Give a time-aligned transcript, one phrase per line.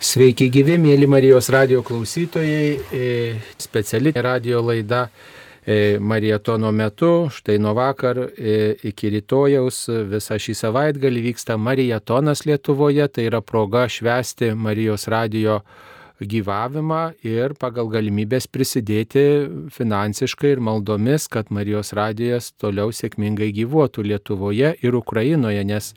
[0.00, 2.68] Sveiki gyvi, mėly Marijos radio klausytojai.
[2.88, 3.08] E,
[3.60, 5.02] speciali radio laida
[5.60, 8.54] e, Marietono metu, štai nuo vakar e,
[8.88, 15.58] iki rytojaus visą šį savaitgalį vyksta Marietonas Lietuvoje, tai yra proga švesti Marijos radio
[16.20, 19.24] gyvavimą ir pagal galimybės prisidėti
[19.72, 25.94] finansiškai ir maldomis, kad Marijos radijas toliau sėkmingai gyvuotų Lietuvoje ir Ukrainoje, nes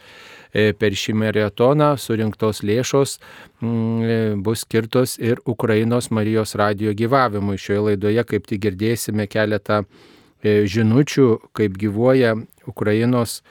[0.54, 7.58] E, per šį maratoną surinktos lėšos mm, e, bus skirtos ir Ukrainos Marijos radio gyvavimui.
[7.58, 12.38] Šioje laidoje kaip tik girdėsime keletą e, žinučių, kaip gyvuoja
[12.70, 13.42] Ukrainos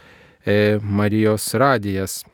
[0.42, 2.24] Marijos radijas.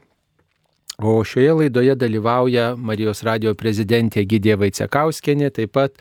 [1.03, 5.95] O šioje laidoje dalyvauja Marijos radio prezidentė Gidė Vaicekauskenė, taip pat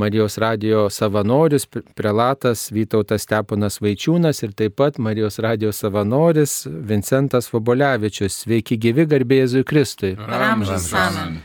[0.00, 8.40] Marijos radio savanorius, prelatas Vytautas Steponas Vaičiūnas ir taip pat Marijos radio savanoris Vincentas Vobolevičius.
[8.46, 10.14] Sveiki gyvi garbėzui Kristui.
[10.16, 11.42] Ramžas amen.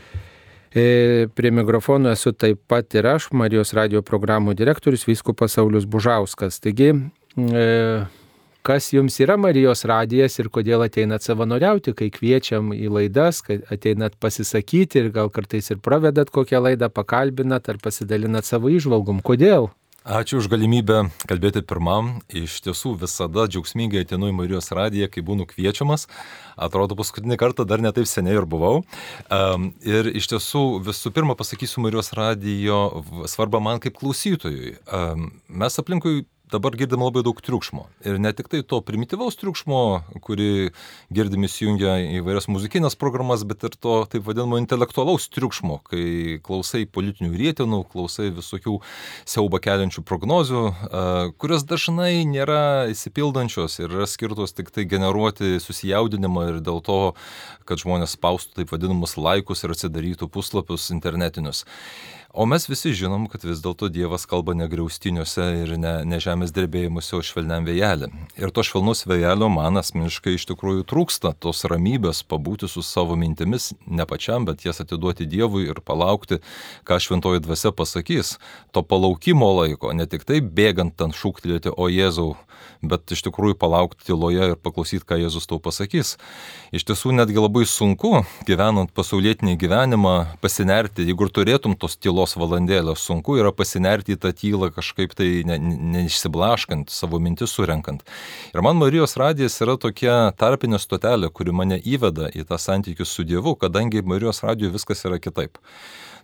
[0.72, 6.62] E, prie mikrofono esu taip pat ir aš, Marijos radio programų direktorius Vyskupas Saulis Bužauskas.
[6.64, 6.94] Taigi,
[7.36, 7.66] e,
[8.66, 14.18] kas jums yra Marijos radijas ir kodėl ateinat savanoriauti, kai kviečiam į laidas, kai ateinat
[14.18, 19.22] pasisakyti ir gal kartais ir pravedat kokią laidą, pakalbinat ar pasidalinat savo išvalgom.
[19.22, 19.70] Kodėl?
[20.06, 22.20] Ačiū už galimybę kalbėti pirmam.
[22.30, 26.06] Iš tiesų visada džiaugsmingai ateinu į Marijos radiją, kai būnu kviečiamas.
[26.54, 28.84] Atrodo, paskutinį kartą dar netaip seniai ir buvau.
[29.34, 34.76] Um, ir iš tiesų visų pirma pasakysiu Marijos radijo svarbą man kaip klausytojui.
[34.86, 37.86] Um, mes aplinkui dabar girdim labai daug triukšmo.
[38.06, 39.80] Ir ne tik tai to primityvaus triukšmo,
[40.22, 40.70] kurį
[41.14, 46.04] girdim įsijungia į vairias muzikinės programas, bet ir to taip vadinamo intelektualaus triukšmo, kai
[46.46, 48.78] klausai politinių rėtinų, klausai visokių
[49.26, 50.62] siauba keliančių prognozių,
[51.42, 57.00] kurios dažnai nėra įsipildančios ir yra skirtos tik tai generuoti susijaudinimą ir dėl to,
[57.66, 61.64] kad žmonės spaustų taip vadinamus laikus ir atsidarytų puslapius internetinius.
[62.36, 66.50] O mes visi žinom, kad vis dėlto Dievas kalba ne griaustiniuose ir ne, ne žemės
[66.52, 68.10] drebėjimuose, o švelniam vėjelį.
[68.36, 73.70] Ir to švelnus vėjelio man asmeniškai iš tikrųjų trūksta, tos ramybės pabūti su savo mintimis,
[73.88, 76.42] ne pačiam, bet jas atiduoti Dievui ir palaukti,
[76.84, 78.34] ką šventoji dvasia pasakys.
[78.76, 82.34] To palaukimo laiko, ne tik tai bėgant ant šūktelėti, o Jėzau,
[82.84, 86.18] bet iš tikrųjų palaukti tyloje ir paklausyti, ką Jėzus tau pasakys.
[86.76, 92.36] Iš tiesų netgi labai sunku, gyvenant pasaulietinį gyvenimą, pasinerti, jeigu ir turėtum tos tylos tylos
[92.36, 98.02] valandėlės, sunku yra pasinerti į tą tylą kažkaip tai neišsiblaškant, ne, ne savo mintis surenkant.
[98.54, 103.24] Ir man Marijos radijas yra tokia tarpinė stotelė, kuri mane įveda į tą santykių su
[103.24, 105.58] Dievu, kadangi Marijos radijo viskas yra kitaip.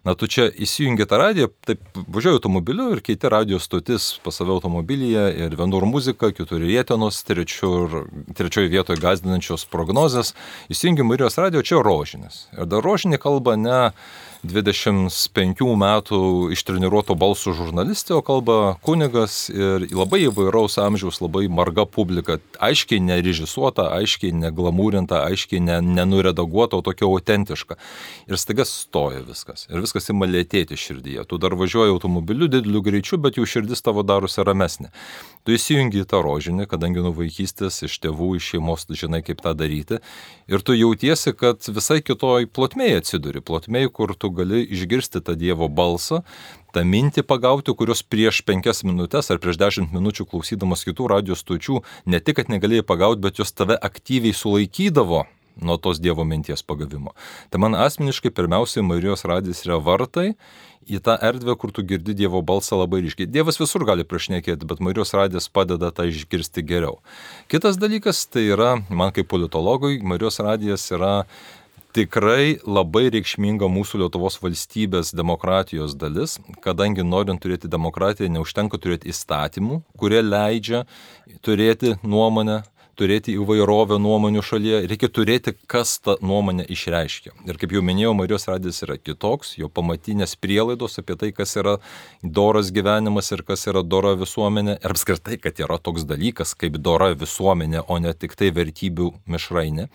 [0.02, 4.50] Na, tu čia įsijungi tą radiją, taip važiuoji automobiliu ir keiti radijos stotis pas save
[4.50, 10.34] automobilyje ir vienur muzika, kitur rėtenos, trečioje vietoje gazdinančios prognozės.
[10.74, 12.48] Įsijungi Marijos radijo, čia rožinis.
[12.56, 13.78] Ir dar rožinį kalba ne
[14.42, 16.18] 25 metų
[16.50, 23.86] ištreniruoto balsų žurnalistė, o kalba kunigas ir labai įvairaus amžiaus, labai marga publika, aiškiai nerežisuota,
[24.00, 27.78] aiškiai neglamūrinta, aiškiai ne, nenuredaguota, o tokia autentiška.
[28.26, 29.68] Ir staiga stoja viskas.
[29.70, 31.22] Ir viskas ima lėtėti širdyje.
[31.30, 34.90] Tu dar važiuoji automobiliu dideliu greičiu, bet jų širdis tavo darosi ramesnė.
[35.42, 39.56] Tu įsijungi į tą rožinį, kadangi nuo vaikystės iš tėvų, iš šeimos žinai, kaip tą
[39.58, 39.98] daryti.
[40.46, 43.42] Ir tu jautiesi, kad visai kitoj plotmėje atsiduri.
[43.42, 46.22] Plotmėje, kur tu gali išgirsti tą Dievo balsą,
[46.70, 51.82] tą mintį pagauti, kurios prieš penkias minutės ar prieš dešimt minučių klausydamas kitų radijos stočių
[52.06, 55.24] ne tik, kad negalėjai pagauti, bet jos tave aktyviai sulaikydavo
[55.60, 57.14] nuo tos Dievo minties pagavimo.
[57.50, 60.32] Tai man asmeniškai pirmiausiai Marijos radijas yra vartai
[60.88, 63.30] į tą erdvę, kur tu girdi Dievo balsą labai ryškiai.
[63.30, 66.98] Dievas visur gali prašnekėti, bet Marijos radijas padeda tą išgirsti geriau.
[67.52, 71.14] Kitas dalykas tai yra, man kaip politologui, Marijos radijas yra
[71.92, 79.82] tikrai labai reikšminga mūsų Lietuvos valstybės demokratijos dalis, kadangi norint turėti demokratiją, neužtenka turėti įstatymų,
[80.00, 80.86] kurie leidžia
[81.44, 82.62] turėti nuomonę,
[82.98, 87.34] turėti įvairovę nuomonių šalyje, reikia turėti, kas tą nuomonę išreiškia.
[87.48, 91.78] Ir kaip jau minėjau, Marijos radijas yra kitoks, jo pamatinės prielaidos apie tai, kas yra
[92.22, 97.12] doras gyvenimas ir kas yra dora visuomenė, ir apskritai, kad yra toks dalykas kaip dora
[97.16, 99.88] visuomenė, o ne tik tai vertybių mišrainė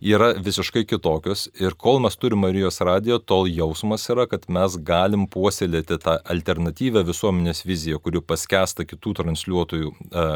[0.00, 5.26] yra visiškai kitokios ir kol mes turime Marijos radiją, tol jausmas yra, kad mes galim
[5.30, 10.26] puoselėti tą alternatyvę visuomenės viziją, kuri paskesta kitų transliuotojų e,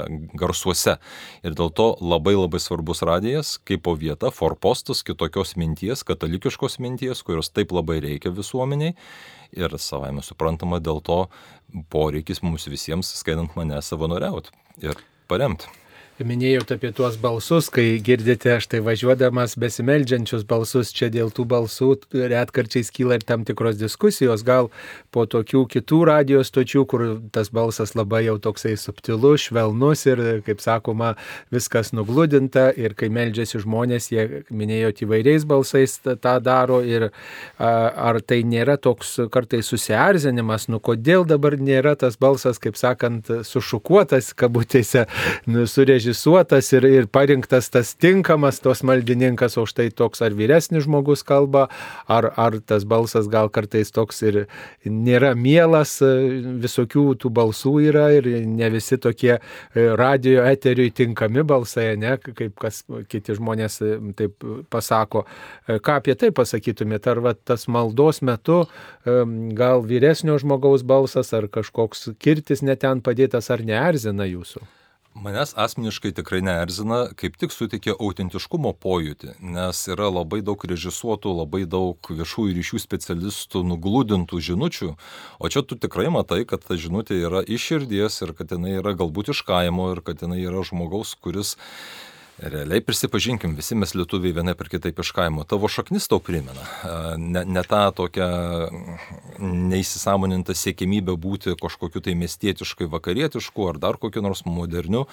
[0.40, 0.98] garsuose.
[1.42, 7.24] Ir dėl to labai labai svarbus radijas kaip po vieta, forpostas kitokios minties, katalikiškos minties,
[7.24, 8.94] kurios taip labai reikia visuomeniai.
[9.54, 11.24] Ir savai mes suprantama dėl to
[11.94, 14.52] poreikis mums visiems, skaitant mane, savanoriauti
[14.84, 14.98] ir
[15.30, 15.70] paremti.
[16.22, 21.88] Minėjote apie tuos balsus, kai girdite, aš tai važiuodamas besimeldžiančius balsus, čia dėl tų balsų
[22.14, 24.70] retkarčiais kyla ir tam tikros diskusijos, gal
[25.14, 30.62] po tokių kitų radijos stočių, kur tas balsas labai jau toksai subtilus, švelnus ir, kaip
[30.62, 31.14] sakoma,
[31.54, 37.08] viskas nugludinta ir kai meldžiasi žmonės, jie minėjote įvairiais balsais tą daro ir
[37.58, 44.30] ar tai nėra toks kartais susierzinimas, nu kodėl dabar nėra tas balsas, kaip sakant, sušukuotas
[44.38, 45.08] kabutėse,
[45.50, 50.84] nu, surėžimas surežisuotas ir, ir parinktas tas tinkamas tos maldininkas, o štai toks ar vyresnis
[50.84, 51.68] žmogus kalba,
[52.08, 54.46] ar, ar tas balsas gal kartais toks ir
[54.84, 59.40] nėra mielas, visokių tų balsų yra ir ne visi tokie e,
[59.96, 65.24] radio eteriui tinkami balsai, ne, kaip kas kiti žmonės e, taip pasako.
[65.66, 68.64] E, ką apie tai pasakytumėte, ar va, tas maldos metu
[69.04, 74.64] gal vyresnio žmogaus balsas, ar kažkoks kirtis neten padėtas, ar neerzina jūsų?
[75.14, 81.60] Manęs asmeniškai tikrai neerzina, kaip tik suteikia autentiškumo pojūtį, nes yra labai daug režisuotų, labai
[81.70, 84.88] daug viešųjų ryšių specialistų nuglūdintų žinučių,
[85.38, 88.96] o čia tu tikrai matai, kad ta žinutė yra iš širdies ir kad jinai yra
[88.98, 91.54] galbūt iš kaimo ir kad jinai yra žmogaus, kuris
[92.38, 95.44] Realiai prisipažinkim, visi mes lietuviai vienai per kitaip iš kaimo.
[95.46, 96.64] Tavo šaknis tau primena.
[97.16, 98.26] Ne, ne tą tokią
[99.38, 105.04] neįsisamonintą siekimybę būti kažkokiu tai miestietiškai vakarietišku ar dar kokiu nors moderniu,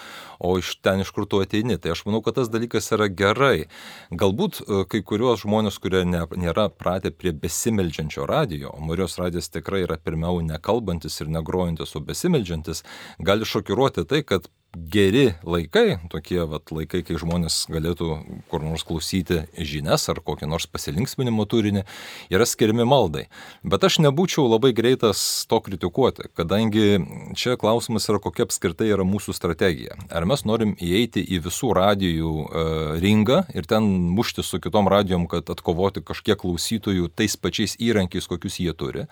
[0.42, 1.78] o iš ten iš kur tu ateini.
[1.78, 3.68] Tai aš manau, kad tas dalykas yra gerai.
[4.10, 9.84] Galbūt kai kuriuos žmonės, kurie ne, nėra pratę prie besimeldžiančio radio, o Marijos radijas tikrai
[9.86, 12.82] yra pirmiau nekalbantis ir negrojantis, o besimeldžiantis,
[13.22, 18.08] gali šokiruoti tai, kad geri laikai, tokie vat, laikai, kai žmonės galėtų
[18.52, 21.84] kur nors klausyti žinias ar kokį nors pasilinksminimo turinį,
[22.32, 23.26] yra skiriami maldai.
[23.68, 27.02] Bet aš nebūčiau labai greitas to kritikuoti, kadangi
[27.36, 29.98] čia klausimas yra, kokia apskritai yra mūsų strategija.
[30.08, 32.64] Ar mes norim įeiti į visų radijų e,
[33.04, 38.62] ringą ir ten mušti su kitom radijom, kad atkovoti kažkiek klausytojų tais pačiais įrankiais, kokius
[38.64, 39.04] jie turi.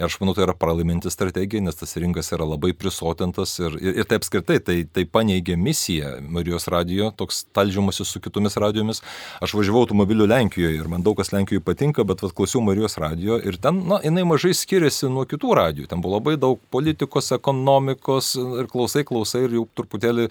[0.00, 4.00] Ir aš manau, tai yra pralaiminti strategija, nes tas rinkas yra labai prisotintas ir, ir,
[4.00, 9.02] ir tai apskritai tai tai paneigė misiją Marijos radijo, toks talžymasis su kitomis radijomis.
[9.44, 13.38] Aš važiavau automobiliu Lenkijoje ir man daug kas Lenkijoje patinka, bet vad klausiau Marijos radijo
[13.38, 15.88] ir ten, na, jinai mažai skiriasi nuo kitų radijų.
[15.90, 20.28] Ten buvo labai daug politikos, ekonomikos ir klausai, klausai ir jau truputėlį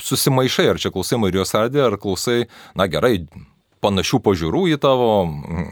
[0.00, 2.44] susimaišai, ar čia klausai Marijos radijo, ar klausai,
[2.78, 3.24] na gerai,
[3.80, 5.10] panašių pažiūrų į tavo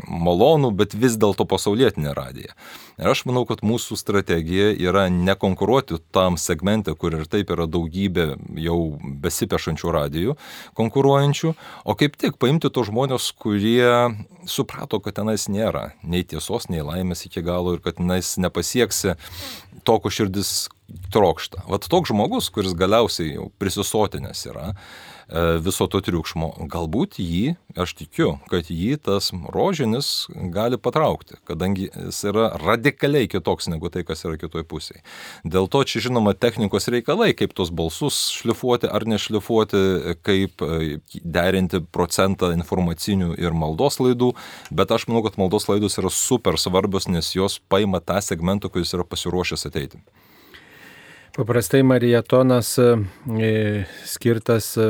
[0.08, 2.54] malonų, bet vis dėlto pasaulietinę radiją.
[2.98, 8.30] Ir aš manau, kad mūsų strategija yra nekonkuruoti tam segmente, kur ir taip yra daugybė
[8.58, 8.78] jau
[9.24, 10.38] besipešančių radijų
[10.78, 11.52] konkuruojančių,
[11.84, 14.16] o kaip tik paimti tos žmonės, kurie
[14.48, 19.14] suprato, kad tenais nėra nei tiesos, nei laimės iki galo ir kad tenais nepasieksi
[19.84, 20.68] to, ko širdis
[21.12, 21.66] trokšta.
[21.68, 24.72] Vat toks žmogus, kuris galiausiai jau prisisotinės yra,
[25.62, 26.50] viso to triukšmo.
[26.72, 33.68] Galbūt jį, aš tikiu, kad jį tas rožinis gali patraukti, kadangi jis yra radikaliai kitoks
[33.68, 35.02] negu tai, kas yra kitoje pusėje.
[35.44, 39.82] Dėl to čia žinoma technikos reikalai, kaip tos balsus šlifuoti ar nešlifuoti,
[40.24, 44.32] kaip e, derinti procentą informacinių ir maldos laidų,
[44.72, 48.96] bet aš manau, kad maldos laidos yra super svarbios, nes jos paima tą segmentą, kuris
[48.96, 50.00] yra pasiruošęs ateiti.
[51.38, 54.86] Paprastai marietonas e, skirtas e,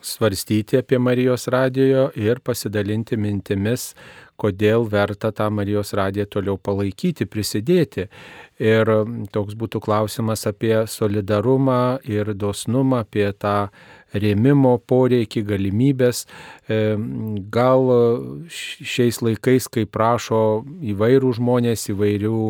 [0.00, 3.88] svarstyti apie Marijos radijo ir pasidalinti mintimis,
[4.38, 8.06] kodėl verta tą Marijos radiją toliau palaikyti, prisidėti.
[8.62, 8.92] Ir
[9.34, 13.72] toks būtų klausimas apie solidarumą ir dosnumą, apie tą
[14.12, 16.24] rėmimo poreikį, galimybės.
[16.68, 16.78] E,
[17.52, 17.90] gal
[18.52, 22.40] šiais laikais, kai prašo įvairių žmonės, įvairių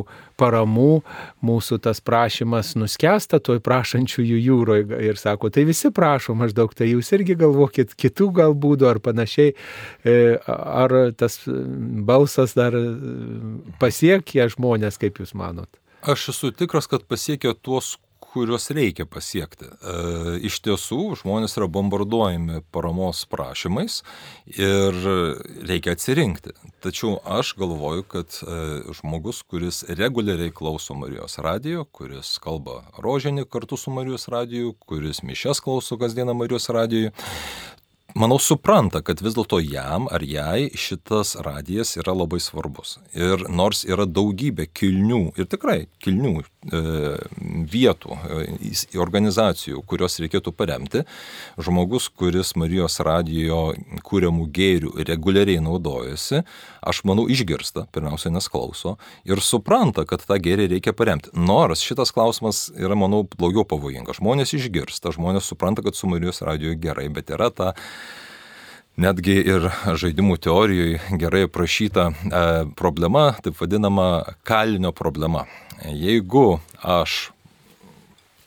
[0.41, 1.03] paramų,
[1.45, 7.13] mūsų tas prašymas nuskesta toj prašančiųjų jūroje ir sako, tai visi prašo maždaug, tai jūs
[7.17, 9.55] irgi galvokit kitų gal būdų ar panašiai,
[10.05, 10.17] e,
[10.47, 12.77] ar tas balsas dar
[13.83, 15.71] pasiekia žmonės, kaip jūs manot?
[16.03, 17.95] Aš esu tikras, kad pasiekia tuos,
[18.33, 19.69] kuriuos reikia pasiekti.
[19.69, 19.95] E,
[20.49, 24.01] iš tiesų, žmonės yra bombarduojami paramos prašymais
[24.57, 24.97] ir
[25.69, 26.55] reikia atsirinkti.
[26.83, 28.57] Tačiau aš galvoju, kad e,
[28.99, 35.61] žmogus, kuris reguliariai klauso Marijos radijo, kuris kalba rožinį kartu su Marijos radiju, kuris mišes
[35.63, 37.13] klauso kasdieną Marijos radijui,
[38.15, 42.99] manau, supranta, kad vis dėlto jam ar jai šitas radijas yra labai svarbus.
[43.17, 46.35] Ir nors yra daugybė kilnių, ir tikrai kilnių
[47.73, 48.19] vietų,
[49.03, 51.05] organizacijų, kurios reikėtų paremti,
[51.59, 53.73] žmogus, kuris Marijos radijo
[54.07, 56.43] kūriamų gėrių reguliariai naudojasi,
[56.83, 58.97] aš manau, išgirsta, pirmiausia, nes klauso
[59.29, 61.33] ir supranta, kad tą gėrį reikia paremti.
[61.35, 64.19] Nors šitas klausimas yra, manau, daugiau pavojingas.
[64.21, 67.73] Žmonės išgirsta, žmonės supranta, kad su Marijos radiju gerai, bet yra ta
[69.01, 72.43] netgi ir žaidimų teorijoje gerai aprašyta e,
[72.77, 75.47] problema, taip vadinama kalinio problema.
[75.89, 77.32] Jeigu aš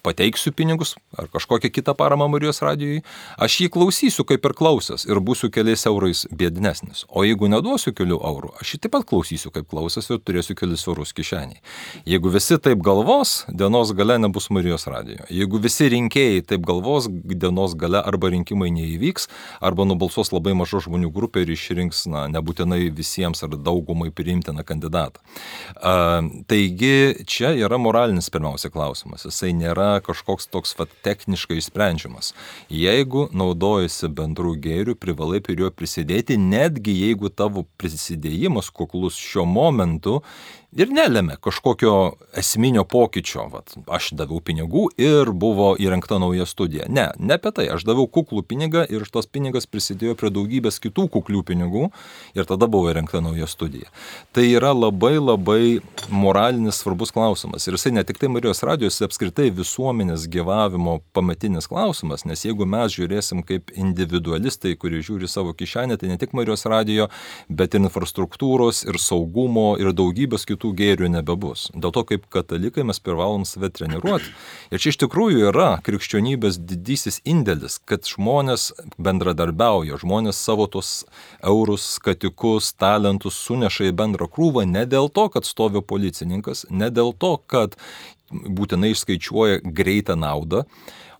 [0.05, 3.01] pateiksiu pinigus ar kažkokią kitą paramą Marijos radijui,
[3.41, 7.05] aš jį klausysiu kaip ir klausęs ir būsiu keliais eurais biednesnis.
[7.09, 10.85] O jeigu neduosiu kelių eurų, aš jį taip pat klausysiu kaip klausęs ir turėsiu kelius
[10.87, 11.61] eurus kišeniai.
[12.09, 15.25] Jeigu visi taip galvos, dienos gale nebus Marijos radijo.
[15.33, 19.29] Jeigu visi rinkėjai taip galvos, dienos gale arba rinkimai neįvyks,
[19.65, 25.23] arba nubalsuos labai mažo žmonių grupė ir išrinks, na, nebūtinai visiems ar daugumai priimtiną kandidatą.
[25.79, 29.25] A, taigi čia yra moralinis pirmiausia klausimas.
[29.27, 32.33] Jisai nėra kažkoks toks vat, techniškai išsprendžiamas.
[32.71, 40.21] Jeigu naudojasi bendrų gėrių, privalai prie jo prisidėti, netgi jeigu tavo prisidėjimas kuklus šiuo momentu
[40.75, 41.93] ir nelėmė kažkokio
[42.37, 43.47] esminio pokyčio.
[43.53, 46.87] Vat, aš daviau pinigų ir buvo įrengta nauja studija.
[46.91, 47.67] Ne, ne apie tai.
[47.75, 51.89] Aš daviau kuklų pinigą ir tas pinigas prisidėjo prie daugybės kitų kuklių pinigų
[52.35, 53.89] ir tada buvo įrengta nauja studija.
[54.35, 55.79] Tai yra labai labai
[56.09, 57.67] moralinis svarbus klausimas.
[57.67, 62.93] Ir jisai ne tik tai Marijos radijos, apskritai visuomenės gyvavimo pamatinis klausimas, nes jeigu mes
[62.95, 67.07] žiūrėsim kaip individualistai, kurie žiūri savo kišenę, tai ne tik Marijos radijo,
[67.49, 71.69] bet ir infrastruktūros, ir saugumo, ir daugybės kitų tų gėrių nebebus.
[71.77, 74.31] Dėl to kaip katalikai mes privalom save treniruoti.
[74.73, 81.05] Ir čia iš tikrųjų yra krikščionybės didysis indėlis, kad žmonės bendradarbiauja, žmonės savo tos
[81.45, 87.13] eurus, skatikus, talentus suneša į bendrą krūvą ne dėl to, kad stovi policininkas, ne dėl
[87.13, 87.77] to, kad
[88.31, 90.65] būtinai išskaičiuoja greitą naudą,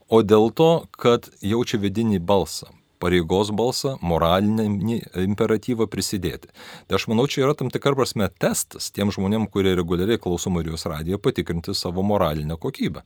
[0.10, 6.52] o dėl to, kad jaučia vidinį balsą pareigos balsą, moralinį imperatyvą prisidėti.
[6.88, 10.88] Tai aš manau, čia yra tam tikra prasme testas tiem žmonėm, kurie reguliariai klauso Marijos
[10.90, 13.06] radiją, patikrinti savo moralinę kokybę.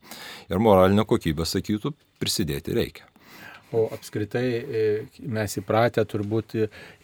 [0.50, 3.09] Ir moralinę kokybę, sakytų, prisidėti reikia.
[3.72, 4.80] O apskritai e,
[5.30, 6.56] mes įpratę turbūt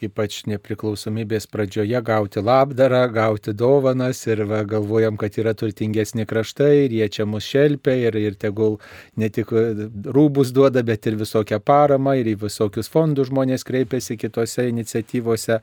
[0.02, 6.96] ypač nepriklausomybės pradžioje gauti labdarą, gauti dovanas ir va, galvojam, kad yra turtingesni kraštai ir
[6.98, 8.80] jie čia mus šelpia ir, ir tegul
[9.14, 14.66] ne tik rūbus duoda, bet ir visokią paramą ir į visokius fondus žmonės kreipiasi kitose
[14.72, 15.60] iniciatyvose.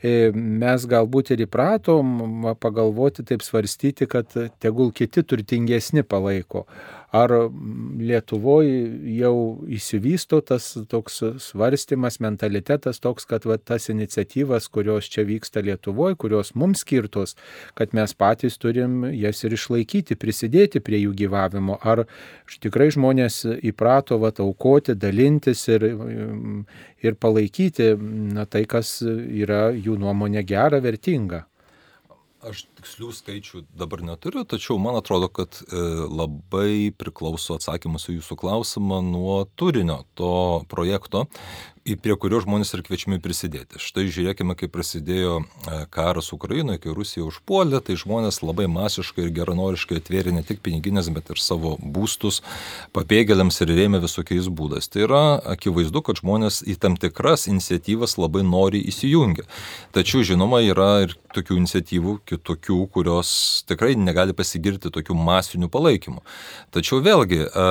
[0.00, 4.32] E, mes galbūt ir įpratom pagalvoti, taip svarstyti, kad
[4.64, 6.64] tegul kiti turtingesni palaiko
[7.16, 7.32] ar
[7.96, 8.76] Lietuvoje
[9.16, 9.36] jau
[9.72, 16.52] įsivysto tas toks svarstymas, mentalitetas toks, kad va, tas iniciatyvas, kurios čia vyksta Lietuvoje, kurios
[16.54, 17.36] mums skirtos,
[17.78, 21.78] kad mes patys turim jas ir išlaikyti, prisidėti prie jų gyvavimo.
[21.82, 22.04] Ar
[22.62, 25.86] tikrai žmonės įprato va, aukoti, dalintis ir,
[27.02, 27.92] ir palaikyti
[28.36, 31.46] na, tai, kas yra jų nuomonė gera, vertinga.
[32.46, 38.38] Aš tikslių skaičių dabar neturiu, tačiau man atrodo, kad e, labai priklauso atsakymas į jūsų
[38.42, 41.26] klausimą nuo turinio to projekto,
[41.94, 43.78] prie kurio žmonės ir kviečiami prisidėti.
[43.78, 49.30] Štai žiūrėkime, kai prasidėjo e, karas Ukrainoje, kai Rusija užpuolė, tai žmonės labai masiškai ir
[49.36, 52.40] geranoriškai atvėrė ne tik piniginės, bet ir savo būstus
[52.96, 54.90] pabėgėliams ir rėmė visokiais būdais.
[54.90, 55.22] Tai yra
[55.54, 59.46] akivaizdu, kad žmonės į tam tikras iniciatyvas labai nori įsijungia.
[59.94, 63.30] Tačiau, žinoma, yra ir tokių iniciatyvų, kitokių, kurios
[63.68, 66.22] tikrai negali pasigirti tokių masinių palaikymų.
[66.74, 67.66] Tačiau vėlgi, e,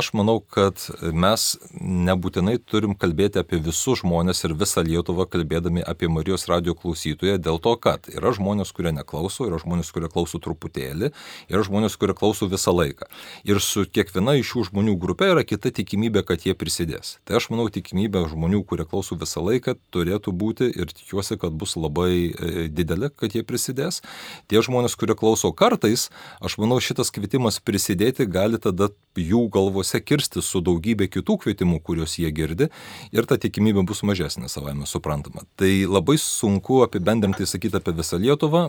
[0.00, 1.46] aš manau, kad mes
[1.80, 7.60] nebūtinai turim kalbėti apie visus žmonės ir visą Lietuvą kalbėdami apie Marijos radio klausytoją, dėl
[7.62, 11.12] to, kad yra žmonės, kurie neklauso, yra žmonės, kurie klauso truputėlį,
[11.50, 13.10] yra žmonės, kurie klauso visą laiką.
[13.48, 17.18] Ir su kiekviena iš šių žmonių grupė yra kita tikimybė, kad jie prisidės.
[17.28, 21.76] Tai aš manau, tikimybė žmonių, kurie klauso visą laiką, turėtų būti ir tikiuosi, kad bus
[21.78, 24.00] labai e, didelė, kad jie prisidės.
[24.50, 26.08] Tie žmonės, kurie klauso kartais,
[26.42, 32.16] aš manau, šitas kvietimas prisidėti gali tada jų galvose kirsti su daugybė kitų kvietimų, kuriuos
[32.20, 32.68] jie girdi
[33.12, 35.42] ir ta tikimybė bus mažesnė, savame suprantama.
[35.58, 38.68] Tai labai sunku apibendrinti, sakyti apie visą Lietuvą,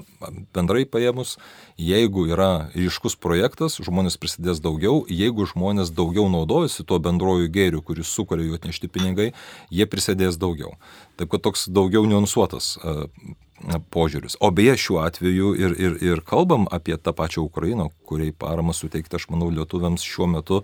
[0.56, 1.38] bendrai paėmus,
[1.78, 8.10] jeigu yra ryškus projektas, žmonės prisidės daugiau, jeigu žmonės daugiau naudojasi tuo bendroju gėriu, kuris
[8.10, 9.32] sukuria jų atnešti pinigai,
[9.70, 10.76] jie prisidės daugiau.
[11.22, 12.76] Taip kad toks daugiau niuansuotas
[13.94, 14.38] požiūris.
[14.42, 19.16] O beje, šiuo atveju ir, ir, ir kalbam apie tą pačią Ukrainą, kuriai paramą suteikti,
[19.16, 20.62] aš manau, lietuviams šiuo metu,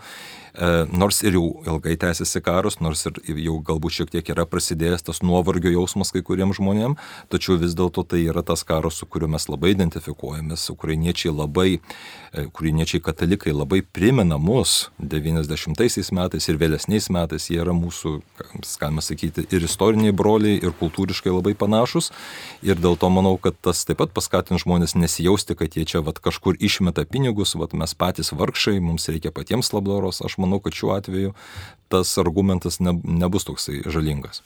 [0.91, 5.21] nors ir jau ilgai tęsiasi karas, nors ir jau galbūt šiek tiek yra prasidėjęs tas
[5.21, 6.97] nuovargio jausmas kai kuriems žmonėms,
[7.29, 12.45] tačiau vis dėlto tai yra tas karas, su kuriuo mes labai identifikuojamės, ukrainiečiai labai, e,
[12.47, 18.15] ukrainiečiai katalikai labai primena mus 90-aisiais metais ir vėlesniais metais, jie yra mūsų,
[18.79, 22.11] galima sakyti, ir istoriniai broliai, ir kultūriškai labai panašus.
[22.65, 26.21] Ir dėl to manau, kad tas taip pat paskatins žmonės nesijausti, kad jie čia vat,
[26.23, 30.23] kažkur išmeta pinigus, vat, mes patys vargšai, mums reikia patiems labdaros.
[30.25, 31.33] Aš manau, kad šiuo atveju
[31.91, 34.41] tas argumentas ne, nebus toksai žalingas.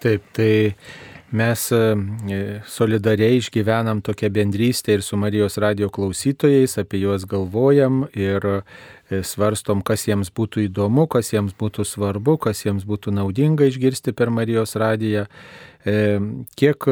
[0.00, 0.52] Taip, tai
[1.30, 1.80] mes e,
[2.66, 9.84] solidariai išgyvenam tokią bendrystę ir su Marijos radio klausytojais, apie juos galvojam ir e, svarstom,
[9.86, 14.74] kas jiems būtų įdomu, kas jiems būtų svarbu, kas jiems būtų naudinga išgirsti per Marijos
[14.80, 15.28] radiją.
[15.84, 16.20] E,
[16.60, 16.84] kiek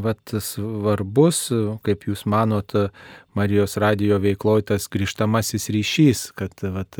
[0.00, 1.50] vat, svarbus,
[1.84, 2.72] kaip Jūs manot,
[3.34, 6.96] Marijos radijo veikloje tas grįžtamasis ryšys, kad vat,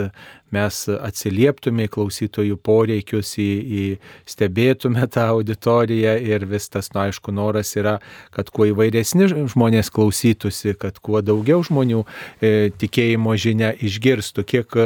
[0.52, 3.84] mes atsilieptume į klausytojų poreikius, į, į
[4.28, 7.96] stebėtume tą auditoriją ir vis tas, na, nu, aišku, noras yra,
[8.34, 14.80] kad kuo įvairesni žmonės klausytųsi, kad kuo daugiau žmonių e, tikėjimo žinia išgirstų, kiek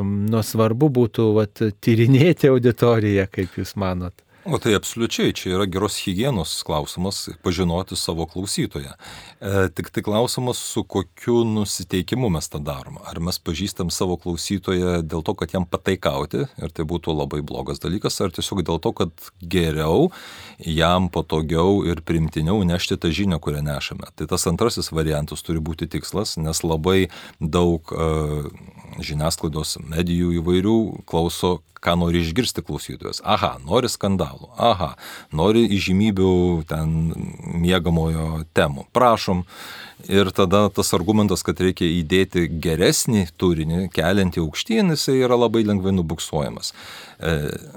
[0.00, 4.16] nu, svarbu būtų vat, tyrinėti auditoriją, kaip Jūs manot.
[4.44, 8.90] O tai absoliučiai, čia yra geros hygienos klausimas pažinoti savo klausytoją.
[9.38, 12.98] E, tik tai klausimas, su kokiu nusiteikimu mes tą darom.
[13.06, 17.78] Ar mes pažįstam savo klausytoją dėl to, kad jam pataikauti ir tai būtų labai blogas
[17.78, 20.10] dalykas, ar tiesiog dėl to, kad geriau,
[20.58, 24.10] jam patogiau ir primtiniau nešti tą žinią, kurią nešame.
[24.18, 28.50] Tai tas antrasis variantas turi būti tikslas, nes labai daug uh,
[28.98, 33.20] žiniasklaidos medijų įvairių klauso ką nori išgirsti klausytojas.
[33.26, 34.92] Aha, nori skandalų, aha,
[35.34, 36.32] nori įžymybių
[36.70, 37.12] ten
[37.62, 38.86] mėgamojo temų.
[38.94, 39.44] Prašom.
[40.08, 45.92] Ir tada tas argumentas, kad reikia įdėti geresnį turinį, keliantį aukštyn, jisai yra labai lengvai
[45.94, 46.72] nubuksuojamas.
[47.22, 47.34] E,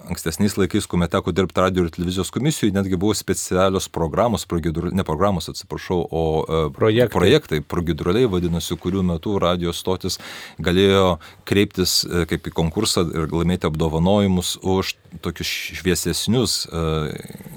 [0.10, 4.48] ankstesniais laikais, kuomet teko dirbti radio ir televizijos komisijoje, netgi buvo specialios programos,
[4.91, 10.17] ne programos, atsiprašau, o e, projektai, projektai progidruliai vadinasi, kurių metu radio stotis
[10.58, 16.55] galėjo kreiptis e, kaip į konkursą ir laimėti apdovanojimus už tokius šviesesnius,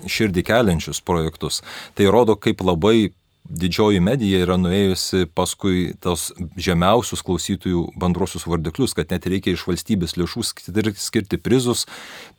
[0.07, 1.63] širdį keliančius projektus.
[1.99, 3.09] Tai rodo, kaip labai
[3.49, 6.29] didžioji medija yra nuėjusi paskui tos
[6.61, 10.45] žemiausius klausytojų bendruosius vardiklius, kad net reikia iš valstybės lėšų
[10.99, 11.87] skirti prizus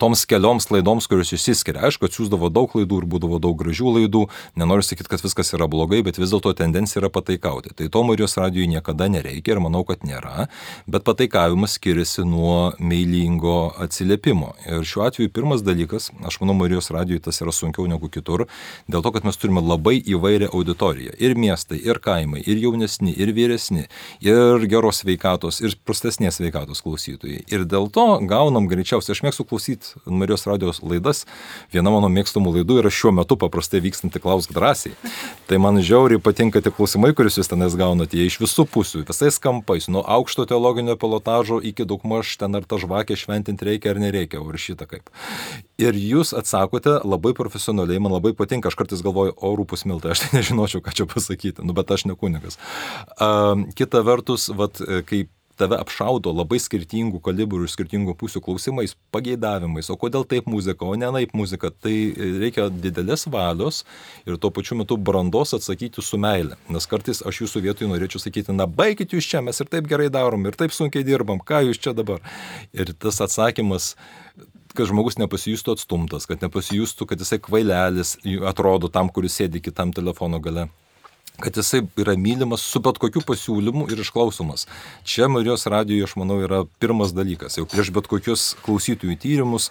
[0.01, 1.82] toms kelioms laidoms, kurios išsiskiria.
[1.89, 4.25] Aišku, atsiūsdavo daug laidų ir būdavo daug gražių laidų,
[4.60, 7.74] nenoriu sakyti, kad viskas yra blogai, bet vis dėlto tendencija yra pataikauti.
[7.74, 10.48] Tai to Marijos radijui niekada nereikia ir manau, kad nėra,
[10.86, 14.54] bet pataikavimas skiriasi nuo meilingo atsiliepimo.
[14.69, 18.45] Ir šiuo atveju pirmas dalykas, aš manau, Marijos radijui tas yra sunkiau negu kitur,
[18.86, 21.14] dėl to, kad mes turime labai įvairią auditoriją teritorija.
[21.20, 23.88] Ir miestai, ir kaimai, ir jaunesni, ir vyresni,
[24.22, 27.46] ir geros veikatos, ir prastesnės veikatos klausytojai.
[27.50, 31.26] Ir dėl to gaunam greičiausiai, aš mėgstu klausyti Marijos radijos laidas.
[31.74, 34.94] Viena mano mėgstamų laidų yra šiuo metu paprastai vykstanti klausk drąsiai.
[35.48, 39.40] Tai man žiauriai patinka tie klausimai, kuriuos jūs tenais gaunate, jie iš visų pusių, visais
[39.40, 44.42] kampais, nuo aukšto teologinio pilotažo iki daugmaž ten ar tą žvakę šventinti reikia ar nereikia,
[44.42, 45.10] o ir šitą kaip.
[45.80, 50.26] Ir jūs atsakote labai profesionaliai, man labai patinka, aš kartais galvoju, o rūpus miltai, aš
[50.26, 52.60] tai nežinočiau, ką čia pasakyti, nu bet aš ne kunigas.
[53.15, 59.89] Uh, kita vertus, vat, kaip tave apšaudo labai skirtingų kalibrų ir skirtingų pusių klausimais, pageidavimais,
[59.92, 63.84] o kodėl taip muzika, o ne naip muzika, tai reikia didelės valios
[64.26, 66.58] ir tuo pačiu metu brandos atsakyti su meile.
[66.72, 70.10] Nes kartais aš jūsų vietoj norėčiau sakyti, na baigit jūs čia, mes ir taip gerai
[70.13, 72.24] darom, ir taip sunkiai dirbam, ką jūs čia dabar.
[72.72, 73.94] Ir tas atsakymas
[74.75, 80.41] kad žmogus nepasijustų atstumtas, kad nepasijustų, kad jisai kvailelis atrodo tam, kuris sėdi kitam telefono
[80.43, 80.69] gale
[81.39, 84.65] kad jisai yra mylimas su bet kokiu pasiūlymu ir išklausomas.
[85.08, 87.55] Čia Marijos radijoje, aš manau, yra pirmas dalykas.
[87.60, 89.69] Jau prieš bet kokius klausytojų tyrimus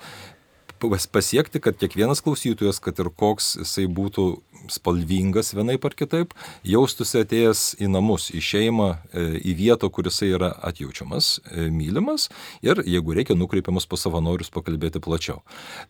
[1.12, 4.28] pasiekti, kad kiekvienas klausytojas, kad ir koks jisai būtų
[4.68, 6.34] spalvingas vienaip ar kitaip,
[6.66, 12.28] jaustųsi atėjęs į namus, į šeimą, e, į vietą, kur jisai yra atjaučiamas, e, mylimas
[12.62, 15.42] ir jeigu reikia, nukreipiamas pas savanorius pakalbėti plačiau.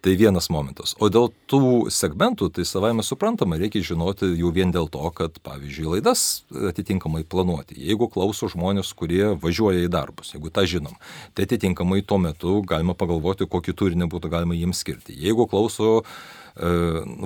[0.02, 0.94] Tai vienas momentas.
[1.00, 5.40] O dėl tų segmentų, tai savai mes suprantama, reikia žinoti jau vien dėl to, kad,
[5.42, 7.78] pavyzdžiui, laidas atitinkamai planuoti.
[7.78, 10.96] Jeigu klauso žmonės, kurie važiuoja į darbus, jeigu tą žinom,
[11.34, 15.16] tai atitinkamai tuo metu galima pagalvoti, kokį turinį būtų galima jiems skirti.
[15.18, 16.02] Jeigu klauso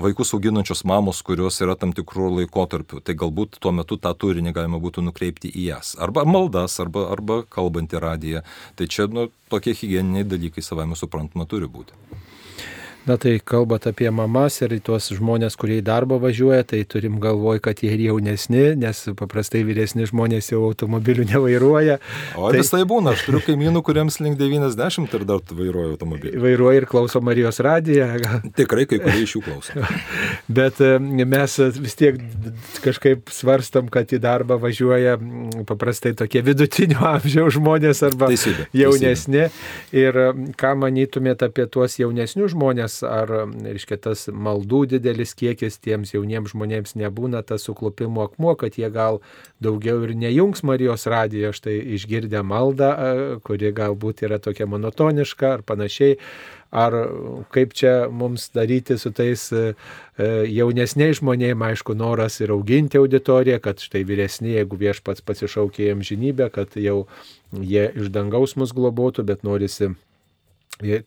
[0.02, 4.80] vaikus auginančios mamos, kurios yra tam tikrų laikotarpių, tai galbūt tuo metu tą turinį galima
[4.82, 5.94] būtų nukreipti į jas.
[6.00, 8.44] Arba maldas, arba, arba kalbantį radiją.
[8.76, 11.96] Tai čia nu, tokie hygieniniai dalykai savame suprantama turi būti.
[13.02, 17.58] Na tai kalbant apie mamas ir tuos žmonės, kurie į darbą važiuoja, tai turim galvoj,
[17.64, 21.96] kad jie ir jaunesni, nes paprastai vyresni žmonės jau automobilių nevairuoja.
[22.38, 26.38] O tai vis tai būna, aš turiu kaimynų, kuriems link 90 ir dar vairuoja automobilį.
[26.44, 28.06] Vairuoja ir klauso Marijos radiją.
[28.60, 29.82] Tikrai kai kurie iš jų klauso.
[30.60, 32.22] Bet e, mes vis tiek
[32.86, 35.16] kažkaip svarstam, kad į darbą važiuoja
[35.66, 39.48] paprastai tokie vidutinio amžiaus žmonės arba teisybė, jaunesni.
[39.48, 40.06] Teisybė.
[40.06, 42.91] Ir ką manytumėte apie tuos jaunesnius žmonės?
[42.92, 43.31] Nes ar,
[43.64, 49.20] reiškia, tas maldų didelis kiekis tiems jauniems žmonėms nebūna tas suklupimo akmuo, kad jie gal
[49.62, 52.92] daugiau ir nejungs Marijos radijo, štai išgirdę maldą,
[53.44, 56.18] kuri galbūt yra tokia monotoniška ar panašiai.
[56.72, 56.94] Ar
[57.52, 59.74] kaip čia mums daryti su tais e,
[60.48, 66.48] jaunesniais žmonėmis, aišku, noras ir auginti auditoriją, kad štai vyresni, jeigu viešpats pasišaukė jiem žinybę,
[66.55, 67.05] kad jau
[67.52, 69.90] jie iš dangaus mus globotų, bet norisi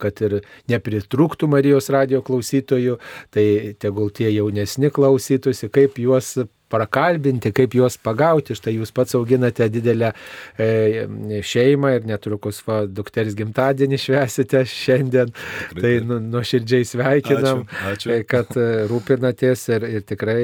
[0.02, 0.40] kad ir
[0.72, 3.00] nepritrūktų Marijos radio klausytojų,
[3.36, 3.48] tai
[3.82, 6.36] tegul tie jaunesni klausytųsi, kaip juos
[6.76, 8.56] prakalbinti, kaip juos pagauti.
[8.58, 10.12] Štai jūs pats auginate didelę
[10.60, 11.06] e,
[11.46, 15.32] šeimą ir netrukus va, dukters gimtadienį švesite šiandien.
[15.32, 15.82] Tikrai.
[15.82, 18.12] Tai nu, nuoširdžiai sveikinam, ačiū, ačiū.
[18.16, 20.40] E, kad e, rūpinatės ir, ir tikrai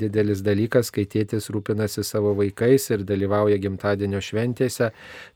[0.00, 4.92] didelis dalykas, kai tėtis rūpinasi savo vaikais ir dalyvauja gimtadienio šventėse.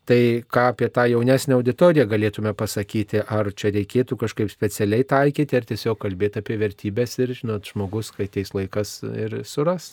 [0.06, 0.20] Tai
[0.54, 5.98] ką apie tą jaunesnę auditoriją galėtume pasakyti, ar čia reikėtų kažkaip specialiai taikyti, ar tiesiog
[6.04, 9.90] kalbėti apie vertybės ir, žinot, žmogus, kai ateis laikas ir suras.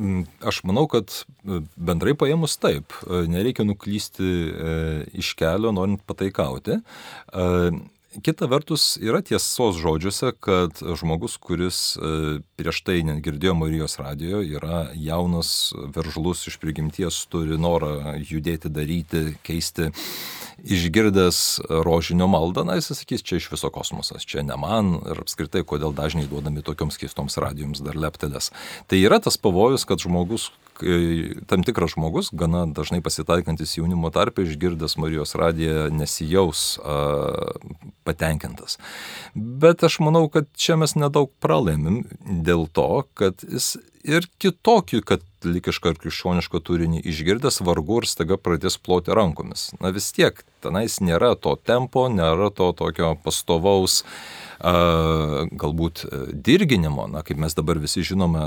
[0.00, 4.74] Mm, aš manau, kad e, bendrai paėmus taip, e, nereikia nuklysti e,
[5.20, 6.78] iš kelio, norint pataikauti.
[8.26, 11.78] Kita vertus, yra tiesos žodžiuose, kad žmogus, kuris
[12.58, 19.92] prieš tai negirdėjo Marijos radijo, yra jaunas, veržlus iš prigimties, turi norą judėti, daryti, keisti
[20.64, 25.64] išgirdęs rožinio maldą, na, jis sakys, čia iš viso kosmosas, čia ne man ir apskritai,
[25.66, 28.50] kodėl dažnai duodami tokioms keistoms radijoms dar leptelės.
[28.90, 30.50] Tai yra tas pavojus, kad žmogus
[31.46, 36.96] tam tikras žmogus, gana dažnai pasitaikantis jaunimo tarpe, išgirdęs Marijos radiją, nesijaus a,
[38.08, 38.78] patenkintas.
[39.34, 45.04] Bet aš manau, kad čia mes nedaug pralaimim dėl to, kad jis ir kitokį
[45.40, 49.72] katalikišką ar krikščionišką turinį išgirdęs vargu ir staiga pradės ploti rankomis.
[49.80, 54.04] Na vis tiek, tenais nėra to tempo, nėra to tokio pastovaus
[54.60, 58.42] galbūt e, dirginimo, na, kaip mes dabar visi žinome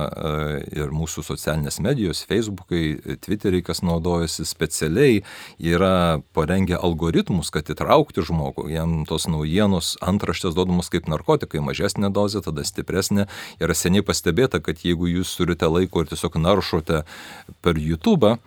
[0.74, 5.24] ir mūsų socialinės medijos, Facebookai, Twitteriai, kas naudojasi specialiai,
[5.58, 12.44] yra parengę algoritmus, kad įtraukti žmogų, jam tos naujienos antraštės duodamos kaip narkotikai, mažesnė dozė,
[12.46, 13.28] tada stipresnė.
[13.64, 17.04] Yra seniai pastebėta, kad jeigu jūs turite laiko ir tiesiog naršote
[17.66, 18.38] per YouTube,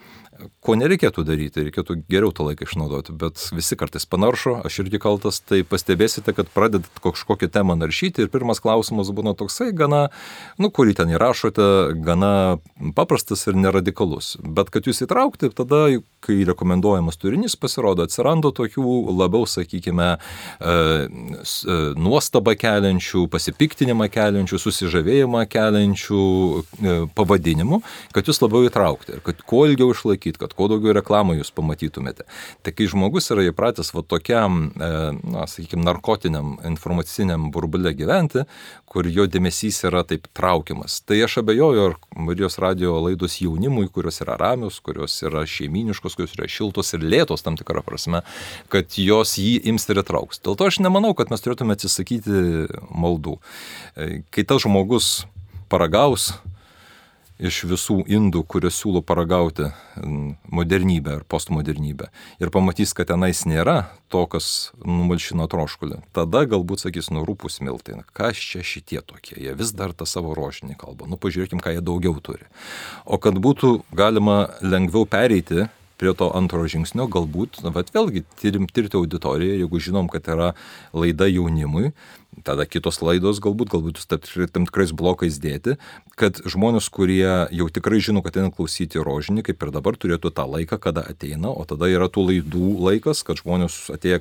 [0.64, 5.40] ko nereikėtų daryti, reikėtų geriau tą laiką išnaudoti, bet visi kartais panaršo, aš irgi kaltas,
[5.44, 10.07] tai pastebėsite, kad pradedat kažkokią temą naršyti ir pirmas klausimas būna toksai, gana,
[10.62, 11.68] nu, kurį ten įrašote,
[12.07, 12.59] gana
[12.96, 14.35] paprastas ir neradikalus.
[14.42, 15.87] Bet kad jūs įtraukti, tada,
[16.27, 20.75] kai rekomenduojamas turinys pasirodo, atsiranda tokių labiau, sakykime, e,
[21.07, 27.81] e, nuostabą keliančių, pasipiktinimą keliančių, susižavėjimą keliančių e, pavadinimų,
[28.16, 32.26] kad jūs labiau įtraukti ir kad kuo ilgiau išlaikyti, kad kuo daugiau reklamų jūs pamatytumėte.
[32.66, 34.90] Tai kai žmogus yra įpratęs va tokiam, e,
[35.22, 38.42] na, sakykime, narkotiniam informaciniam burbulė gyventi,
[38.90, 44.18] kur jo dėmesys yra taip traukiamas, tai aš abejoju, ar Marijos radio laidos jaunimui, kurios
[44.24, 48.24] yra ramios, kurios yra šeiminiškos, kurios yra šiltos ir lėtos tam tikrą prasme,
[48.72, 50.42] kad jos jį ims ir įtrauks.
[50.42, 53.38] Dėl to aš nemanau, kad mes turėtume atsisakyti maldų.
[53.94, 55.26] E, kai tas žmogus
[55.68, 56.32] paragaus,
[57.38, 59.68] iš visų indų, kuriuos siūlo paragauti
[60.53, 62.09] modernybę ar postmodernybę.
[62.40, 68.01] Ir pamatys, kad tenais nėra to, kas numalšino troškulį, tada galbūt sakys, nu rūpus miltai,
[68.16, 71.85] kas čia šitie tokie, jie vis dar tą savo rožinį kalbą, nu pažiūrėkim, ką jie
[71.85, 72.46] daugiau turi.
[73.05, 78.68] O kad būtų galima lengviau pereiti prie to antro žingsnio, galbūt, na, bet vėlgi, tyrim,
[78.68, 80.53] tirti auditoriją, jeigu žinom, kad yra
[80.92, 81.92] laida jaunimui,
[82.44, 84.03] tada kitos laidos galbūt, galbūt
[84.53, 85.77] tam tikrais blokais dėti,
[86.18, 90.46] kad žmonės, kurie jau tikrai žino, kad eina klausyti rožinį, kaip ir dabar turėtų tą
[90.49, 94.20] laiką, kada ateina, o tada yra tų laidų laikas, kad žmonės atėję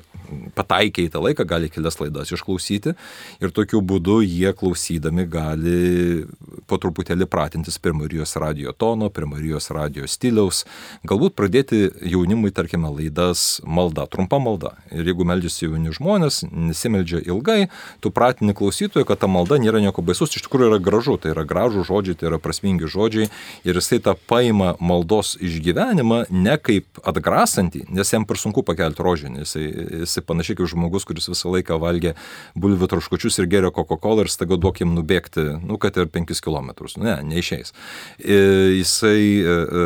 [0.56, 2.94] pataikę į tą laiką, gali kelias laidas išklausyti
[3.42, 6.24] ir tokiu būdu jie klausydami gali
[6.68, 10.64] po truputėlį pratintis prie Marijos radio tono, prie Marijos radio stiliaus,
[11.06, 14.74] galbūt pradėti jaunimui, tarkime, laidas malda, trumpa malda.
[14.94, 17.66] Ir jeigu meldžiasi jauni žmonės, nesimeldžia ilgai,
[18.06, 21.42] tu pratini klausytojui, kad ta malda nėra nieko baisus, iš tikrųjų yra gražu, tai yra
[21.48, 23.26] gražų žodžiai, tai yra prasmingi žodžiai
[23.66, 29.42] ir jisai tą paima maldos išgyvenimą ne kaip atgrasantį, nes jam per sunku pakelti rožinį,
[29.42, 29.64] jisai,
[30.04, 32.14] jisai panašiai kaip žmogus, kuris visą laiką valgė
[32.54, 36.70] bulvių traškučius ir gerio Coca-Cola ir staiga duokim nubėgti, nu, kad ir 5 km.
[37.02, 37.72] Ne, neišeis.
[38.18, 38.38] E,
[38.78, 39.84] jisai e, e,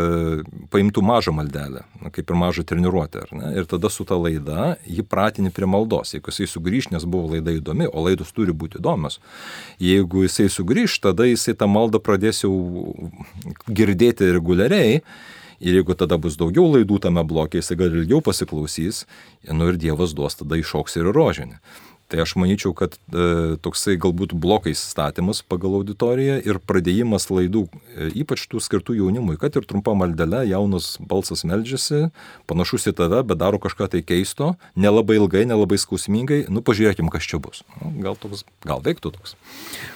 [0.73, 3.25] paimtų mažą maldelę, kaip ir mažą treniruotę.
[3.57, 6.15] Ir tada su ta laida jį pratini prie maldos.
[6.15, 9.19] Jeigu jisai sugrįž, nes buvo laida įdomi, o laidos turi būti įdomios.
[9.83, 12.55] Jeigu jisai sugrįž, tada jisai tą maldą pradės jau
[13.69, 15.01] girdėti reguliariai.
[15.61, 19.03] Ir jeigu tada bus daugiau laidų tame blokė, jisai gal ilgiau pasiklausys,
[19.53, 21.59] nu ir Dievas duos tada iššoks ir rožinį.
[22.11, 28.09] Tai aš manyčiau, kad e, toksai galbūt blokais statymas pagal auditoriją ir pradėjimas laidų, e,
[28.25, 32.09] ypač tų skirtų jaunimui, kad ir trumpa maldelė, jaunas balsas meldžiasi,
[32.51, 37.29] panašus į tave, bet daro kažką tai keisto, nelabai ilgai, nelabai skausmingai, nu pažiūrėkim, kas
[37.31, 37.63] čia bus.
[37.79, 39.37] Nu, gal, toks, gal veiktų toks.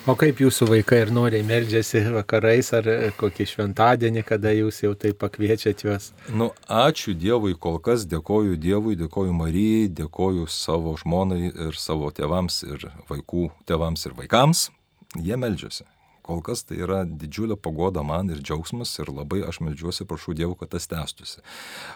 [0.06, 5.16] O kaip jūsų vaikai ir noriai meldžiasi vakarais ar kokį šventadienį, kada jūs jau tai
[5.18, 6.12] pakviečiat juos?
[6.30, 12.12] Nu, ačiū Dievui, kol kas dėkoju Dievui, dėkoju Marijai, dėkoju savo žmonai ir savo savo
[12.12, 14.70] tėvams ir vaikų tėvams ir vaikams,
[15.16, 15.86] jie meldžiasi.
[16.24, 20.54] Kol kas tai yra didžiulė pagoda man ir džiaugsmas ir labai aš meldžiuosi, prašau Dievo,
[20.54, 21.40] kad tas tęstųsi.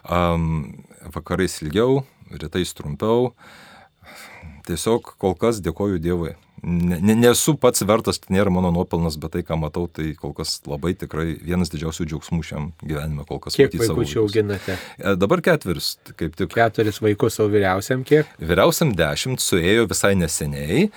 [0.05, 3.33] Um, vakarais ilgiau, rytais trumpiau.
[4.69, 9.37] Tiesiog kol kas dėkoju Dievui ne, ne, nesu pats vertas, tai nėra mano nuopelnas, bet
[9.37, 13.57] tai, ką matau, tai kol kas labai tikrai vienas didžiausių džiaugsmų šiam gyvenime kol kas.
[13.59, 14.79] Kiek vaikų čia auginate?
[14.99, 16.53] E, dabar ketveris, kaip tik.
[16.55, 18.31] Keturis vaikus, o vyriausiam kiek?
[18.43, 20.89] Vyriausiam dešimt, suėjo visai neseniai,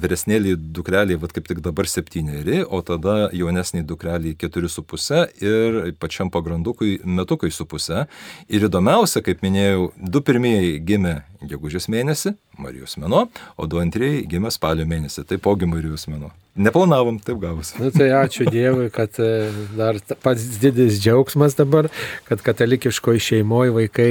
[0.00, 5.80] vyresnėlį dukrelį, vad kaip tik dabar septyneri, o tada jaunesnį dukrelį keturi su pusė ir
[6.00, 8.06] pačiam pagrandukui metukai su pusė.
[8.48, 13.26] Ir įdomiausia, kaip minėjau, du pirmieji gimė gegužės mėnesį, Marijos mėno,
[13.56, 16.30] o du antrieji gimė spalio mėnesį, taipogi Marijos mėno.
[16.60, 17.76] Neplanavom, taip gavosi.
[17.78, 19.48] Na nu, tai ačiū Dievui, kad e,
[19.78, 21.88] dar pats didis džiaugsmas dabar,
[22.26, 24.10] kad katalikiškoji šeimoje vaikai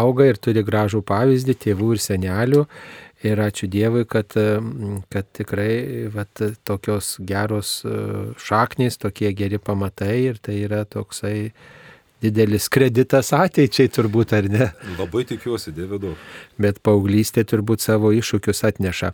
[0.00, 2.64] auga ir turi gražų pavyzdį tėvų ir senelių.
[3.24, 4.58] Ir ačiū Dievui, kad, e,
[5.12, 7.94] kad tikrai vat, tokios geros e,
[8.40, 11.52] šaknys, tokie geri pamatai ir tai yra toksai
[12.24, 14.70] didelis kreditas ateičiai turbūt, ar ne?
[14.98, 16.18] Labai tikiuosi, Dieve daug.
[16.60, 19.12] Bet paauglystė turbūt savo iššūkius atneša.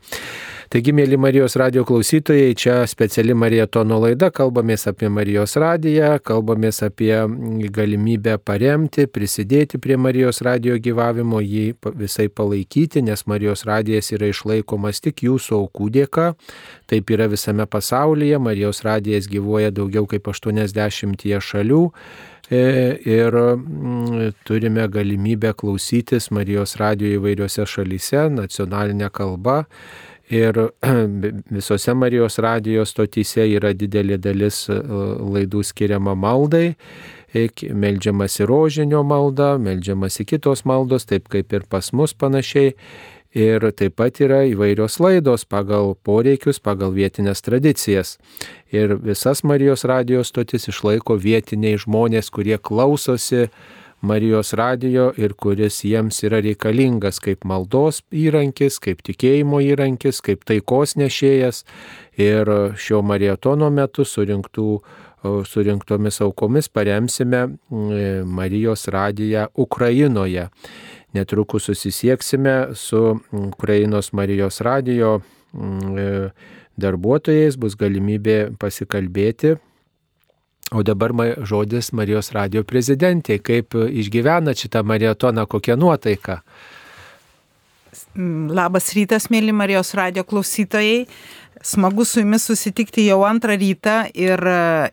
[0.71, 7.11] Taigi, mėly Marijos radio klausytojai, čia speciali Marijatono laida, kalbamės apie Marijos radiją, kalbamės apie
[7.75, 15.03] galimybę paremti, prisidėti prie Marijos radio gyvavimo, jį visai palaikyti, nes Marijos radijas yra išlaikomas
[15.03, 16.29] tik jūsų aukų dėka.
[16.91, 21.83] Taip yra visame pasaulyje, Marijos radijas gyvuoja daugiau kaip 80 šalių
[22.51, 29.65] ir mm, turime galimybę klausytis Marijos radio įvairiose šalyse, nacionalinė kalba.
[30.31, 30.59] Ir
[31.57, 36.77] visose Marijos radijos stotyse yra didelė dalis e, laidų skiriama maldai,
[37.35, 42.77] e, meldžiamasi rožinio malda, meldžiamasi kitos maldos, taip kaip ir pas mus panašiai.
[43.31, 48.17] Ir taip pat yra įvairios laidos pagal poreikius, pagal vietinės tradicijas.
[48.75, 53.47] Ir visas Marijos radijos stotis išlaiko vietiniai žmonės, kurie klausosi
[54.03, 60.97] Marijos radijo ir kuris jiems yra reikalingas kaip maldos įrankis, kaip tikėjimo įrankis, kaip taikos
[60.97, 61.63] nešėjas.
[62.19, 64.81] Ir šio marietono metu surinktų
[65.47, 67.47] surinktomis aukomis paremsime
[68.25, 70.49] Marijos radiją Ukrainoje.
[71.13, 75.21] Netrukus susisieksime su mm, Ukrainos Marijos radijo
[75.53, 76.31] mm, e,
[76.79, 79.57] darbuotojais, bus galimybė pasikalbėti.
[80.71, 81.11] O dabar
[81.43, 86.41] žodis Marijos radio prezidentė, kaip išgyvena šitą maratoną, kokia nuotaika.
[88.15, 91.09] Mm, labas rytas, mėly Marijos radio klausytojai.
[91.61, 94.41] Smagu su jumis susitikti jau antrą rytą ir,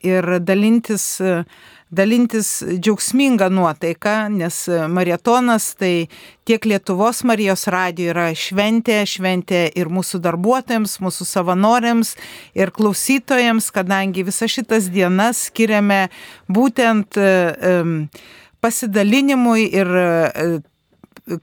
[0.04, 1.46] ir dalintis uh,
[1.90, 6.08] dalintis džiaugsmingą nuotaiką, nes marietonas tai
[6.48, 12.16] tiek Lietuvos Marijos radijo yra šventė, šventė ir mūsų darbuotojams, mūsų savanoriams
[12.58, 16.08] ir klausytojams, kadangi visas šitas dienas skiriame
[16.52, 17.20] būtent
[18.64, 19.94] pasidalinimui ir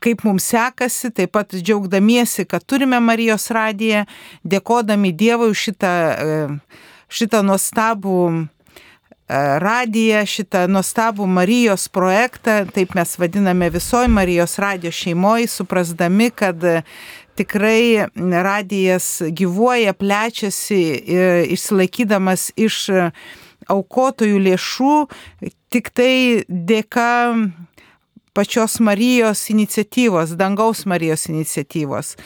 [0.00, 4.04] kaip mums sekasi, taip pat džiaugdamiesi, kad turime Marijos radiją,
[4.44, 5.94] dėkodami Dievui už šitą,
[7.12, 8.53] šitą nuostabų E,
[9.28, 16.60] radiją, šitą nuostabų Marijos projektą, taip mes vadiname visoji Marijos radio šeimoji, suprasdami, kad
[17.34, 18.06] tikrai
[18.42, 20.82] radijas gyvuoja, plečiasi,
[21.56, 22.88] išsilaikydamas iš
[23.72, 24.94] aukotojų lėšų.
[25.72, 27.10] Tik tai dėka
[28.34, 32.16] pačios Marijos iniciatyvos, dangaus Marijos iniciatyvos,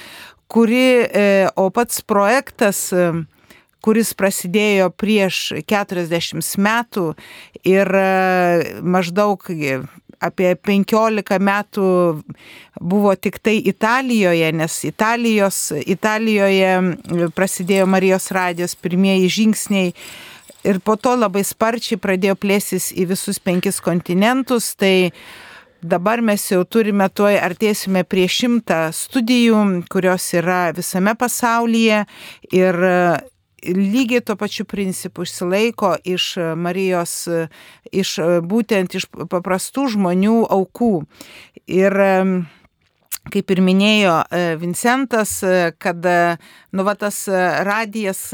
[0.49, 3.13] kuri, e, o pats projektas, e,
[3.85, 7.07] kuris prasidėjo prieš 40 metų
[7.67, 8.09] ir e,
[8.83, 9.45] maždaug
[10.19, 11.89] apie 15 metų
[12.81, 16.73] buvo tik tai Italijoje, nes Italijos, Italijoje
[17.37, 19.93] prasidėjo Marijos radijos pirmieji žingsniai
[20.67, 24.75] ir po to labai sparčiai pradėjo plėsis į visus penkis kontinentus.
[24.79, 25.13] Tai
[25.79, 32.01] Dabar mes jau turime tuoj artėsime prie šimtą studijų, kurios yra visame pasaulyje
[32.51, 32.79] ir
[33.65, 37.15] lygiai tuo pačiu principu išsilaiko iš Marijos,
[37.93, 38.15] iš
[38.47, 40.93] būtent iš paprastų žmonių aukų.
[41.67, 42.01] Ir
[43.29, 44.19] kaip ir minėjo
[44.61, 45.39] Vincentas,
[45.83, 46.05] kad
[46.73, 47.25] nu, va, tas
[47.69, 48.31] radijas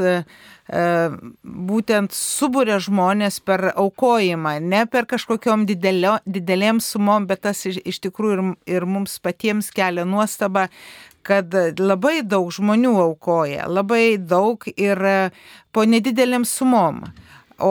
[1.45, 8.01] būtent subūrė žmonės per aukojimą, ne per kažkokiom didelio, didelėm sumom, bet tas iš, iš
[8.07, 8.45] tikrųjų ir,
[8.79, 10.71] ir mums patiems kelia nuostaba,
[11.25, 15.01] kad labai daug žmonių aukoja, labai daug ir
[15.73, 17.05] po nedidelėm sumom.
[17.63, 17.71] O,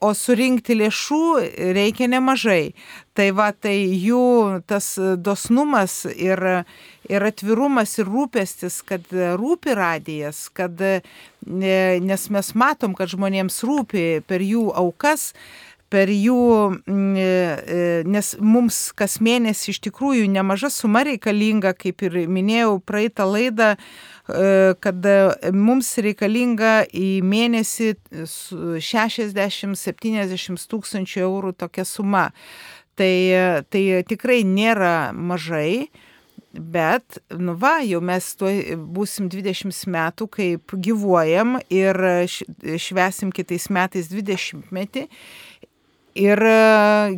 [0.00, 1.24] o surinkti lėšų
[1.76, 2.72] reikia nemažai.
[3.12, 6.40] Tai va, tai jų tas dosnumas ir,
[7.12, 10.80] ir atvirumas ir rūpestis, kad rūpi radijas, kad,
[11.44, 15.34] nes mes matom, kad žmonėms rūpi per jų aukas,
[15.92, 16.80] per jų,
[18.08, 23.76] nes mums kas mėnesį iš tikrųjų nemaža suma reikalinga, kaip ir minėjau praeitą laidą,
[24.84, 25.06] kad
[25.56, 32.26] mums reikalinga į mėnesį 60-70 tūkstančių eurų tokia suma.
[32.98, 33.14] Tai,
[33.70, 35.86] tai tikrai nėra mažai,
[36.50, 38.50] bet, nu va, jau mes tuo
[38.96, 41.94] būsim 20 metų, kaip gyvuojam ir
[42.82, 45.06] švesim kitais metais 20 metį.
[46.18, 46.40] Ir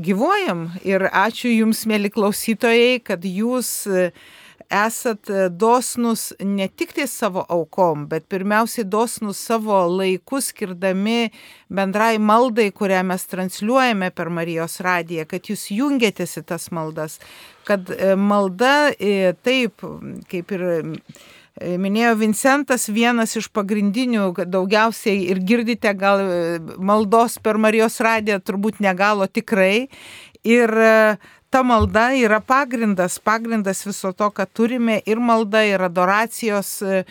[0.04, 0.66] gyvuojam.
[0.84, 3.70] Ir ačiū Jums, mėly klausytojai, kad Jūs
[4.70, 11.30] esat e, dosnus ne tik tai savo aukom, bet pirmiausiai dosnus savo laikus skirdami
[11.68, 17.18] bendrai maldai, kurią mes transliuojame per Marijos radiją, kad jūs jungiatės į tas maldas,
[17.66, 19.82] kad e, malda e, taip,
[20.30, 20.66] kaip ir
[21.60, 26.22] minėjo Vincentas, vienas iš pagrindinių, daugiausiai ir girdite gal
[26.78, 29.90] maldos per Marijos radiją, turbūt negalo tikrai.
[30.40, 30.72] Ir
[31.50, 37.02] ta malda yra pagrindas, pagrindas viso to, ką turime ir malda, ir adoracijos e,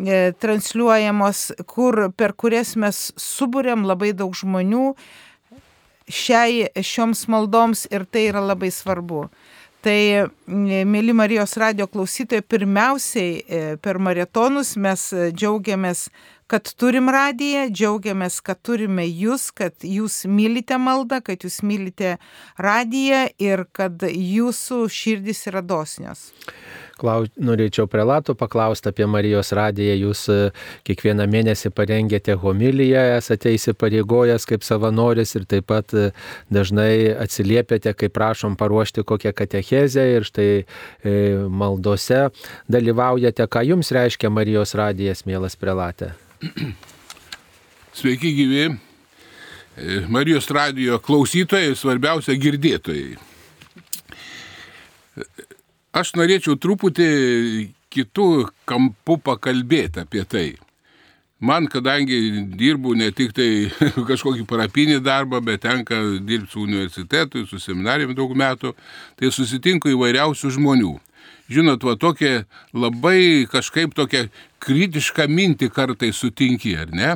[0.00, 4.94] e, transliuojamos, kur, per kurias mes subūrėm labai daug žmonių
[6.08, 9.26] šiai, šioms maldoms ir tai yra labai svarbu.
[9.82, 16.06] Tai, mėly Marijos radio klausytojai, pirmiausiai per maratonus mes džiaugiamės
[16.52, 22.18] kad turim radiją, džiaugiamės, kad turime jūs, kad jūs mylite maldą, kad jūs mylite
[22.60, 26.28] radiją ir kad jūsų širdis yra dosnios.
[27.02, 29.96] Klaus, norėčiau prelato paklausti apie Marijos radiją.
[30.04, 30.36] Jūs e,
[30.86, 36.10] kiekvieną mėnesį parengėte homiliją, esate įsipareigojęs kaip savanoris ir taip pat e,
[36.54, 40.62] dažnai atsiliepiate, kai prašom paruošti kokią katechezę ir štai e,
[41.50, 42.28] maldose
[42.70, 43.48] dalyvaujate.
[43.50, 46.12] Ką jums reiškia Marijos radijas, mielas prelatė?
[47.98, 48.70] Sveiki gyvi.
[50.12, 53.16] Marijos radijo klausytojai, svarbiausia girdėtojai.
[55.92, 57.08] Aš norėčiau truputį
[57.92, 58.28] kitų
[58.68, 60.46] kampų pakalbėti apie tai.
[61.42, 63.48] Man, kadangi dirbu ne tik tai
[64.10, 68.76] kažkokį parapinį darbą, bet tenka dirbti su universitetui, su seminarijom daug metų,
[69.18, 70.94] tai susitinku įvairiausių žmonių
[71.52, 74.26] žinot, va tokia labai kažkaip tokia
[74.62, 77.14] kritišką mintį kartai sutinki, ar ne?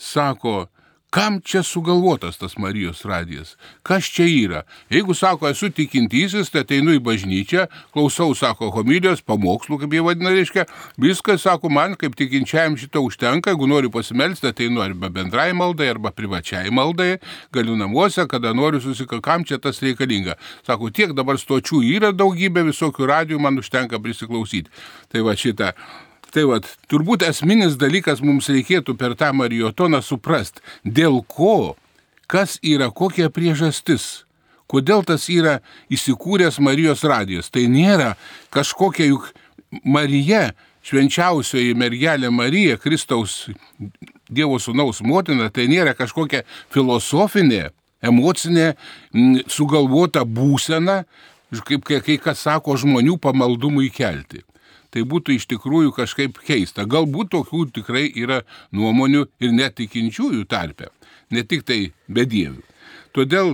[0.00, 0.68] Sako,
[1.10, 3.56] Kam čia sugalvotas tas Marijos radijas?
[3.82, 4.62] Kas čia yra?
[4.90, 10.30] Jeigu sako, esu tikintysis, tai ateinu į bažnyčią, klausau, sako, homilijos, pamokslų, kaip jie vadina,
[10.30, 10.68] reiškia,
[11.02, 16.12] viskas, sako, man kaip tikinčiajam šito užtenka, jeigu noriu pasimelsti, ateinu arba bendrai maldai, arba
[16.14, 17.16] privačiai maldai,
[17.50, 20.38] galiu namuose, kada noriu susikalbėti, kam čia tas reikalinga.
[20.62, 24.70] Sako, tiek dabar stočių yra daugybė visokių radijų, man užtenka prisiklausyti.
[25.10, 25.74] Tai va šitą.
[26.30, 31.74] Tai vad, turbūt esminis dalykas mums reikėtų per tą mariotoną suprast, dėl ko,
[32.30, 34.26] kas yra, kokia priežastis,
[34.70, 35.58] kodėl tas yra
[35.90, 37.50] įsikūręs Marijos radijos.
[37.50, 38.12] Tai nėra
[38.54, 39.32] kažkokia juk
[39.82, 40.52] Marija,
[40.86, 43.48] švenčiausioji mergelė Marija, Kristaus
[44.30, 47.72] Dievo Sūnaus motina, tai nėra kažkokia filosofinė,
[48.06, 48.68] emocinė,
[49.50, 51.02] sugalvota būsena,
[51.66, 54.44] kaip kai, kai kas sako, žmonių pamaldumui kelti
[54.90, 56.86] tai būtų iš tikrųjų kažkaip keista.
[56.86, 60.90] Galbūt tokių tikrai yra nuomonių ir netikinčiųjų tarpe.
[61.30, 62.62] ne tik tai bedievių.
[63.14, 63.52] Todėl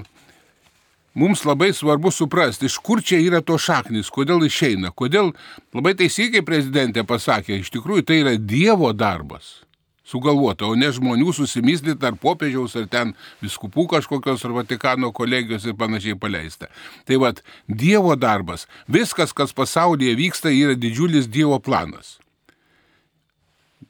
[1.13, 5.35] mums labai svarbu suprasti, iš kur čia yra to šaknis, kodėl išeina, kodėl
[5.77, 9.66] labai teisingai prezidentė pasakė, iš tikrųjų tai yra Dievo darbas
[10.07, 15.77] sugalvota, o ne žmonių susimyslit ar popiežiaus, ar ten viskupų kažkokios, ar Vatikano kolegijos ir
[15.79, 16.71] panašiai paleista.
[17.09, 22.17] Tai vad, Dievo darbas, viskas, kas pasaulyje vyksta, yra didžiulis Dievo planas.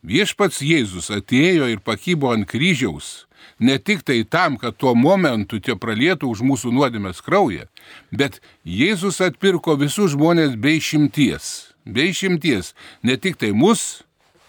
[0.07, 3.26] Viešpats Jėzus atėjo ir pakybo ant kryžiaus
[3.59, 7.66] ne tik tai tam, kad tuo momentu tie pralietų už mūsų nuodėmės kraują,
[8.11, 11.72] bet Jėzus atpirko visus žmonės bei šimties.
[11.86, 12.74] Bei šimties.
[13.03, 14.03] Ne tik tai mus,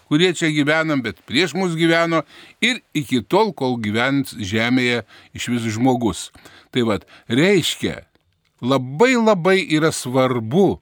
[0.08, 2.24] kurie čia gyvenam, bet prieš mus gyveno
[2.64, 5.04] ir iki tol, kol gyvens žemėje
[5.36, 6.28] iš vis žmogus.
[6.74, 8.02] Tai vad, reiškia,
[8.60, 10.78] labai labai yra svarbu,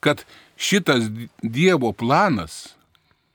[0.00, 0.22] kad
[0.56, 1.08] šitas
[1.42, 2.76] Dievo planas,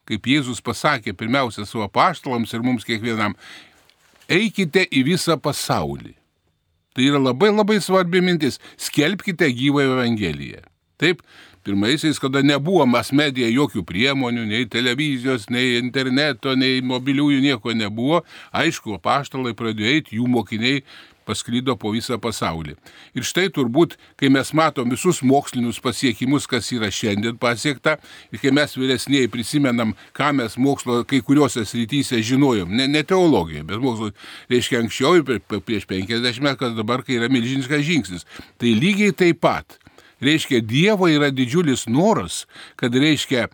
[0.09, 3.35] kaip Jėzus pasakė pirmiausia savo paštalams ir mums kiekvienam,
[4.31, 6.15] eikite į visą pasaulį.
[6.91, 8.59] Tai yra labai labai svarbi mintis.
[8.79, 10.65] Skelbkite gyvą Evangeliją.
[10.99, 11.21] Taip,
[11.65, 18.23] pirmaisiais, kada nebuvo mas medija jokių priemonių, nei televizijos, nei interneto, nei mobiliųjų nieko nebuvo,
[18.51, 20.83] aišku, paštalai pradėjo eiti, jų mokiniai
[21.25, 22.75] pasklydo po visą pasaulį.
[23.17, 27.97] Ir štai turbūt, kai mes matom visus mokslinius pasiekimus, kas yra šiandien pasiekta,
[28.33, 33.67] ir kai mes vyresniai prisimenam, ką mes mokslo kai kuriuose srityse žinojom, ne, ne teologijoje,
[33.69, 34.11] bet mokslo,
[34.51, 38.27] reiškia anksčiau, prieš 50 metų, kas dabar, kai yra milžiniškas žingsnis.
[38.61, 39.80] Tai lygiai taip pat.
[40.21, 42.45] Reiškia, Dievo yra didžiulis noras,
[42.77, 43.47] kad reiškia,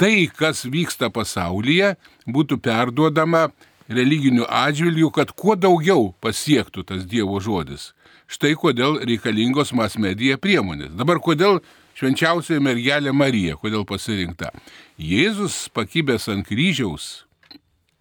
[0.00, 1.94] tai, kas vyksta pasaulyje,
[2.28, 3.48] būtų perduodama
[3.90, 7.90] religinių atžvilgių, kad kuo daugiau pasiektų tas Dievo žodis.
[8.30, 10.92] Štai kodėl reikalingos mas medija priemonės.
[10.94, 11.58] Dabar kodėl
[11.98, 14.52] švenčiausioji mergelė Marija, kodėl pasirinkta.
[15.00, 17.24] Jėzus pakibęs ant kryžiaus,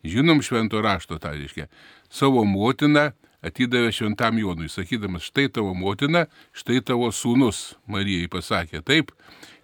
[0.05, 1.65] žinom švento rašto, tai reiškia,
[2.11, 3.09] savo motiną
[3.45, 6.25] atidavė šventam Jonui, sakydamas, štai tavo motina,
[6.55, 8.83] štai tavo sūnus, Marijai pasakė.
[8.85, 9.13] Taip,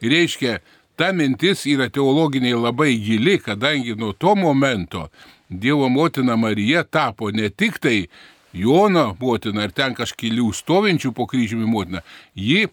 [0.01, 0.59] ir reiškia,
[0.95, 5.09] ta mintis yra teologiniai labai gili, kadangi nuo to momento
[5.49, 8.07] Dievo motina Marija tapo ne tik tai
[8.53, 12.01] Jono motina ar ten kažkelių stovinčių po kryžiumi motina,
[12.33, 12.69] ji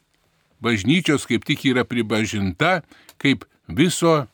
[0.62, 2.80] bažnyčios kaip tik yra pripažinta
[3.18, 4.26] kaip viso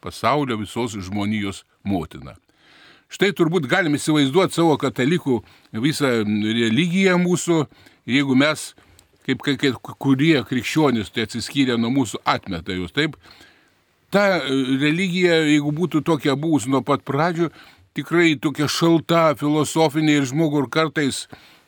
[0.00, 2.34] pasaulio, visos žmonijos motina.
[3.12, 5.42] Štai turbūt galim įsivaizduoti savo katalikų
[5.84, 7.58] visą religiją mūsų,
[8.08, 8.70] jeigu mes,
[9.28, 13.18] kaip, kaip kurie krikščionys, tai atsiskyrė nuo mūsų, atmeta jūs, taip,
[14.12, 17.50] ta religija, jeigu būtų tokia buvus nuo pat pradžių,
[17.96, 21.26] tikrai tokia šalta, filosofinė ir žmogų ir kartais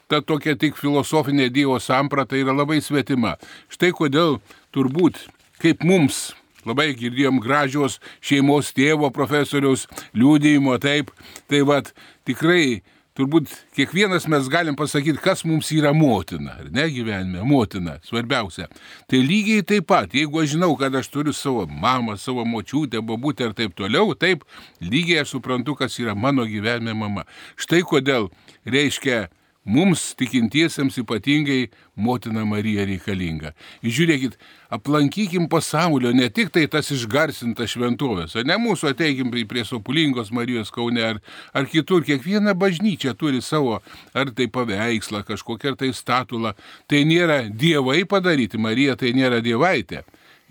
[0.08, 3.36] ta tokia tik filosofinė Dievo samprata yra labai svetima.
[3.72, 4.38] Štai kodėl
[4.74, 5.20] turbūt
[5.60, 6.30] kaip mums
[6.68, 9.86] labai girdėjom gražios šeimos tėvo profesoriaus
[10.16, 11.12] liūdėjimo, taip,
[11.50, 11.92] tai vad
[12.28, 12.82] tikrai
[13.14, 18.66] turbūt kiekvienas mes galim pasakyti, kas mums yra motina, ar ne gyvenime, motina, svarbiausia.
[19.10, 23.46] Tai lygiai taip pat, jeigu aš žinau, kad aš turiu savo mamą, savo močiutę, babutę
[23.48, 24.42] ir taip toliau, taip,
[24.82, 27.26] lygiai aš suprantu, kas yra mano gyvenime mama.
[27.54, 28.32] Štai kodėl
[28.66, 29.28] reiškia
[29.64, 33.54] Mums tikintiesiems ypatingai motina Marija reikalinga.
[33.80, 34.34] Žiūrėkit,
[34.76, 41.00] aplankykim pasaulio ne tik tai tas išgarsintas šventovės, ne mūsų ateikim prie Sopulingos Marijos Kaune
[41.00, 41.20] ar,
[41.56, 42.04] ar kitur.
[42.04, 43.78] Kiekviena bažnyčia turi savo
[44.12, 46.52] ar tai paveikslą, kažkokią ar tai statulą.
[46.84, 50.02] Tai nėra dievai padaryti, Marija tai nėra dievaitė.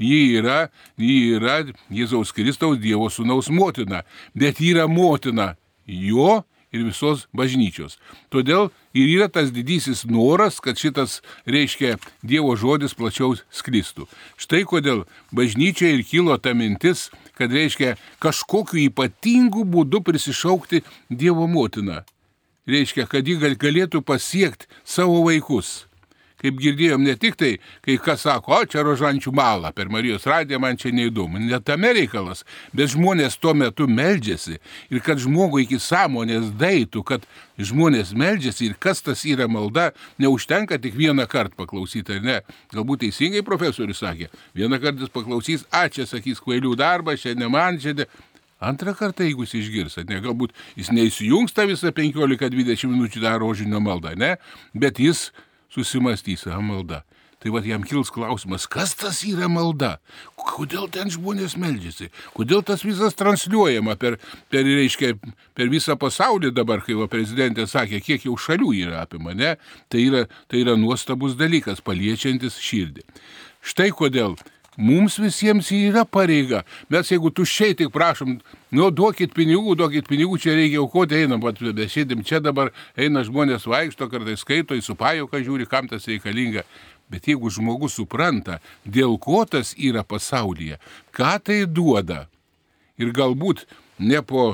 [0.01, 1.59] Ji yra, ji yra
[1.93, 4.01] Jėzaus Kristaus Dievo Sūnaus motina,
[4.34, 5.51] bet ji yra motina
[5.86, 6.41] jo
[6.74, 7.99] ir visos bažnyčios.
[8.34, 11.95] Todėl ir yra tas didysis noras, kad šitas, reiškia,
[12.26, 14.09] Dievo žodis plačiau sklistų.
[14.41, 22.01] Štai kodėl bažnyčia ir kilo ta mintis, kad reiškia kažkokiu ypatingu būdu prisišaukti Dievo motiną.
[22.67, 25.84] Reiškia, kad ji galėtų pasiekti savo vaikus
[26.44, 27.54] kaip girdėjom, ne tik tai,
[27.86, 31.94] kai kas sako, o čia rožančių malą per Marijos radiją, man čia neįdomu, ne tame
[31.96, 32.44] reikalas,
[32.76, 34.60] bet žmonės tuo metu meldžiasi
[34.91, 37.28] ir kad žmogui iki sąmonės daitų, kad
[37.58, 39.91] žmonės meldžiasi ir kas tas yra malda,
[40.22, 42.38] neužtenka tik vieną kartą paklausyti, ar ne?
[42.74, 47.50] Galbūt teisingai profesorius sakė, vieną kartą jis paklausys, a čia sakys kvailių darbas, čia ne
[47.52, 48.10] man, čia ne.
[48.64, 53.82] Antrą kartą, jeigu jis išgirs, ne, galbūt jis neįsijungs tą visą 15-20 minučių dar rožinio
[53.84, 54.38] maldą, ne,
[54.72, 55.32] bet jis
[55.74, 57.03] susimastys, a malda.
[57.43, 59.97] Tai vad jam kils klausimas, kas tas yra malda,
[60.39, 62.07] kodėl ten žmonės meldžiasi,
[62.38, 64.15] kodėl tas visas transliuojama per,
[64.47, 65.17] per, reiškia,
[65.51, 69.57] per visą pasaulį dabar, kai va prezidentė sakė, kiek jau šalių yra apie mane,
[69.91, 73.03] tai yra, tai yra nuostabus dalykas, paliečiantis širdį.
[73.59, 74.38] Štai kodėl
[74.78, 76.63] mums visiems yra pareiga.
[76.91, 78.38] Mes jeigu tuščiai tik prašom,
[78.74, 81.61] nu duokit pinigų, duokit pinigų, čia reikia aukoti, einam, bet
[81.91, 86.65] sėdim čia dabar, eina žmonės vaikšto, kartais skaito, į supajoką žiūri, kam tas reikalinga.
[87.11, 90.80] Bet jeigu žmogus supranta, dėl ko tas yra pasaulyje,
[91.13, 92.26] ką tai duoda,
[92.97, 93.65] ir galbūt
[93.99, 94.53] ne po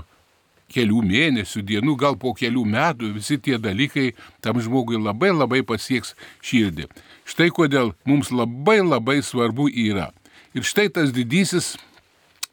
[0.70, 4.12] kelių mėnesių, dienų, gal po kelių metų visi tie dalykai
[4.44, 6.16] tam žmogui labai labai pasieks
[6.46, 6.90] širdį.
[7.30, 10.10] Štai kodėl mums labai labai svarbu yra.
[10.58, 11.76] Ir štai tas didysis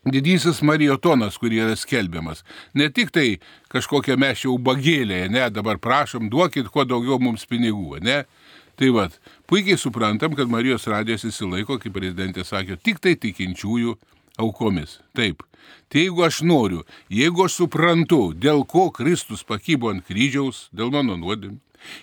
[0.07, 2.45] didysis mariotonas, kurį yra skelbiamas.
[2.77, 3.39] Ne tik tai
[3.73, 8.23] kažkokia mes jau bagėlė, ne, dabar prašom, duokit kuo daugiau mums pinigų, ne.
[8.77, 9.17] Tai vad,
[9.49, 13.97] puikiai suprantam, kad Marijos radijas įsilaiko, kaip prezidentė sakė, tik tai tikinčiųjų
[14.39, 14.99] aukomis.
[15.17, 15.43] Taip.
[15.91, 21.17] Tai jeigu aš noriu, jeigu aš suprantu, dėl ko Kristus pakybo ant kryžiaus, dėl mano
[21.19, 21.57] nuodėmė,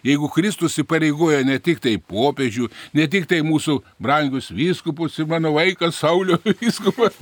[0.05, 5.53] Jeigu Kristus įpareigoja ne tik tai popiežių, ne tik tai mūsų brangius vyskupus ir mano
[5.55, 7.17] vaikas Saulio vyskupas,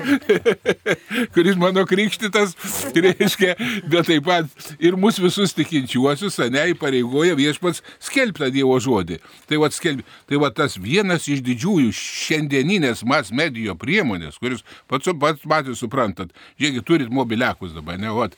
[1.36, 2.56] kuris mano krikštytas,
[3.06, 3.56] reiškia,
[3.92, 9.20] bet taip pat ir mūsų visus tikinčiuosius, ne, įpareigoja viešpats skelbtą Dievo žodį.
[9.50, 10.06] Tai va, skelb...
[10.30, 16.34] tai va tas vienas iš didžiųjų šiandieninės mas medijo priemonės, kuris pats, pats patys suprantat,
[16.60, 18.30] žiūrėkit, turit mobiliakus dabar, ne, va,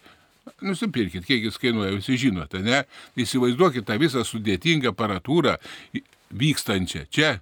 [0.63, 2.83] Nusipirkit, kiek jis kainuoja, visi žinote, ne?
[3.19, 5.57] Įsivaizduokit tą visą sudėtingą aparatūrą
[6.33, 7.39] vykstančią čia.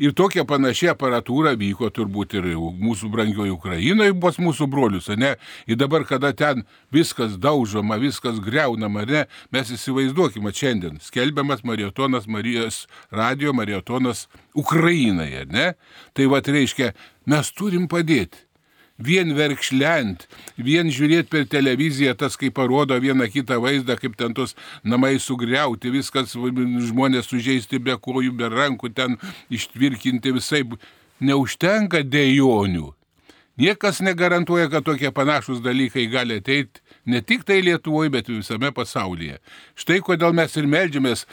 [0.00, 5.34] Ir tokia panašia aparatūra vyko turbūt ir mūsų brangioji Ukrainoje pas mūsų brolius, ne?
[5.68, 9.26] Ir dabar, kada ten viskas daužoma, viskas greunama, ne?
[9.52, 14.24] Mes įsivaizduokime šiandien, skelbiamas mariotonas Marijos radio, mariotonas
[14.56, 15.74] Ukrainoje, ne?
[16.16, 16.94] Tai va, reiškia,
[17.28, 18.46] mes turim padėti
[19.00, 20.26] vien verkšlent,
[20.60, 25.92] vien žiūrėti per televiziją, tas kaip parodo vieną kitą vaizdą, kaip ten tos namai sugriauti,
[25.94, 29.16] viskas žmonės sužeisti be kojų, be rankų, ten
[29.50, 30.64] ištvirkinti visai,
[31.20, 32.90] neužtenka dėjonių.
[33.60, 39.36] Niekas negarantuoja, kad tokie panašus dalykai gali ateiti ne tik tai Lietuvoje, bet visame pasaulyje.
[39.76, 41.26] Štai kodėl mes ir melžiamės,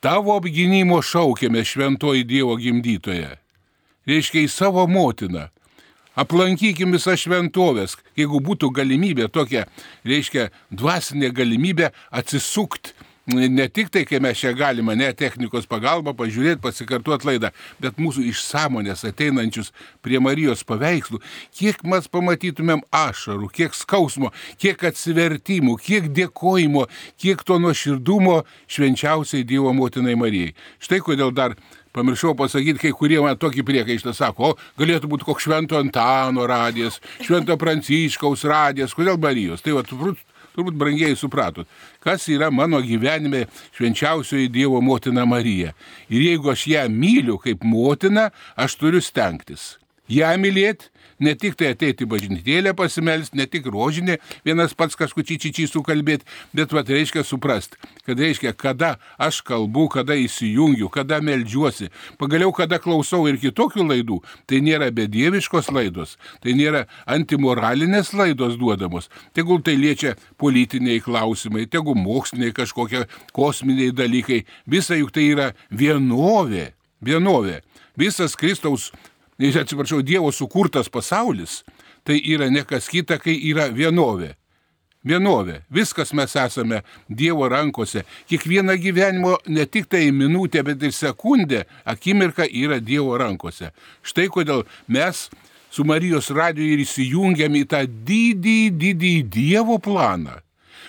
[0.00, 3.34] tavo apginimo šaukėme šventoji Dievo gimdytoje.
[4.08, 5.50] Reiškia į savo motiną
[6.16, 9.66] aplankykim visas šventovės, jeigu būtų galimybė tokia,
[10.06, 12.96] reiškia, dvasinė galimybė atsisukti.
[13.26, 17.48] Ne tik tai, kai mes čia galime, ne technikos pagalba, pažiūrėti, pasikartuoti laidą,
[17.82, 21.18] bet mūsų iš sąmonės ateinančius prie Marijos paveikslų,
[21.58, 24.30] kiek mes pamatytumėm ašarų, kiek skausmo,
[24.62, 26.84] kiek atsivertimų, kiek dėkojimo,
[27.18, 30.54] kiek to nuoširdumo švenčiausiai Dievo motinai Marijai.
[30.78, 31.58] Štai kodėl dar
[31.96, 36.98] Pamiršau pasakyti, kai kurie man tokį priekaištą sako, o galėtų būti koks švento Antano radijas,
[37.24, 39.64] švento Pranciškaus radijas, kodėl Marijos.
[39.64, 40.20] Tai va, turbūt,
[40.52, 41.64] turbūt brangiai supratot,
[42.04, 43.46] kas yra mano gyvenime
[43.78, 45.72] švenčiausioji Dievo motina Marija.
[46.12, 48.28] Ir jeigu aš ją myliu kaip motina,
[48.60, 49.78] aš turiu stengtis.
[50.12, 55.68] Ja mylėti ne tik tai ateiti į bažnytėlę pasimelst, ne tik rožinė, vienas pats kažkučičičiai
[55.70, 61.90] sukalbėti, bet vad reiškia suprast, kad reiškia, kada aš kalbu, kada įsijungiu, kada melžiuosi,
[62.20, 69.10] pagaliau kada klausau ir kitokių laidų, tai nėra bedieviškos laidos, tai nėra antimoralinės laidos duodamos,
[69.36, 73.06] tegul tai liečia politiniai klausimai, tegul moksliniai kažkokie
[73.36, 76.70] kosminiai dalykai, visa juk tai yra vienovė,
[77.04, 77.62] vienovė.
[77.96, 78.90] Visas Kristaus
[79.60, 81.62] atsiprašau, Dievo sukurtas pasaulis,
[82.04, 84.34] tai yra ne kas kita, kai yra vienovė.
[85.06, 85.60] Vienovė.
[85.70, 88.02] Viskas mes esame Dievo rankose.
[88.26, 93.70] Kiekviena gyvenimo ne tik tai minutė, bet ir sekundė, akimirka yra Dievo rankose.
[94.02, 95.28] Štai kodėl mes
[95.70, 100.40] su Marijos radiju ir įsijungiam į tą didį, didį Dievo planą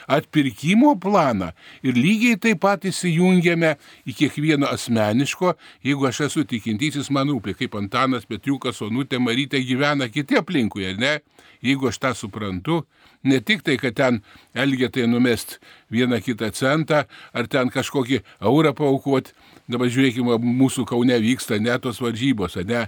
[0.07, 1.51] atpirkimo planą
[1.83, 3.75] ir lygiai taip pat įsijungiame
[4.07, 5.53] į kiekvieno asmeniško,
[5.85, 11.01] jeigu aš esu tikintysis, man rūpi, kaip Antanas, Petriukas, Onutė, Marytė gyvena kiti aplinkui, ar
[11.01, 11.13] ne?
[11.65, 12.83] Jeigu aš tą suprantu,
[13.27, 14.21] ne tik tai, kad ten
[14.55, 15.57] elgetai numest
[15.93, 17.03] vieną kitą centą,
[17.33, 19.33] ar ten kažkokį eurą paukoti,
[19.67, 22.85] dabar žiūrėkime, mūsų Kaune vyksta net tos varžybos, ne,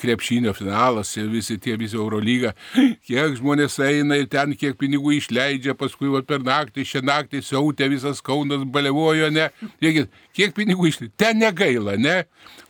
[0.00, 2.54] krepšinio finalas ir visi tie visi Eurolyga,
[3.08, 7.90] kiek žmonės eina ir ten kiek pinigų išleidžia, paskui va, per naktį, šią naktį siautė
[7.92, 9.48] visas Kaunas balevojo, ne,
[9.82, 12.22] Žiūrėkit, kiek pinigų išleidžia, ten negaila, ne,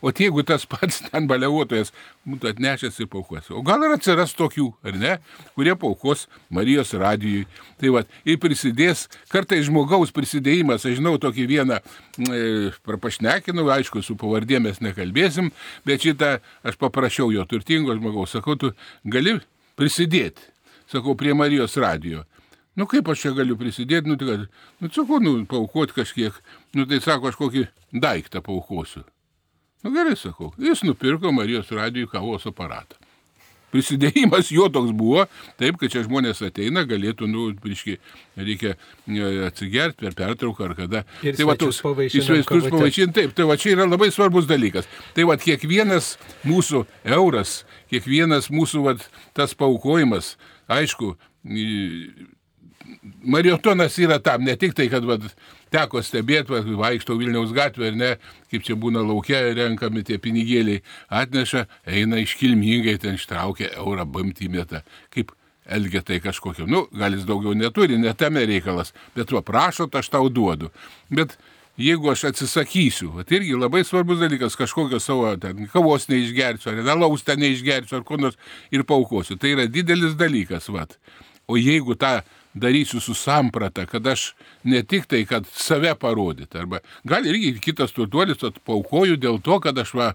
[0.03, 1.93] o jeigu tas pats ten balevotojas
[2.27, 5.13] būtų atnešęs ir paukos, o gal ir atsiras tokių, ar ne,
[5.57, 7.43] kurie paukos Marijos radijui,
[7.81, 14.15] tai va, ir prisidės, kartais žmogaus prisidėjimas, aš žinau tokį vieną e, prapašnekinau, aišku, su
[14.19, 15.51] pavardė mes nekalbėsim,
[15.87, 18.71] bet šitą aš paprašiau jo turtingo žmogaus, sakau, tu
[19.05, 19.37] gali
[19.79, 20.41] prisidėti,
[20.89, 22.23] sakau, prie Marijos radijo.
[22.75, 24.47] Nu kaip aš čia galiu prisidėti, nu tai
[24.81, 26.39] nu sakau, nu paukoti kažkiek,
[26.73, 29.05] nu tai sako, aš kokį daiktą paukosiu.
[29.83, 33.02] Nu gerai sakau, jis nupirko Marijos radijui kavos aparatą.
[33.73, 35.25] Prisidėjimas jo toks buvo,
[35.59, 37.97] taip, kad čia žmonės ateina, galėtų, nu, prieški,
[38.39, 41.03] reikia e, atsigerti per pertrauką ar kada.
[41.25, 41.81] Ir tai va, tos-
[42.69, 42.75] kavute.
[42.77, 44.87] pavaišinti, taip, tai va čia yra labai svarbus dalykas.
[45.17, 46.13] Tai va, kiekvienas
[46.47, 46.85] mūsų
[47.17, 48.95] euras, kiekvienas mūsų va,
[49.37, 50.35] tas paukojimas,
[50.71, 51.15] aišku,
[53.23, 55.17] mariotonas yra tam, ne tik tai, kad va,
[55.73, 58.11] teko stebėti, va, vaikšto Vilniaus gatvė, ar ne,
[58.51, 60.83] kaip čia būna laukia, renkami tie pinigėliai,
[61.21, 66.67] atneša, eina iškilmingai, ten ištraukia eurą, bamtymėtą, kaip elgetai kažkokio.
[66.67, 70.71] Nu, gal jis daugiau neturi, ne tame reikalas, bet va, prašot, aš tau duodu.
[71.13, 71.37] Bet
[71.79, 77.25] jeigu aš atsisakysiu, tai irgi labai svarbus dalykas, kažkokio savo ten, kavos neišgersiu, ar nalaus
[77.25, 78.37] ten neišgersiu, ar ko nors
[78.71, 79.39] ir paukosiu.
[79.39, 80.97] Tai yra didelis dalykas, vat.
[81.47, 82.19] O jeigu tą
[82.53, 84.33] darysiu su samprata, kad aš
[84.63, 89.59] ne tik tai, kad save parodyti, arba gal irgi kitas turtuolis, kad paukoju dėl to,
[89.59, 90.13] kad aš va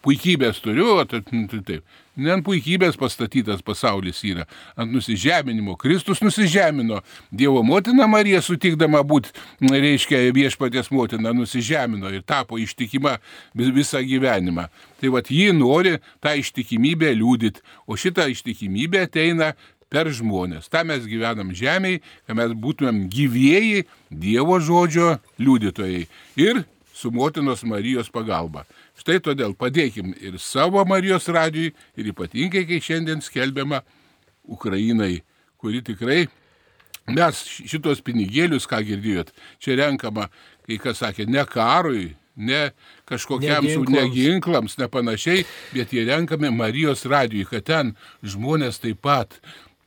[0.00, 1.98] puikybės turiu, o tai nu, tai taip.
[2.20, 4.46] Ne ant puikybės pastatytas pasaulis yra,
[4.76, 5.74] ant nusižeminimo.
[5.80, 7.02] Kristus nusižemino.
[7.32, 13.18] Dievo motina Marija sutikdama būti, reiškia, viešpatės motina nusižemino ir tapo ištikima
[13.54, 14.68] vis- visą gyvenimą.
[15.00, 19.52] Tai vad ji nori tą ištikimybę liūdit, o šitą ištikimybę ateina
[19.90, 20.70] per žmonės.
[20.70, 26.06] Ta mes gyvenam žemėje, kad mes būtumėm gyvieji Dievo žodžio liudytojai.
[26.40, 26.64] Ir
[26.94, 28.66] su motinos Marijos pagalba.
[29.00, 33.80] Štai todėl padėkim ir savo Marijos radijui, ir ypatingai, kai šiandien skelbiama
[34.50, 35.22] Ukrainai,
[35.60, 36.26] kuri tikrai
[37.10, 39.32] mes šitos pinigėlius, ką girdėjot,
[39.62, 40.28] čia renkama,
[40.68, 42.70] kai kas sakė, ne karui, ne
[43.08, 43.96] kažkokiam Ne ginklams.
[43.96, 49.40] neginklams, ne panašiai, bet jie renkami Marijos radijui, kad ten žmonės taip pat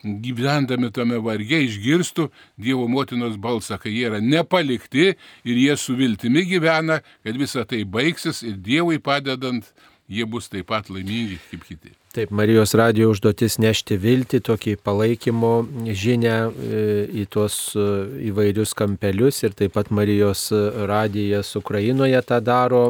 [0.03, 2.27] gyvendami tame varge išgirstų
[2.59, 7.83] Dievo motinos balsą, kai jie yra nepalikti ir jie su viltimi gyvena, kad visa tai
[7.87, 9.65] baigsis ir Dievui padedant,
[10.11, 11.95] jie bus taip pat laimingi kaip kiti.
[12.14, 15.53] Taip, Marijos radijo užduotis nešti viltį, tokį palaikymo
[15.97, 17.86] žinę e, į tuos e,
[18.30, 20.43] įvairius kampelius ir taip pat Marijos
[20.86, 22.84] radijas Ukrainoje tą daro,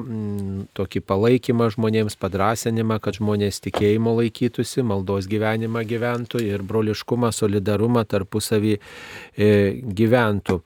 [0.75, 8.75] tokį palaikymą žmonėms, padrasinimą, kad žmonės tikėjimo laikytųsi, maldos gyvenimą gyventų ir broliškumą, solidarumą tarpusavį
[9.37, 10.59] gyventų,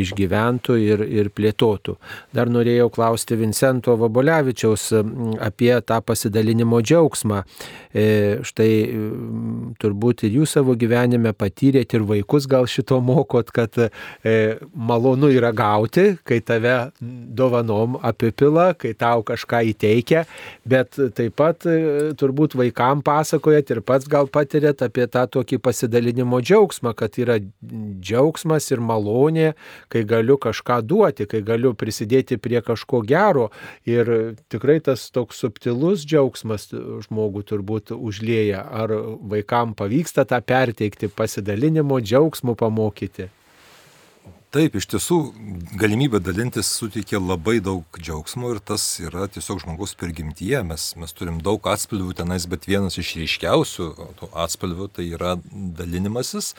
[0.00, 1.96] išgyventų ir, ir plėtotų.
[2.34, 4.90] Dar norėjau klausti Vincento Vabolevičiaus
[5.44, 7.42] apie tą pasidalinimo džiaugsmą.
[7.94, 8.06] E,
[8.44, 8.70] Štai
[9.80, 13.90] turbūt ir jūs savo gyvenime patyrėt ir vaikus gal šito mokot, kad e,
[14.74, 20.24] malonu yra gauti, kai tave dovanom apipila, kai tau kažką įteikia,
[20.66, 21.76] bet taip pat e,
[22.18, 28.13] turbūt vaikam pasakojat ir pats gal patirėt apie tą tokį pasidalinimo džiaugsmą, kad yra džiaugsmas
[28.14, 29.52] ir malonė,
[29.92, 33.50] kai galiu kažką duoti, kai galiu prisidėti prie kažko gero
[33.84, 36.70] ir tikrai tas toks subtilus džiaugsmas
[37.06, 38.64] žmogų turbūt užlėja.
[38.64, 38.92] Ar
[39.34, 43.30] vaikam pavyksta tą perteikti, pasidalinimo džiaugsmų pamokyti?
[44.54, 45.16] Taip, iš tiesų
[45.80, 50.60] galimybė dalintis suteikia labai daug džiaugsmo ir tas yra tiesiog žmogus prigimtyje.
[50.68, 53.88] Mes, mes turim daug atspalvių tenais, bet vienas iš ryškiausių
[54.44, 56.52] atspalvių tai yra dalinimasis.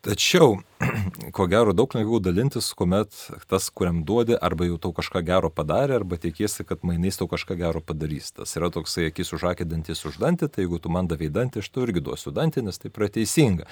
[0.00, 0.62] Tačiau,
[1.36, 3.12] ko gero, daug lengviau dalintis, kuomet
[3.52, 7.58] tas, kuriam duodi, arba jau tau kažką gero padarė, arba tikiesi, kad mainais tau kažką
[7.60, 8.30] gero padarys.
[8.32, 11.60] Tas yra toksai akis už akį, dantis už dantį, tai jeigu tu man davai dantį,
[11.60, 13.68] aš tau irgi duosiu dantį, nes taip yra teisinga.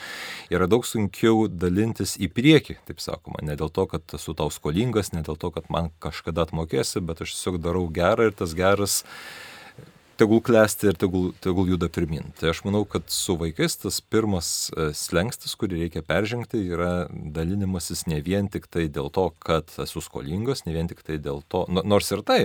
[0.52, 5.14] Yra daug sunkiau dalintis į priekį, taip sakoma, ne dėl to, kad esu tau skolingas,
[5.16, 9.00] ne dėl to, kad man kažkada atmokėsi, bet aš tiesiog darau gerą ir tas geras
[10.18, 12.32] tegul klesti ir tegul, tegul juda pirmin.
[12.40, 18.06] Tai aš manau, kad su vaikais tas pirmas e, slengstis, kurį reikia peržengti, yra dalinimasis
[18.10, 21.62] ne vien tik tai dėl to, kad esu skolingas, ne vien tik tai dėl to,
[21.70, 22.40] no- nors ir tai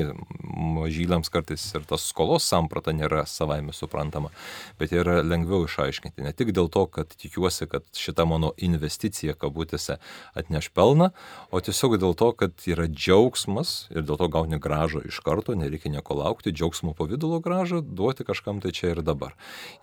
[0.54, 4.30] mažyliams kartais ir tas skolos samprata nėra savaime suprantama,
[4.78, 6.22] bet yra lengviau išaiškinti.
[6.28, 9.98] Ne tik dėl to, kad tikiuosi, kad šita mano investicija kabutėse
[10.38, 11.10] atneš pelną,
[11.50, 15.90] o tiesiog dėl to, kad yra džiaugsmas ir dėl to gauni gražą iš karto, nereikia
[15.90, 19.36] nieko laukti, džiaugsmo pavydalo gražą duoti kažkam tai čia ir dabar.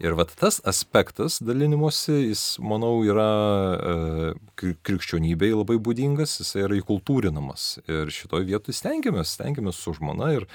[0.02, 3.28] Ir vat tas aspektas dalinimuose, jis, manau, yra
[3.76, 3.94] e,
[4.60, 7.80] kri- krikščionybei labai būdingas, jis yra įkultūrinamas.
[7.88, 10.48] Ir šitoje vietoje stengiamės, stengiamės su žmona ir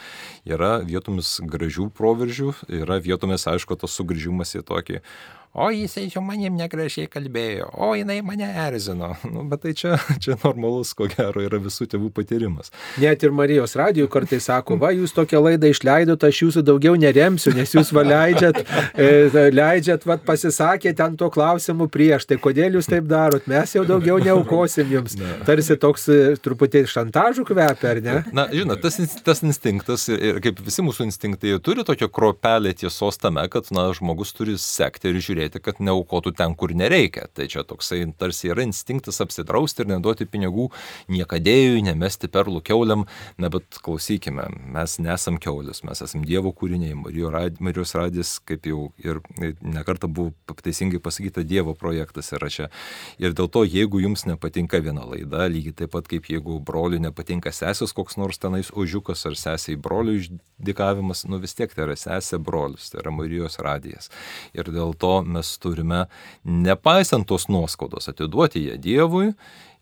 [0.46, 2.54] yra vietomis gražių proveržių,
[2.84, 5.02] yra vietomis, aišku, tas sugrįžimas į tokį
[5.56, 9.14] o jisai su manim negražiai kalbėjo, o jinai mane erzino.
[9.36, 12.70] Nu, bet tai čia, čia normalus, ko gero, yra visų tėvų patyrimas.
[13.02, 17.52] Net ir Marijos radijų kartais sako, va, jūs tokią laidą išleidote, aš jūsų daugiau neremsiu,
[17.58, 18.62] nes jūs va leidžiat,
[18.96, 23.84] e, leidžiat, va, pasisakė ten to klausimu prieš, tai kodėl jūs taip darot, mes jau
[23.88, 25.18] daugiau neaukosim jums.
[25.48, 28.18] Tarsi toks e, truputį šantažų kvepia, ar ne?
[28.36, 33.20] Na, žinot, tas, tas instinktas ir, ir kaip visi mūsų instinktai turi tokią kropelę tiesos
[33.20, 37.28] tame, kad, na, žmogus turi sekti ir žiūrėti, kad neaukotų ten, kur nereikia.
[37.34, 40.70] Tai čia toksai tarsi yra instinktas apsidrausti ir neduoti pinigų
[41.12, 43.06] niekadėjui, nemesti perlų keuliam.
[43.42, 46.96] Na, bet klausykime, mes nesam keulis, mes esam Dievo kūriniai.
[46.96, 49.22] Marijos radis, kaip jau ir
[49.62, 50.34] nekarta buvo
[50.64, 52.70] teisingai pasakyta, Dievo projektas yra čia.
[53.22, 57.54] Ir dėl to, jeigu jums nepatinka viena laida, lygiai taip pat kaip jeigu broliui nepatinka
[57.56, 62.40] sesės koks nors tenais ožiukas ar sesiai broliui išdikavimas, nu vis tiek tai yra sesė
[62.42, 64.10] brolius, tai yra Marijos radijas.
[64.56, 66.06] Ir dėl to mes turime,
[66.44, 69.32] nepaisant tos nuoskaudos, atiduoti ją Dievui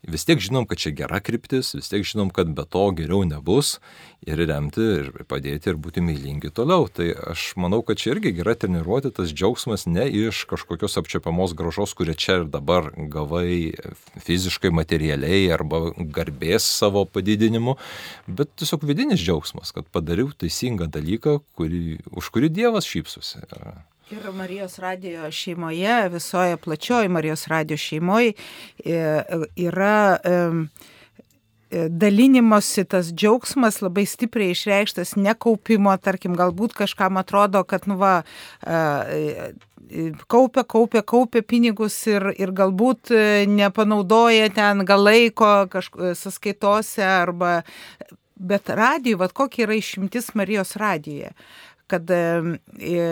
[0.08, 3.78] vis tiek žinom, kad čia gera kryptis, vis tiek žinom, kad be to geriau nebus
[4.24, 6.86] ir remti, ir padėti, ir būti mylingi toliau.
[6.92, 11.94] Tai aš manau, kad čia irgi gera treniruoti tas džiaugsmas ne iš kažkokios apčiapiamos gražos,
[11.96, 13.74] kurie čia ir dabar gavai
[14.24, 17.78] fiziškai, materialiai arba garbės savo padidinimu,
[18.26, 23.44] bet tiesiog vidinis džiaugsmas, kad padariau teisingą dalyką, kurį, už kurį Dievas šypsosi.
[24.10, 28.32] Ir Marijos radijo šeimoje, visoje plačioje Marijos radijo šeimoje
[29.56, 30.18] yra
[31.88, 38.12] dalinimosi tas džiaugsmas labai stipriai išreikštas, nekaupimo, tarkim, galbūt kažkam atrodo, kad, nu va,
[40.28, 43.14] kaupia, kaupia, kaupia pinigus ir, ir galbūt
[43.56, 47.62] nepanaudoja ten gal laiko kažkokios sąskaitose arba,
[48.36, 51.32] bet radijui, vad kokia yra išimtis Marijos radijoje
[51.90, 52.10] kad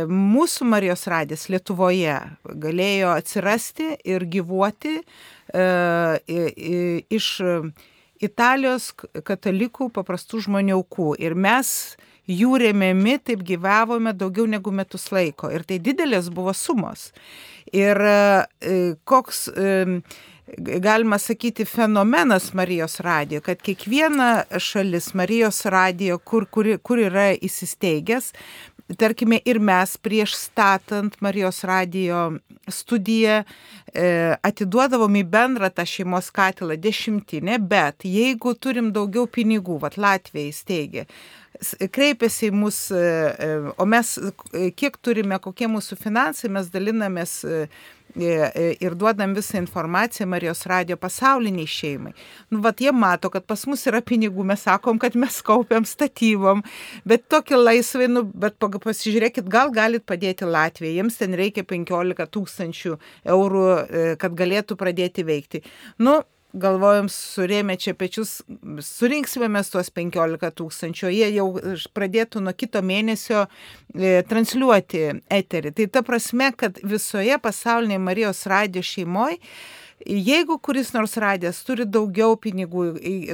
[0.08, 7.28] mūsų Marijos radijas Lietuvoje galėjo atsirasti ir gyvuoti e, iš
[8.22, 8.92] Italijos
[9.26, 11.12] katalikų paprastų žmonių aukų.
[11.20, 11.96] Ir mes
[12.30, 15.50] jų remiami taip gyvavome daugiau negu metus laiko.
[15.50, 17.10] Ir tai didelės buvo sumos.
[17.72, 19.48] Ir e, koks
[20.58, 28.32] galima sakyti, fenomenas Marijos radijo, kad kiekviena šalis Marijos radijo, kur, kur, kur yra įsisteigęs,
[28.98, 32.32] tarkime, ir mes prieš statant Marijos radijo
[32.68, 34.06] studiją e,
[34.42, 41.06] atiduodavom į bendrą tą šeimos katilą dešimtinę, bet jeigu turim daugiau pinigų, vat Latvija įsteigė,
[41.94, 44.14] kreipiasi į mus, e, e, o mes
[44.78, 47.40] kiek turime, kokie mūsų finansai, mes dalinamės
[48.16, 52.12] ir duodam visą informaciją Marijos radio pasauliniai šeimai.
[52.50, 56.62] Nu, vat jie mato, kad pas mus yra pinigų, mes sakom, kad mes kaupiam statybom,
[57.08, 62.98] bet tokį laisvai, nu, bet pasižiūrėkit, gal galit padėti Latvijai, jiems ten reikia 15 tūkstančių
[63.36, 65.62] eurų, e, kad galėtų pradėti veikti.
[66.02, 66.20] Nu,
[66.52, 68.40] galvojom, surėmė čia pečius,
[68.84, 71.46] surinksime mes tuos 15 tūkstančių, jie jau
[71.96, 75.72] pradėtų nuo kito mėnesio e, transliuoti eterį.
[75.78, 79.40] Tai ta prasme, kad visoje pasaulinėje Marijos radio šeimoje
[80.06, 82.86] Jeigu kuris nors radijas turi daugiau pinigų,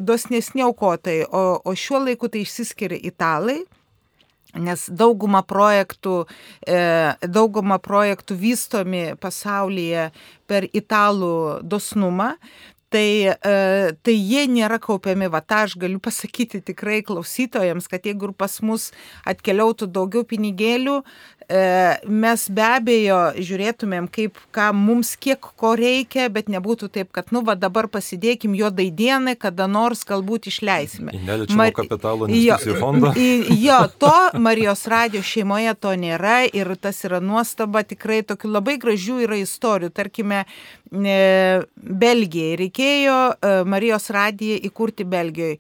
[0.04, 3.62] dosnesni aukotai, o, o šiuo laiku tai išsiskiria italai,
[4.58, 6.26] nes dauguma projektų,
[6.66, 6.80] e,
[7.24, 10.10] dauguma projektų vystomi pasaulyje
[10.48, 12.34] per italų dosnumą,
[12.88, 13.56] Tai, e,
[14.00, 18.54] tai jie nėra kaupiami, va tą aš galiu pasakyti tikrai klausytojams, kad jeigu ir pas
[18.64, 18.86] mus
[19.28, 20.94] atkeliautų daugiau pinigėlių,
[21.48, 27.40] mes be abejo žiūrėtumėm, kaip, ką mums kiek ko reikia, bet nebūtų taip, kad, nu,
[27.46, 31.14] va dabar pasidėkim juodai dienai, kada nors galbūt išleisime.
[31.16, 31.72] Neliečiamo Mar...
[31.76, 33.14] kapitalo investicijų fondą.
[33.58, 39.22] Jo, to Marijos radio šeimoje to nėra ir tas yra nuostaba, tikrai tokių labai gražių
[39.24, 39.94] yra istorijų.
[39.96, 40.44] Tarkime,
[40.88, 42.56] E, Belgijai.
[42.62, 45.58] Reikėjo e, Marijos radiją įkurti Belgijoje.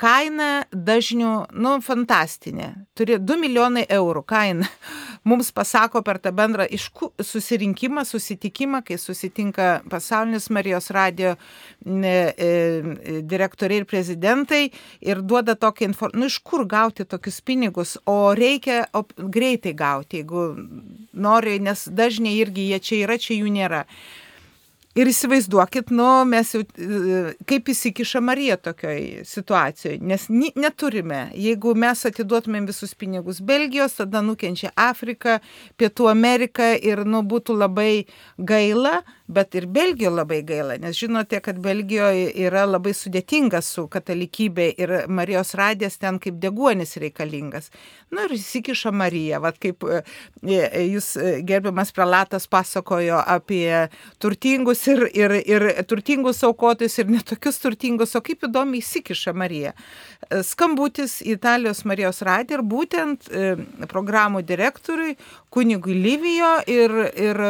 [0.00, 2.72] Kaina dažnių, nu, fantastinė.
[2.98, 4.66] Turi 2 milijonai eurų kaina.
[5.28, 11.34] Mums pasako per tą bendrą išku, susirinkimą, susitikimą, kai susitinka pasaulinis Marijos radio
[11.84, 12.14] e,
[13.22, 14.62] direktoriai ir prezidentai
[15.04, 20.22] ir duoda tokią informaciją, nu, iš kur gauti tokius pinigus, o reikia o, greitai gauti,
[20.22, 20.48] jeigu
[21.12, 23.84] nori, nes dažniai irgi jie čia yra, čia jų nėra.
[24.96, 31.26] Ir įsivaizduokit, nu, mes jau, e, kaip įsikiša Marija tokioj situacijoje, nes neturime.
[31.36, 35.38] Jeigu mes atiduotumėm visus pinigus Belgijos, tada nukenčia Afrika,
[35.78, 38.06] Pietų Amerika ir, nu, būtų labai
[38.38, 44.70] gaila, bet ir Belgijoje labai gaila, nes žinote, kad Belgijoje yra labai sudėtinga su katalikybė
[44.80, 47.68] ir Marijos radės ten kaip deguonis reikalingas.
[48.08, 50.00] Nu, ir įsikiša Marija, vad kaip e,
[50.48, 51.12] e, jūs
[51.44, 58.46] gerbiamas prelatas pasakojo apie turtingus ir, ir, ir turtingus aukotojus, ir netokius turtingus, o kaip
[58.48, 59.74] įdomiai įsikiša Marija.
[60.46, 63.50] Skambutis į Italijos Marijos radiją ir būtent e,
[63.90, 65.16] programų direktoriui,
[65.54, 67.44] kunigui Lyvijo ir, ir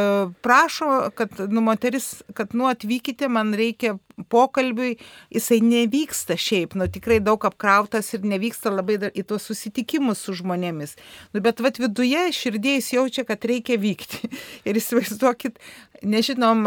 [0.44, 3.98] prašo, kad, nu, moteris, kad, nu, atvykite, man reikia
[4.32, 4.96] pokalbiui,
[5.34, 10.96] jisai nevyksta šiaip, nu, tikrai daug apkrautas ir nevyksta labai į tuos susitikimus su žmonėmis.
[11.34, 14.30] Nu, bet vat viduje širdėjais jaučia, kad reikia vykti.
[14.68, 15.60] Ir įsivaizduokit,
[16.02, 16.66] nežinom,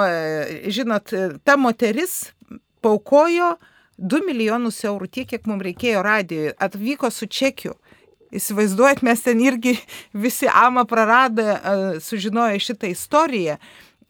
[0.72, 2.32] žinot, ta moteris
[2.82, 3.56] paukojo
[4.02, 7.76] 2 milijonus eurų, tiek, kiek mums reikėjo radijoje, atvyko su čekiu.
[8.32, 9.76] Įsivaizduojat, mes ten irgi
[10.26, 11.60] visi ama praradę
[12.02, 13.58] sužinoję šitą istoriją.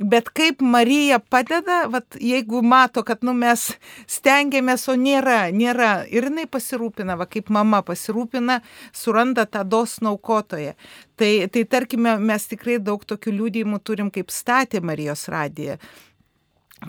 [0.01, 3.67] Bet kaip Marija padeda, vat, jeigu mato, kad nu, mes
[4.09, 5.91] stengiamės, o nėra, nėra.
[6.09, 8.61] Ir jinai pasirūpina, va, kaip mama pasirūpina,
[8.97, 10.73] suranda tą dosną aukotoje.
[11.21, 15.77] Tai, tai tarkime, mes tikrai daug tokių liūdėjimų turim, kaip statė Marijos radiją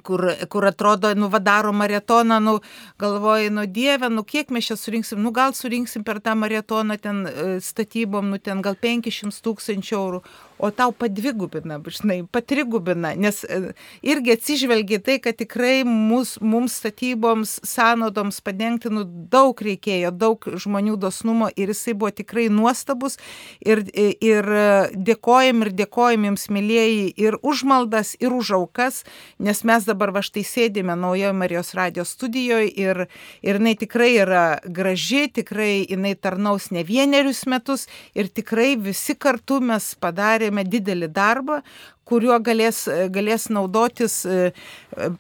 [0.01, 2.61] kur, kur atrodo, nu, vadaro maratoną, nu,
[2.99, 7.27] galvoji, nu, Dieve, nu, kiek mes čia surinksim, nu, gal surinksim per tą maratoną ten
[7.61, 10.23] statybom, nu, ten gal 500 tūkstančių eurų,
[10.59, 13.73] o tau padvigubina, žinai, patrigubina, nes e,
[14.07, 20.97] irgi atsižvelgia tai, kad tikrai mus, mums statyboms, sąnaudoms padengti nu, daug reikėjo, daug žmonių
[21.01, 23.19] dosnumo ir jisai buvo tikrai nuostabus.
[23.65, 24.49] Ir, ir
[24.95, 29.03] dėkojam ir dėkojam jums, mėlyjeji, ir už maldas, ir už aukas,
[29.43, 33.05] nes mes dabar va štai sėdime naujoje Marijos radijos studijoje ir,
[33.43, 39.61] ir jinai tikrai yra graži, tikrai jinai tarnaus ne vienerius metus ir tikrai visi kartu
[39.65, 41.63] mes padarėme padarėme didelį darbą,
[42.05, 44.53] kuriuo galės, galės naudotis e,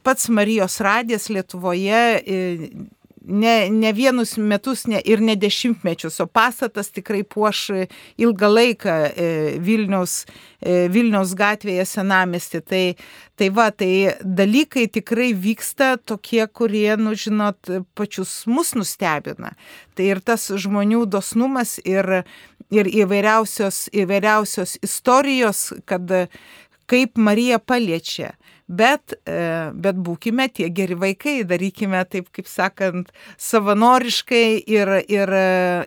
[0.02, 2.40] pats Marijos radijas Lietuvoje e,
[3.24, 7.70] ne, ne vienus metus ne, ir ne dešimtmečius, o pastatas tikrai puoš
[8.18, 9.28] ilgą laiką e,
[9.62, 10.24] Vilniaus,
[10.60, 12.62] e, Vilniaus gatvėje senamesti.
[12.66, 12.82] Tai,
[13.38, 19.54] tai va, tai dalykai tikrai vyksta tokie, kurie, nu žinot, pačius mus nustebina.
[19.96, 22.22] Tai ir tas žmonių dosnumas ir,
[22.72, 26.08] ir įvairiausios, įvairiausios istorijos, kad
[26.90, 28.32] kaip Marija paliečia
[28.70, 35.32] Bet, e, bet būkime tie geri vaikai, darykime taip, kaip sakant, savanoriškai ir, ir,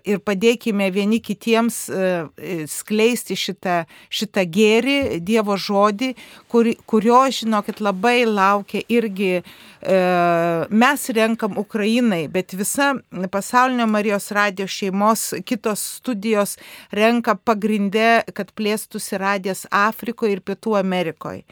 [0.03, 2.09] ir padėkime vieni kitiems e,
[2.69, 6.11] skleisti šitą, šitą gėrį, Dievo žodį,
[6.51, 9.43] kur, kurio, žinokit, labai laukia irgi e,
[10.69, 12.91] mes renkam Ukrainai, bet visa
[13.31, 16.57] pasaulinio Marijos radijos šeimos kitos studijos
[16.91, 21.45] renka pagrindę, kad plėstųsi radijas Afrikoje ir Pietų Amerikoje.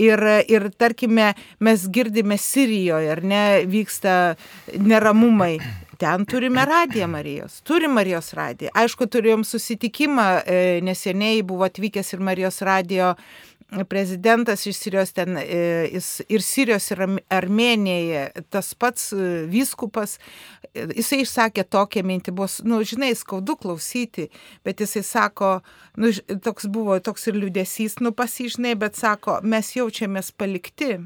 [0.00, 4.34] Ir, ir tarkime, mes girdime Sirijoje, ar ne, vyksta
[4.78, 5.56] neramumai.
[6.02, 8.72] Ten turime radiją Marijos, turim Marijos radiją.
[8.74, 13.12] Aišku, turėjom susitikimą, e, neseniai buvo atvykęs ir Marijos radijo
[13.88, 20.18] prezidentas iš Sirijos ten e, jis, ir Sirijos ir Armenijoje, tas pats e, vyskupas,
[20.74, 24.28] e, jisai išsakė tokią mintį, buvo, nu, žinai, skaudu klausyti,
[24.64, 25.54] bet jisai sako,
[25.96, 26.12] nu,
[26.44, 30.98] toks buvo, toks ir liūdėsys, nu, pasižinai, bet sako, mes jaučiamės palikti.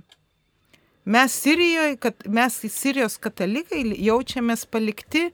[1.07, 5.29] Mes Sirijoje, kad mes Sirijos katalikai jaučiamės palikti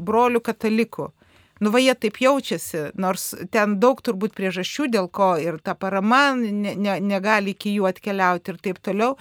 [0.00, 1.10] brolių katalikų.
[1.58, 6.36] Nu, va jie taip jaučiasi, nors ten daug turbūt priežasčių, dėl ko ir ta parama
[6.38, 9.16] ne, ne, negali iki jų atkeliauti ir taip toliau.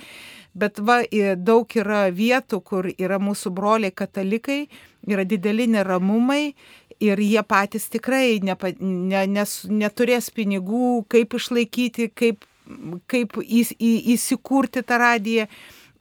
[0.58, 1.00] Bet va,
[1.38, 4.66] daug yra vietų, kur yra mūsų broliai katalikai,
[5.06, 6.56] yra dideli neramumai
[7.00, 12.46] ir jie patys tikrai nepa, ne, nes, neturės pinigų, kaip išlaikyti, kaip,
[13.12, 15.48] kaip įs, į, įsikurti tą radiją.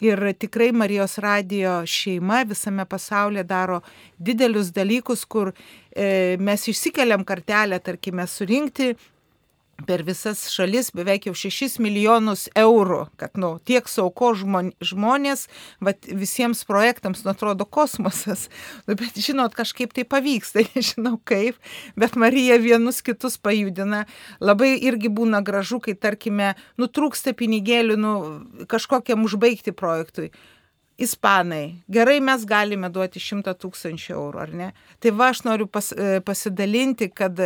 [0.05, 3.81] Ir tikrai Marijos radijo šeima visame pasaulyje daro
[4.19, 8.95] didelius dalykus, kur e, mes išsikeliam kartelę, tarkime, surinkti
[9.85, 15.47] per visas šalis beveik jau 6 milijonus eurų, kad nu, tiek sauko žmonės,
[15.85, 18.47] vat, visiems projektams, nu, atrodo, kosmosas.
[18.89, 21.61] Nu, bet žinot, kažkaip tai pavyksta, nežinau kaip,
[21.99, 24.07] bet Marija vienus kitus pajudina.
[24.41, 28.15] Labai irgi būna gražu, kai, tarkime, nutrūksta pinigėlių nu,
[28.71, 30.31] kažkokiam užbaigti projektui
[30.99, 34.69] ispanai, gerai mes galime duoti 100 tūkstančių eurų, ar ne?
[35.01, 37.37] Tai va aš noriu pas, e, pasidalinti, kad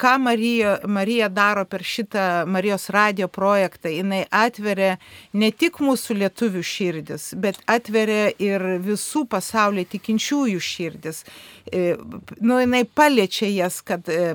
[0.00, 4.96] ką Marija, Marija daro per šitą Marijos radio projektą, jinai atveria
[5.36, 11.24] ne tik mūsų lietuvių širdis, bet atveria ir visų pasaulio tikinčiųjų širdis.
[11.68, 11.96] E,
[12.40, 14.32] nu, jinai paliečia jas, kad e,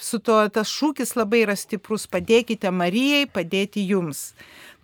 [0.00, 4.30] su to tas šūkis labai yra stiprus, padėkite Marijai, padėti jums.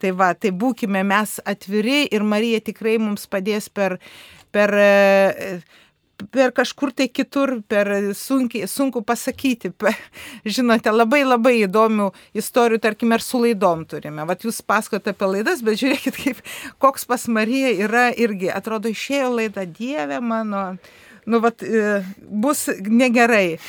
[0.02, 4.00] Tai va, tai būkime mes atviri ir Marija tikrai mums padės per,
[4.50, 4.74] per,
[6.34, 9.70] per kažkur tai kitur, per sunkiai, sunku pasakyti.
[9.70, 9.94] Per,
[10.56, 12.08] žinote, labai labai įdomių
[12.42, 14.26] istorijų, tarkim, ir su laidom turime.
[14.26, 16.42] Vat jūs pasakote apie laidas, bet žiūrėkit, kaip,
[16.82, 20.64] koks pas Marija yra irgi, atrodo, išėjo laida Dieve mano,
[21.30, 23.60] nu, vat, e, bus negerai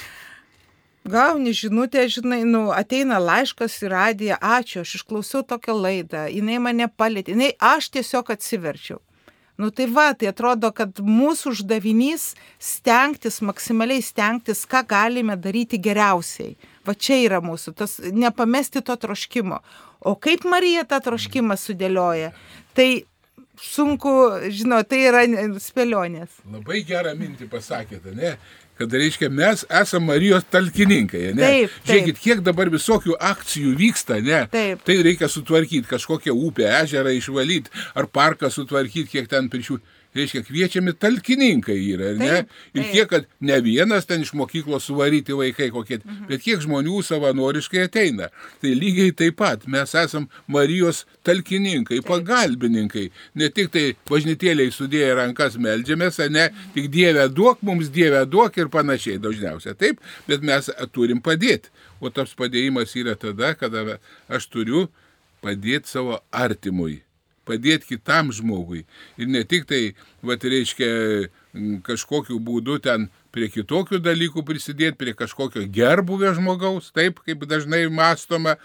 [1.06, 6.88] gauni žinutę, žinai, nu, ateina laiškas į radiją, ačiū, aš išklausiau tokią laidą, jinai mane
[6.88, 9.02] palėtė, jinai, aš tiesiog atsiverčiau.
[9.58, 16.56] Nu tai va, tai atrodo, kad mūsų uždavinys stengtis, maksimaliai stengtis, ką galime daryti geriausiai.
[16.88, 19.62] Va čia yra mūsų, tas nepamesti to troškimo.
[20.02, 22.34] O kaip Marija tą troškimą sudėlioja,
[22.74, 23.06] tai
[23.62, 24.12] sunku,
[24.50, 25.22] žinau, tai yra
[25.62, 26.42] spėlionės.
[26.50, 28.34] Labai gerą mintį pasakėte, ne?
[28.80, 31.26] Kad reiškia mes esame Marijos talkininkai.
[31.34, 31.42] Ne?
[31.42, 31.90] Taip, taip.
[31.90, 34.46] Žiūrėkit, kiek dabar visokių akcijų vyksta, ne?
[34.54, 34.86] Taip.
[34.88, 40.94] Tai reikia sutvarkyti, kažkokią upę, ežerą išvalyti, ar parką sutvarkyti, kiek ten prižiūrėti reiškia, kviečiami
[41.00, 42.30] talkininkai yra, ne?
[42.30, 42.78] Taip, taip.
[42.78, 46.26] Ir kiek, kad ne vienas ten iš mokyklos suvaryti vaikai kokie, mhm.
[46.30, 48.30] bet kiek žmonių savanoriškai ateina.
[48.62, 52.10] Tai lygiai taip pat mes esam Marijos talkininkai, taip.
[52.10, 53.08] pagalbininkai.
[53.40, 56.74] Ne tik tai važnytėliai sudėję rankas melžiamės, ne, mhm.
[56.78, 59.78] tik Dieve duok, mums Dieve duok ir panašiai dažniausiai.
[59.80, 61.74] Taip, bet mes turim padėti.
[62.04, 63.98] O tas padėjimas yra tada, kada
[64.28, 64.90] aš turiu
[65.44, 67.02] padėti savo artimui
[67.48, 68.84] padėti kitam žmogui.
[69.18, 69.82] Ir ne tik tai,
[70.26, 70.90] va, reiškia,
[71.86, 78.58] kažkokiu būdu ten prie kitokių dalykų prisidėti, prie kažkokio gerbuvio žmogaus, taip kaip dažnai mąstoma,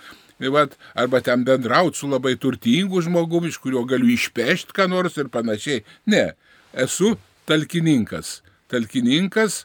[0.53, 5.33] vat, arba ten bendrauti su labai turtingu žmogumi, iš kurio galiu išpešti ką nors ir
[5.33, 5.83] panašiai.
[6.07, 6.31] Ne,
[6.73, 7.17] esu
[7.49, 8.43] talkininkas.
[8.69, 9.65] Talkininkas,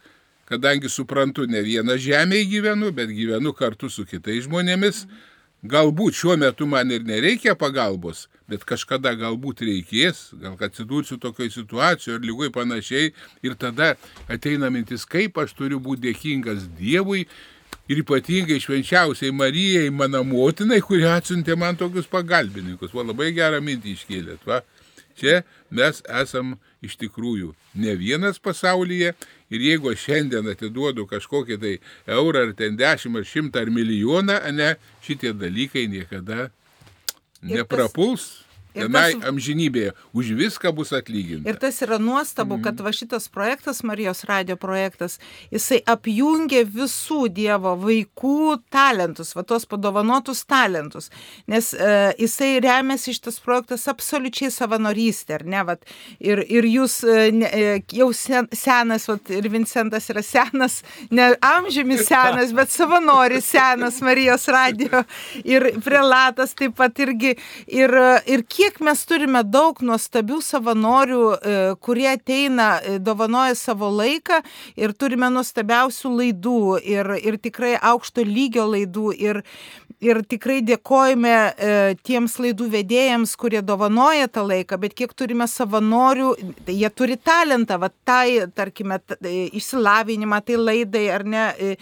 [0.49, 5.05] kadangi suprantu, ne vieną žemėje gyvenu, bet gyvenu kartu su kitais žmonėmis.
[5.64, 12.19] Galbūt šiuo metu man ir nereikia pagalbos, bet kažkada galbūt reikės, gal atsidursiu tokioje situacijoje
[12.19, 13.13] ar lygoj panašiai
[13.45, 13.93] ir tada
[14.31, 17.25] ateina mintis, kaip aš turiu būti dėkingas Dievui
[17.87, 22.93] ir ypatingai švenčiausiai Marijai, mano motinai, kurie atsiuntė man tokius pagalbininkus.
[22.95, 24.47] Va labai gerą mintį iškėlėt.
[24.47, 24.61] Va.
[25.19, 29.13] Čia mes esam iš tikrųjų ne vienas pasaulyje
[29.53, 31.73] ir jeigu aš šiandien atiduodu kažkokį tai
[32.09, 34.73] eurą ar ten dešimt ar šimtą ar milijoną, ne,
[35.05, 36.49] šitie dalykai niekada
[37.43, 38.45] Не прополз?
[38.74, 39.28] Tenai tas...
[39.30, 41.49] amžinybėje už viską bus atlyginta.
[41.49, 42.63] Ir tas yra nuostabu, mm.
[42.65, 45.19] kad va šitas projektas, Marijos radio projektas,
[45.53, 51.09] jisai apjungia visų Dievo vaikų talentus, va tos padovanotus talentus.
[51.47, 55.63] Nes e, jisai remiasi šitas projektas absoliučiai savanorystė, ar ne?
[55.67, 55.86] Vat,
[56.24, 60.82] ir, ir jūs e, ne, e, jau sen, senas, vat, ir Vincentas yra senas,
[61.13, 65.03] ne amžiumi senas, bet savanoris senas Marijos radio.
[65.43, 67.36] Ir prelatas taip pat irgi.
[67.74, 67.93] Ir,
[68.30, 74.38] ir kiek kiek mes turime daug nuostabių savanorių, e, kurie ateina, e, dovanoja savo laiką
[74.80, 79.09] ir turime nuostabiausių laidų ir, ir tikrai aukšto lygio laidų.
[79.20, 79.41] Ir,
[80.04, 81.72] ir tikrai dėkojame e,
[82.06, 86.34] tiems laidų vedėjams, kurie dovanoja tą laiką, bet kiek turime savanorių,
[86.68, 91.76] tai jie turi talentą, va tai, tarkime, e, išsilavinimą, tai laidai ar ne, e,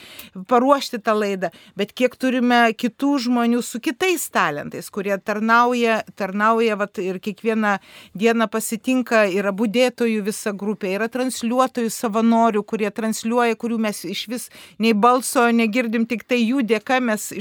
[0.49, 6.89] paruošti tą laidą, bet kiek turime kitų žmonių su kitais talentais, kurie tarnauja, tarnauja va,
[7.01, 7.77] ir kiekvieną
[8.17, 14.49] dieną pasitinka, yra būdėtojų visa grupė, yra transliuotojų savanorių, kurie transliuoja, kurių mes iš vis
[14.81, 17.31] nei balso negirdim, tik tai jų dėka mes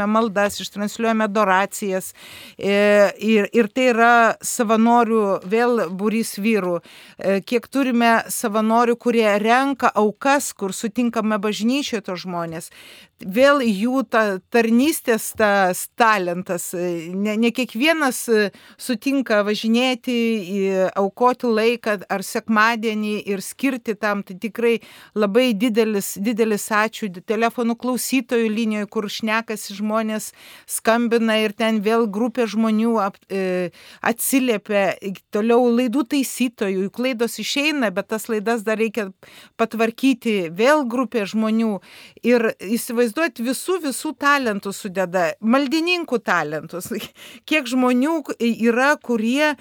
[0.00, 2.14] transliuojame maldas, ištransliuojame adoracijas.
[2.58, 6.80] E, ir, ir tai yra savanorių vėl būrys vyrų.
[7.18, 12.70] E, kiek turime savanorių, kurie renka aukas, kur sutinkame bažnyčioje to žmonės
[13.20, 16.70] vėl jų ta tarnystės tas talentas.
[16.74, 18.22] Ne, ne kiekvienas
[18.80, 20.16] sutinka važinėti,
[20.98, 24.24] aukoti laiką ar sekmadienį ir skirti tam.
[24.24, 24.78] Tai tikrai
[25.14, 30.30] labai didelis, didelis ačiū telefonų klausytojų linijoje, kur šnekasi žmonės,
[30.70, 34.96] skambina ir ten vėl grupė žmonių ap, e, atsiliepia.
[35.30, 39.10] Toliau laidų taisytojų, juk laidos išeina, bet tas laidas dar reikia
[39.60, 40.50] patvarkyti.
[40.56, 41.78] Vėl grupė žmonių.
[42.26, 46.90] Ir įsivaizduoti, įsivaizduot visų visų talentų sudeda, maldininkų talentus,
[47.48, 49.56] kiek žmonių yra, kurie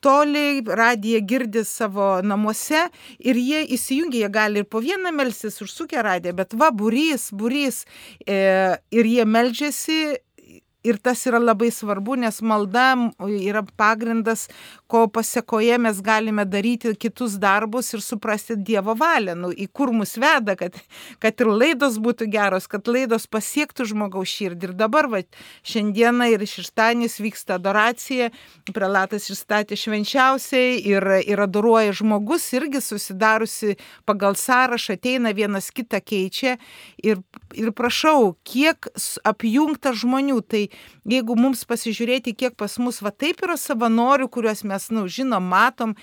[0.00, 6.02] toli, radiją girdi savo namuose ir jie įsijungia, jie gali ir po vieną melsis užsukę
[6.02, 7.84] radiją, bet va, burys, burys
[8.26, 10.18] e, ir jie melžiasi
[10.84, 12.92] ir tas yra labai svarbu, nes malda
[13.24, 14.48] yra pagrindas,
[14.86, 20.14] ko pasiekoje mes galime daryti kitus darbus ir suprasti Dievo valią, nu, į kur mus
[20.20, 20.76] veda, kad,
[21.22, 24.70] kad ir laidos būtų geros, kad laidos pasiektų žmogaus širdį.
[24.70, 25.22] Ir dabar, va,
[25.66, 28.30] šiandieną ir šeštadienis vyksta adoracija,
[28.76, 33.78] prelatas išstatė švenčiausiai ir, ir adoruoja žmogus, irgi susidarusi
[34.08, 36.58] pagal sąrašą, ateina vienas kitą keičia
[37.02, 37.24] ir,
[37.56, 38.92] ir prašau, kiek
[39.24, 40.64] apjungta žmonių, tai
[41.08, 45.44] jeigu mums pasižiūrėti, kiek pas mus va taip yra savanorių, kuriuos mes, na, nu, žinom,
[45.50, 45.94] matom,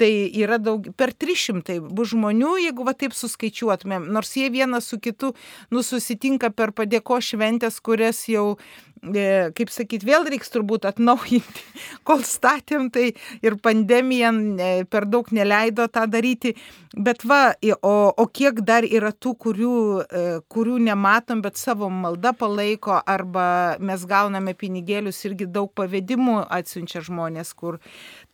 [0.00, 0.10] tai
[0.42, 5.32] yra daug, per 300 bus žmonių, jeigu va taip suskaičiuotumėm, nors jie vienas su kitu,
[5.70, 8.58] nu, susitinka per padėko šventės, kurias jau
[9.00, 11.62] kaip sakyt, vėl reiks turbūt atnaujinti,
[12.08, 16.54] kol statėm, tai ir pandemija e, per daug neleido tą daryti.
[16.92, 17.54] Bet va,
[17.86, 23.78] o, o kiek dar yra tų, kurių, e, kurių nematom, bet savo maldą palaiko, arba
[23.80, 27.80] mes gauname pinigėlius irgi daug pavedimų atsiunčia žmonės, kur.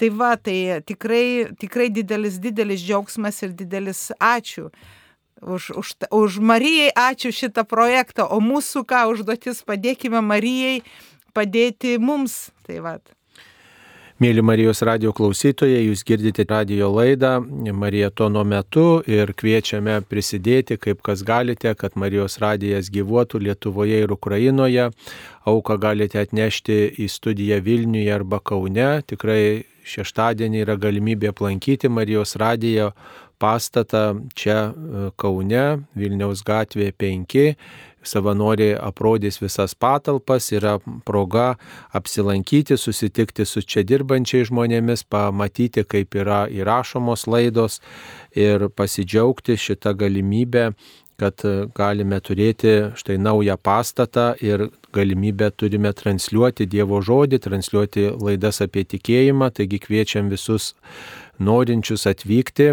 [0.01, 4.71] Tai va, tai tikrai, tikrai didelis, didelis džiaugsmas ir didelis ačiū
[5.43, 10.81] už, už, už Marijai ačiū šitą projektą, o mūsų ką užduotis padėkime Marijai
[11.37, 12.51] padėti mums.
[12.67, 13.17] Tai vad.
[14.17, 17.35] Mėly Marijos radio klausytojai, jūs girdite radio laidą
[17.77, 24.15] Marija Tono metu ir kviečiame prisidėti, kaip kas galite, kad Marijos radijas gyvuotų Lietuvoje ir
[24.17, 24.89] Ukrainoje.
[25.45, 29.03] Auką galite atnešti į studiją Vilniuje arba Kaune.
[29.05, 32.95] Tikrai šeštadienį yra galimybė aplankyti Marijos radiją
[33.39, 35.67] pastatą čia e, Kaune,
[35.97, 37.37] Vilniaus gatvėje 5.
[38.07, 41.57] Savanoriai aprodys visas patalpas, yra proga
[41.97, 47.81] apsilankyti, susitikti su čia dirbančiai žmonėmis, pamatyti, kaip yra įrašomos laidos
[48.37, 50.71] ir pasidžiaugti šitą galimybę
[51.17, 51.41] kad
[51.77, 59.49] galime turėti štai naują pastatą ir galimybę turime transliuoti Dievo žodį, transliuoti laidas apie tikėjimą,
[59.57, 60.75] taigi kviečiam visus
[61.41, 62.69] norinčius atvykti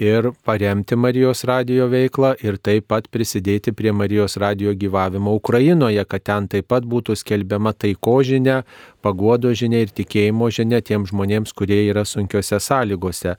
[0.00, 6.24] ir paremti Marijos radio veiklą ir taip pat prisidėti prie Marijos radio gyvavimo Ukrainoje, kad
[6.24, 8.62] ten taip pat būtų skelbiama taiko žinia,
[9.02, 13.36] paguodo žinia ir tikėjimo žinia tiems žmonėms, kurie yra sunkiose sąlygose.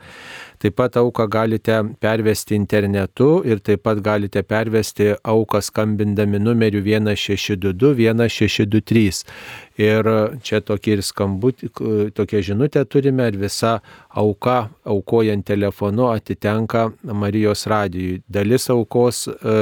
[0.62, 8.12] Taip pat auką galite pervesti internetu ir taip pat galite pervesti auką skambindami numeriu 1622
[8.14, 9.24] 1623.
[9.82, 10.06] Ir
[10.46, 11.64] čia tokia ir skambut,
[12.14, 13.80] tokia žinutė turime ir visa
[14.14, 18.20] auka aukojant telefonu atitenka Marijos radijui.
[18.30, 19.56] Dalis aukos e,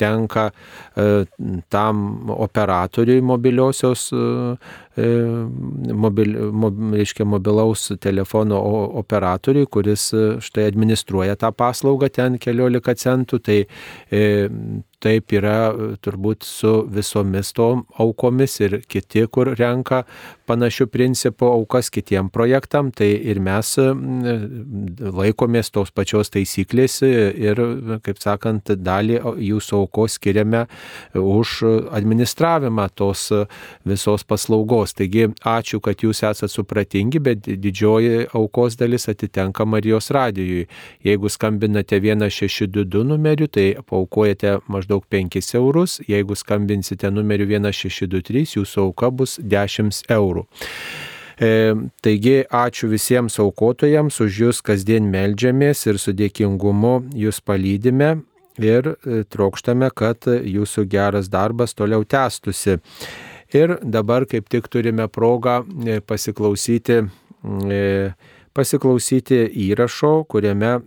[0.00, 1.24] tenka e,
[1.72, 5.06] tam operatoriui mobiliosios, e,
[5.92, 8.60] mobil, mob, reiškia, mobilaus telefono
[9.02, 10.08] operatoriui, kuris
[10.44, 13.42] štai administruoja tą paslaugą ten keliolika centų.
[13.46, 13.60] Tai
[15.06, 15.70] taip yra
[16.02, 20.02] turbūt su visomis tom aukomis ir kiti, kur renka
[20.46, 23.72] panašių principų aukas kitiem projektam, tai ir mes
[25.20, 27.60] laikomės tos pačios taisyklės ir,
[28.06, 30.64] kaip sakant, dalį jūsų aukos skiriame
[31.18, 31.56] už
[31.96, 33.28] administravimą tos
[33.86, 34.94] visos paslaugos.
[34.96, 40.66] Taigi ačiū, kad jūs esate supratingi, bet didžioji aukos dalis atitenka Marijos radijui.
[41.06, 48.80] Jeigu skambinate 1622 numeriu, tai paukojate maždaug maždaug 5 eurus, jeigu skambinsite numeriu 1623, jūsų
[48.80, 50.46] auka bus 10 eurų.
[51.38, 58.22] E, taigi ačiū visiems aukotojams, už jūs kasdien melžiamės ir su dėkingumu jūs palydime
[58.58, 62.78] ir e, trokštame, kad jūsų geras darbas toliau tęstusi.
[63.54, 67.04] Ir dabar kaip tik turime progą e, pasiklausyti,
[68.56, 70.80] pasiklausyti įrašo, kuriame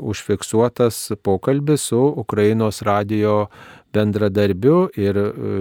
[0.00, 3.48] užfiksuotas pokalbis su Ukrainos radio
[3.92, 5.16] bendradarbiu ir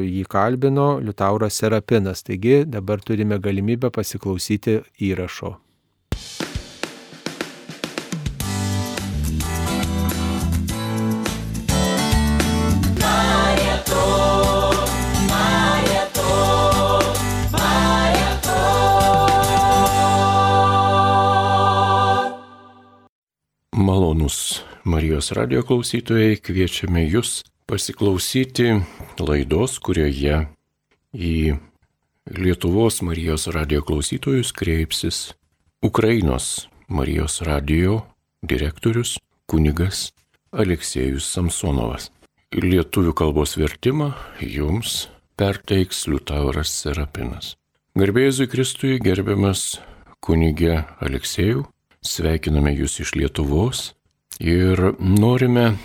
[0.06, 2.24] jį kalbino Liutauras Serapinas.
[2.24, 5.65] Taigi dabar turime galimybę pasiklausyti įrašo.
[24.86, 28.68] Marijos radio klausytojai, kviečiame jūs pasiklausyti
[29.18, 30.44] laidos, kurioje
[31.10, 31.56] į
[32.30, 35.24] Lietuvos Marijos radio klausytojus kreipsis
[35.82, 38.04] Ukrainos Marijos radio
[38.46, 39.16] direktorius
[39.50, 40.12] kunigas
[40.54, 42.12] Aleksėjus Samsonovas.
[42.54, 47.56] Lietuvių kalbos vertimą jums perteiks Liutauras Serapinas.
[47.98, 49.80] Garbėzui Kristui gerbiamas
[50.22, 51.66] kunigė Aleksėjų,
[52.06, 53.96] sveikiname jūs iš Lietuvos
[54.44, 55.76] Ir norime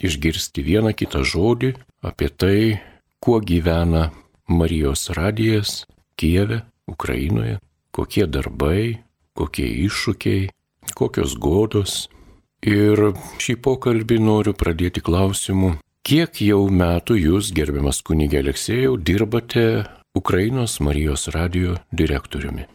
[0.00, 1.74] išgirsti vieną kitą žodį
[2.06, 2.80] apie tai,
[3.20, 4.08] kuo gyvena
[4.48, 5.84] Marijos radijas
[6.16, 7.58] Kieve, Ukrainoje,
[7.92, 9.00] kokie darbai,
[9.36, 10.48] kokie iššūkiai,
[10.96, 12.08] kokios godos.
[12.64, 19.64] Ir šį pokalbį noriu pradėti klausimu, kiek jau metų jūs, gerbiamas kunigė Aleksėjau, dirbate
[20.16, 22.66] Ukrainos Marijos radio direktoriumi?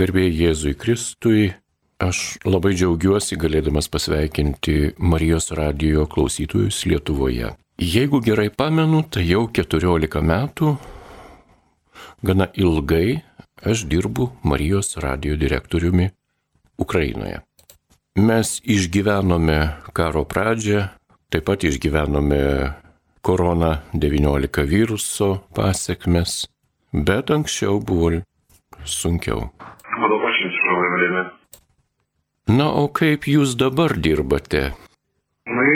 [0.00, 1.50] Garbėjai Jėzui Kristui,
[2.02, 7.52] aš labai džiaugiuosi galėdamas pasveikinti Marijos radio klausytojus Lietuvoje.
[7.80, 10.74] Jeigu gerai pamenu, tai jau 14 metų,
[12.26, 13.22] gana ilgai,
[13.64, 16.10] aš dirbu Marijos radio direktoriumi
[16.80, 17.40] Ukrainoje.
[18.18, 19.58] Mes išgyvenome
[19.96, 20.88] karo pradžią,
[21.30, 22.42] taip pat išgyvenome
[23.22, 26.48] korona-19 viruso pasiekmes,
[26.93, 28.21] bet anksčiau buvo
[28.85, 29.51] sunkiau.
[29.97, 31.31] Было очень тяжелое время.
[32.47, 34.73] Na, o kaip jūs dabar dirbate?
[35.45, 35.67] Мы,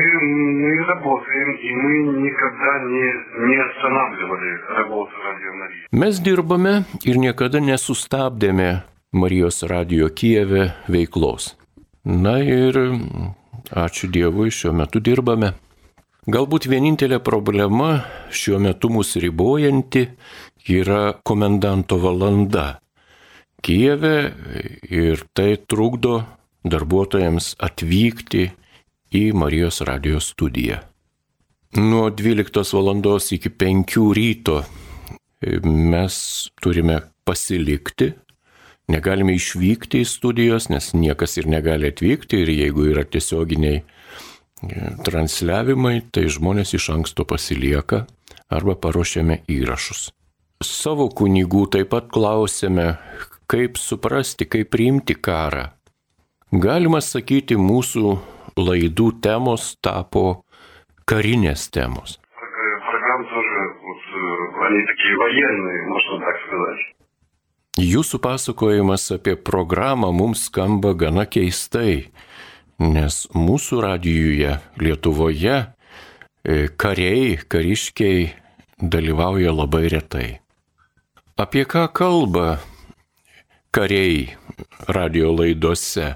[0.62, 1.94] мы работаем, и мы
[2.26, 3.06] никогда не,
[3.48, 5.88] не останавливали работу Радио Марии.
[5.92, 8.82] Mes dirbame ir niekada nesustabdėme
[9.12, 11.56] Marijos radio Kijeve veiklos.
[12.04, 12.78] Na ir
[13.70, 15.54] ačiū Dievui, šiuo metu dirbame.
[16.30, 20.10] Galbūt vienintelė problema šiuo metu mus ribojanti
[20.69, 22.81] yra komendanto valanda
[23.65, 24.33] Kijeve
[24.93, 26.19] ir tai trukdo
[26.69, 28.51] darbuotojams atvykti
[29.15, 30.83] į Marijos radio studiją.
[31.81, 33.19] Nuo 12 val.
[33.31, 34.65] iki 5 ryto
[35.65, 38.13] mes turime pasilikti
[38.93, 43.85] Negalime išvykti į studijos, nes niekas ir negali atvykti ir jeigu yra tiesioginiai e,
[45.07, 48.03] transliavimai, tai žmonės iš anksto pasilieka
[48.53, 50.11] arba paruošiame įrašus
[50.69, 52.95] savo kunigų taip pat klausėme,
[53.51, 55.69] kaip suprasti, kaip priimti karą.
[56.55, 58.15] Galima sakyti, mūsų
[58.61, 60.45] laidų temos tapo
[61.11, 62.19] karinės temos.
[67.75, 72.13] Jūsų pasakojimas apie programą mums skamba gana keistai,
[72.79, 75.67] nes mūsų radijuje Lietuvoje e,
[76.79, 78.31] kariai, kariškiai
[78.79, 80.29] dalyvauja labai retai.
[81.35, 82.59] Apie ką kalba
[83.75, 84.29] kariai
[84.87, 86.15] radio laidose?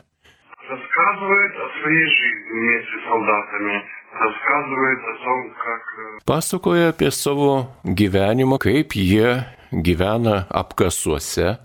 [6.24, 9.43] Pasakoja apie savo gyvenimą, kaip jie
[9.73, 11.57] gyvena apkasuose,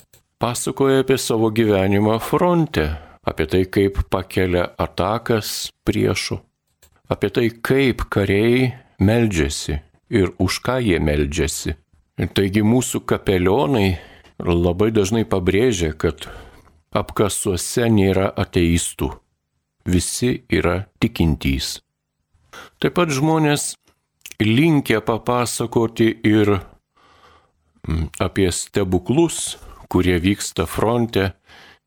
[0.42, 2.88] pasakoja apie savo gyvenimą fronte,
[3.22, 6.40] apie tai, kaip pakelia atakas priešų,
[7.06, 9.78] apie tai, kaip kariai meldžiasi
[10.10, 11.78] ir už ką jie meldžiasi.
[12.14, 13.98] Taigi mūsų kapelionai
[14.38, 16.27] labai dažnai pabrėžia, kad
[16.94, 19.10] apkasuose nėra ateistų,
[19.90, 21.80] visi yra tikintys.
[22.77, 23.73] Taip pat žmonės
[24.38, 26.60] linkia papasakoti ir
[27.88, 29.57] mm, apie stebuklus,
[29.90, 31.31] kurie vyksta fronte,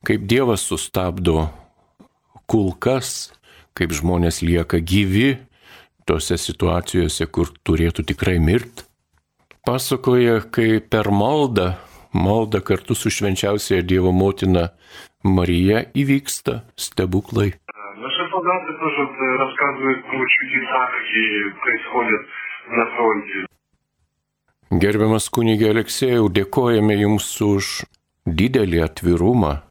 [0.02, 1.46] kaip Dievas sustabdo
[2.50, 3.30] kulkas,
[3.78, 5.36] kaip žmonės lieka gyvi
[6.02, 8.82] tose situacijose, kur turėtų tikrai mirti
[9.65, 11.73] Pasakoja, kai per maldą,
[12.13, 14.71] maldą kartu su švenčiausiaja Dievo motina
[15.23, 17.53] Marija įvyksta stebuklai.
[18.01, 22.21] Наши солдаты тоже вот, э, рассказывают о чудесах, какие происходят
[22.77, 23.45] на фронте.
[24.71, 27.83] Gerbiamas kunigė Aleksėjau, dėkojame Jums už
[28.25, 29.61] didelį atvirumą,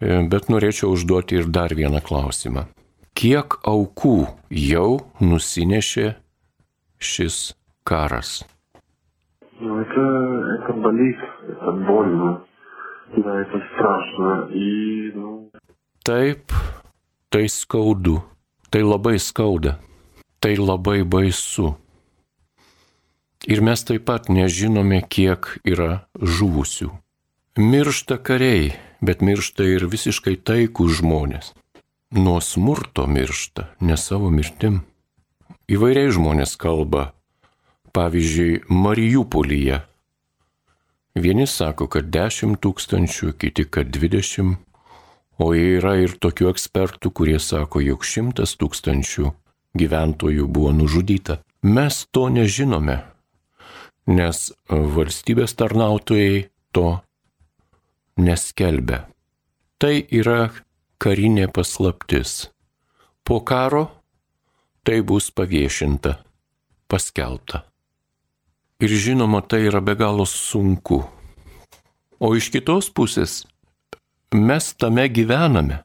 [0.00, 2.68] e, bet norėčiau užduoti ir dar vieną klausimą.
[3.12, 6.14] Kiek aukų jau nusinešė
[6.98, 7.54] šis
[7.84, 8.44] karas?
[9.60, 10.00] Ну, это,
[10.58, 11.18] это болит,
[11.48, 12.44] это больно,
[13.16, 14.48] да, это страшно.
[14.52, 15.50] И, ну,
[16.04, 16.50] Taip,
[17.28, 18.24] tai skaudu,
[18.70, 19.78] tai labai skauda,
[20.40, 21.76] tai labai baisu.
[23.46, 26.90] Ir mes taip pat nežinome, kiek yra žuvusių.
[27.54, 31.54] Miršta kariai, bet miršta ir visiškai taikų žmonės.
[32.18, 34.82] Nuo smurto miršta, ne savo mirtim.
[35.70, 37.12] Įvairiai žmonės kalba,
[37.93, 39.81] pavyzdžiui, Marijupolyje.
[41.17, 44.57] Vieni sako, kad 10 tūkstančių, kiti, kad 20,
[45.41, 49.31] o yra ir tokių ekspertų, kurie sako, jog 100 tūkstančių
[49.77, 51.41] gyventojų buvo nužudyta.
[51.65, 53.01] Mes to nežinome,
[54.07, 56.99] nes valstybės tarnautojai to
[58.17, 59.05] neskelbia.
[59.77, 60.49] Tai yra
[61.01, 62.47] karinė paslaptis.
[63.25, 63.87] Po karo
[64.87, 66.15] tai bus paviešinta,
[66.87, 67.65] paskelbta.
[68.77, 70.99] Ir žinoma, tai yra be galo sunku.
[72.21, 73.41] O iš kitos pusės,
[74.33, 75.79] mes tame gyvename.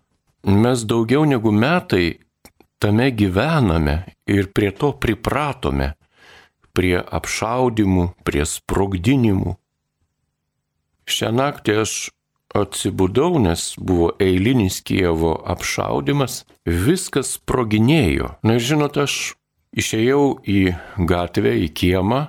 [0.45, 2.19] Mes daugiau negu metai
[2.83, 3.95] tame gyvename
[4.29, 5.95] ir prie to pripratome.
[6.77, 9.57] Prie apšaudimų, prie sprogdinimų.
[11.09, 11.95] Šią naktį aš
[12.53, 18.35] atsibudau, nes buvo eilinis Kievo apšaudimas, viskas sproginėjo.
[18.45, 19.35] Na ir žinot, aš
[19.73, 20.61] išėjau į
[21.09, 22.23] gatvę, į kiemą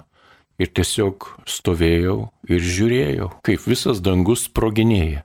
[0.58, 2.18] ir tiesiog stovėjau
[2.50, 5.24] ir žiūrėjau, kaip visas dangus sproginėja.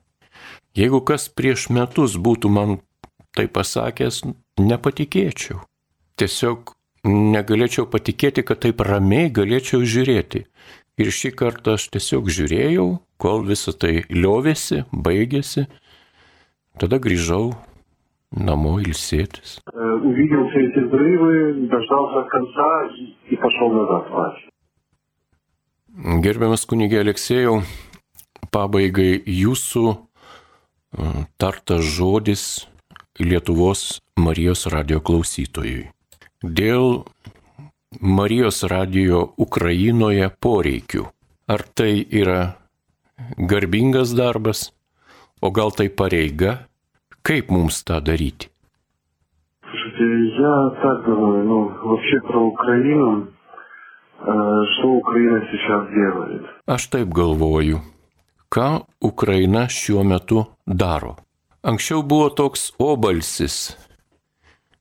[0.78, 2.80] Jeigu kas prieš metus būtų man
[3.34, 4.24] tai pasakęs,
[4.62, 5.60] nepatikėčiau.
[6.18, 6.74] Tiesiog
[7.10, 10.46] negalėčiau patikėti, kad taip ramiai galėčiau žiūrėti.
[11.02, 12.88] Ir šį kartą aš tiesiog žiūrėjau,
[13.18, 15.66] kol visa tai liovėsi, baigėsi.
[16.78, 17.56] Tada grįžau
[18.34, 19.60] namo ilsėtis.
[19.74, 24.54] Увидел все эти взрывы, дождался конца и, и пошел назад спать.
[25.98, 27.60] Gerbiamas kunigė Aleksėjau,
[28.54, 29.98] pabaigai jūsų e,
[31.38, 32.46] tartas žodis
[33.22, 35.92] Lietuvos Marijos radio klausytojui.
[36.42, 37.04] Dėl
[38.02, 41.06] Marijos radio Ukrainoje poreikių.
[41.46, 42.56] Ar tai yra
[43.38, 44.72] garbingas darbas,
[45.42, 46.64] o gal tai pareiga?
[47.22, 48.50] Kaip mums tą daryti?
[49.64, 50.06] Слушайте,
[50.42, 53.37] я так думаю, ну, вообще про Украину, э,
[54.24, 56.42] что Украина сейчас делает.
[56.66, 57.82] Aš taip galvoju.
[58.50, 61.18] Ką Ukraina šiuo metu daro?
[61.64, 63.76] Anksčiau buvo toks obalsis,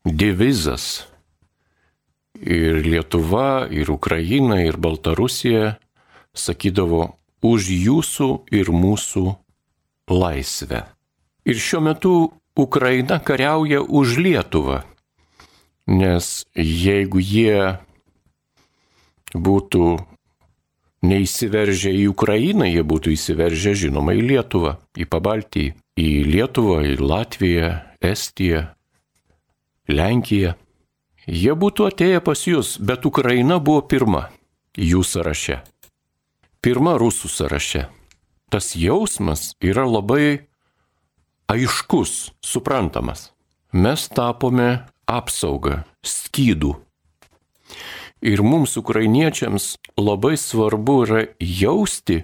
[0.05, 1.09] divizas.
[2.37, 5.77] Ir Lietuva, ir Ukraina, ir Baltarusija
[6.35, 9.25] sakydavo už jūsų ir mūsų
[10.11, 10.83] laisvę.
[11.47, 12.15] Ir šiuo metu
[12.59, 14.83] Ukraina kariauja už Lietuvą,
[15.87, 17.79] nes jeigu jie
[19.34, 19.98] būtų
[21.08, 25.68] neįsiveržę į Ukrainą, jie būtų įsiveržę žinoma į Lietuvą, į Pabaltį,
[26.00, 27.72] į Lietuvą, į Latviją,
[28.02, 28.68] Estiją,
[29.88, 30.56] Lenkiją.
[31.28, 34.30] Jie būtų atėję pas jūs, bet Ukraina buvo pirma
[34.78, 35.62] jų sąraše.
[36.64, 37.88] Pirma rusų sąraše.
[38.48, 40.48] Tas jausmas yra labai
[41.52, 43.32] aiškus, suprantamas.
[43.76, 46.87] Mes tapome apsaugą, skydų.
[48.22, 52.24] Ir mums, ukrainiečiams, labai svarbu yra jausti,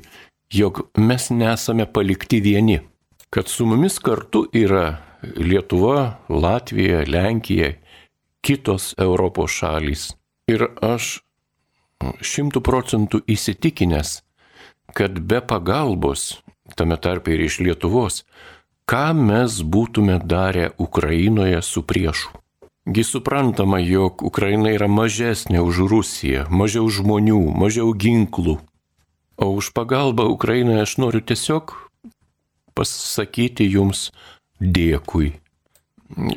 [0.49, 2.79] jog mes nesame palikti vieni.
[3.29, 4.97] Kad su mumis kartu yra
[5.37, 7.73] Lietuva, Latvija, Lenkija,
[8.41, 10.11] kitos Europos šalys.
[10.49, 11.21] Ir aš
[12.21, 14.19] šimtų procentų įsitikinęs,
[14.97, 16.43] kad be pagalbos,
[16.75, 18.23] tame tarpe ir iš Lietuvos,
[18.89, 22.42] ką mes būtume darę Ukrainoje su priešu.
[22.83, 28.57] Gi suprantama, jog Ukraina yra mažesnė už Rusiją, mažiau žmonių, mažiau ginklų.
[29.39, 31.71] O už pagalbą Ukrainai aš noriu tiesiog
[32.75, 34.11] pasakyti jums
[34.59, 35.31] dėkui.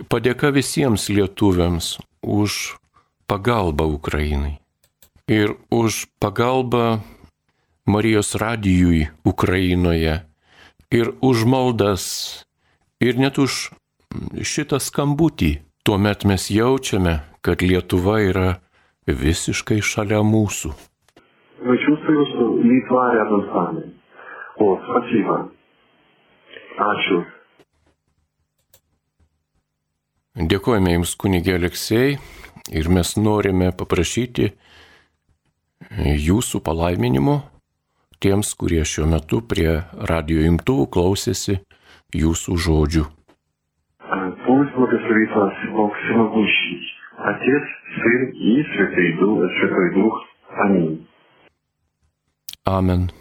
[0.06, 2.78] Padėka visiems lietuviams už
[3.26, 4.62] pagalbą Ukrainai.
[5.26, 7.02] Ir už pagalbą
[7.90, 10.22] Marijos radijui Ukrainoje.
[10.94, 12.46] Ir už maldas.
[13.02, 13.74] Ir net už
[14.46, 18.46] šitą skambutį tuomet mes jaučiame, kad Lietuva yra
[19.06, 20.72] visiškai šalia mūsų.
[26.86, 27.20] Ačiū.
[30.36, 32.18] Dėkojame Jums, kunigė Aleksėjai,
[32.74, 34.50] ir mes norime paprašyti
[36.02, 37.36] Jūsų palaiminimo
[38.18, 41.60] tiems, kurie šiuo metu prie radio imtuvų klausėsi
[42.16, 43.06] Jūsų žodžių.
[45.85, 46.87] Пусть благословит вас Бог Всемогущий,
[47.17, 47.63] Отец,
[47.95, 50.23] Сын и Святой Дух, Святой Дух.
[50.57, 51.07] Аминь.
[52.65, 53.11] Amen.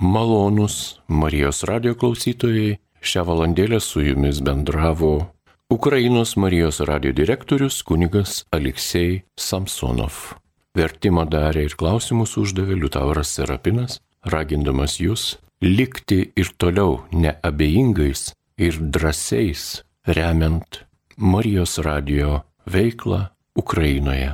[0.00, 5.34] Malonus Marijos radio klausytojai, šią valandėlę su jumis bendravo
[5.70, 10.38] Ukrainos Marijos radio direktorius kunigas Aleksej Samsonov.
[10.74, 19.82] Vertimą darė ir klausimus uždavė Liutauras Serapinas, ragindamas jūs likti ir toliau neabejingais ir drąsiais,
[20.06, 23.19] remiant Marijos radio veiklą
[23.53, 24.33] Ukrainoje.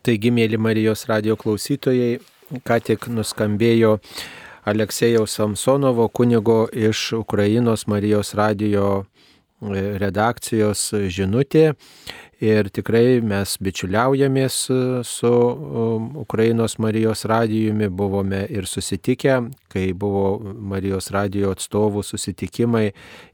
[0.00, 2.20] Taigi, mėly Marijos radio klausytojai,
[2.62, 3.98] ką tik nuskambėjo
[4.68, 9.04] Aleksėjaus Samsonovo kunigo iš Ukrainos Marijos radio
[9.60, 11.74] redakcijos žinutė
[12.40, 14.54] Ir tikrai mes bičiuliaujamės
[15.04, 19.34] su um, Ukrainos Marijos radijumi, buvome ir susitikę,
[19.68, 20.38] kai buvo
[20.72, 22.86] Marijos radijo atstovų susitikimai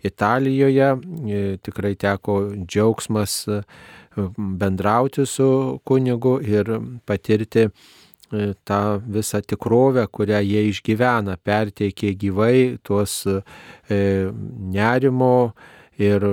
[0.03, 0.89] Italijoje.
[1.31, 3.61] E, tikrai teko džiaugsmas e,
[4.35, 5.49] bendrauti su
[5.87, 6.75] kunigu ir
[7.07, 7.73] patirti e,
[8.67, 13.23] tą visą tikrovę, kurią jie išgyvena, perteikė gyvai tuos
[13.89, 15.37] nerimo,
[15.99, 16.25] ir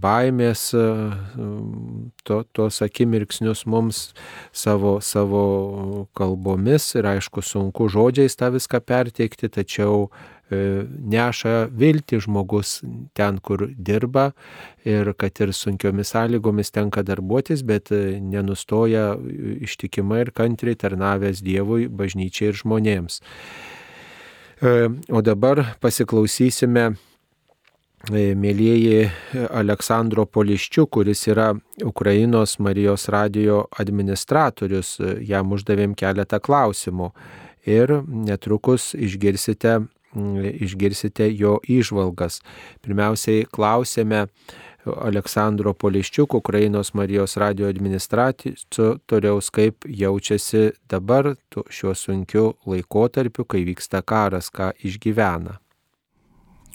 [0.00, 0.68] baimės
[2.26, 4.00] to, tos akimirksnius mums
[4.52, 6.90] savo, savo kalbomis.
[6.98, 10.10] Ir aišku sunku žodžiais tą viską perteikti, tačiau e,
[10.50, 12.80] neša vilti žmogus
[13.18, 14.30] ten, kur dirba
[14.86, 19.16] ir kad ir sunkiomis sąlygomis tenka darbuotis, bet e, nenustoja
[19.66, 23.20] ištikimai ir kantriai tarnavęs Dievui, bažnyčiai ir žmonėms.
[24.62, 24.78] E,
[25.10, 26.92] o dabar pasiklausysime
[28.06, 29.08] E, mėlyjeji
[29.50, 31.48] Aleksandro Poliščių, kuris yra
[31.82, 34.92] Ukrainos Marijos radio administratorius.
[35.00, 37.10] E, jam uždavėm keletą klausimų
[37.66, 39.80] ir netrukus išgirsite,
[40.15, 42.41] išgirsite jo išvalgas.
[42.83, 44.27] Pirmiausiai klausėme
[44.85, 51.35] Aleksandro Poliščiuk, Ukrainos Marijos radio administratoriaus, kaip jaučiasi dabar
[51.69, 55.59] šiuo sunkiu laikotarpiu, kai vyksta karas, ką išgyvena.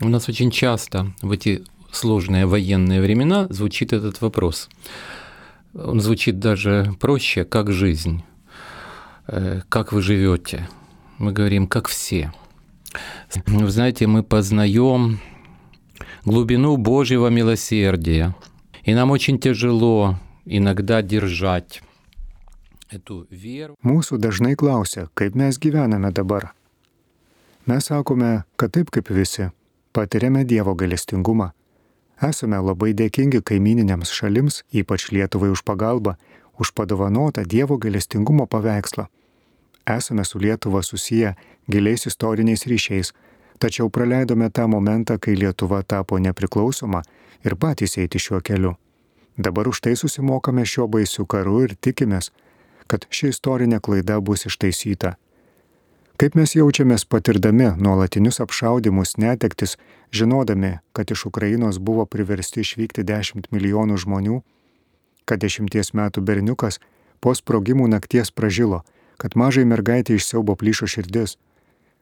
[0.03, 4.69] У нас очень часто в эти сложные военные времена звучит этот вопрос.
[5.75, 8.23] Он звучит даже проще, как жизнь,
[9.27, 10.69] э, как вы живете.
[11.19, 12.31] Мы говорим, как все.
[13.47, 15.21] Вы знаете, мы познаем
[16.25, 18.35] глубину Божьего милосердия,
[18.85, 21.83] и нам очень тяжело иногда держать
[22.91, 23.75] эту веру.
[23.83, 26.55] Mūsų dažnai klausia, kaip mes gyvename dabar.
[27.67, 29.51] Mes sakome, kad taip kaip visi.
[29.97, 31.53] patiriame Dievo galestingumą.
[32.29, 36.17] Esame labai dėkingi kaimininėms šalims, ypač Lietuvai už pagalbą,
[36.61, 39.07] už padovanotą Dievo galestingumo paveikslą.
[39.98, 41.34] Esame su Lietuva susiję
[41.72, 43.14] giliais istoriniais ryšiais,
[43.60, 47.02] tačiau praleidome tą momentą, kai Lietuva tapo nepriklausoma
[47.46, 48.76] ir patys eiti šiuo keliu.
[49.38, 52.32] Dabar už tai susimokame šiuo baisiu karu ir tikimės,
[52.88, 55.16] kad ši istorinė klaida bus ištaisyta
[56.22, 59.72] Kaip mes jaučiamės patirdami nuolatinius apšaudimus, netektis,
[60.14, 64.36] žinodami, kad iš Ukrainos buvo priversti išvykti 10 milijonų žmonių,
[65.26, 66.78] kad dešimties metų berniukas
[67.26, 68.84] po sprogimų nakties pražilo,
[69.22, 71.38] kad mažai mergaitė iš siaubo plyšo širdis,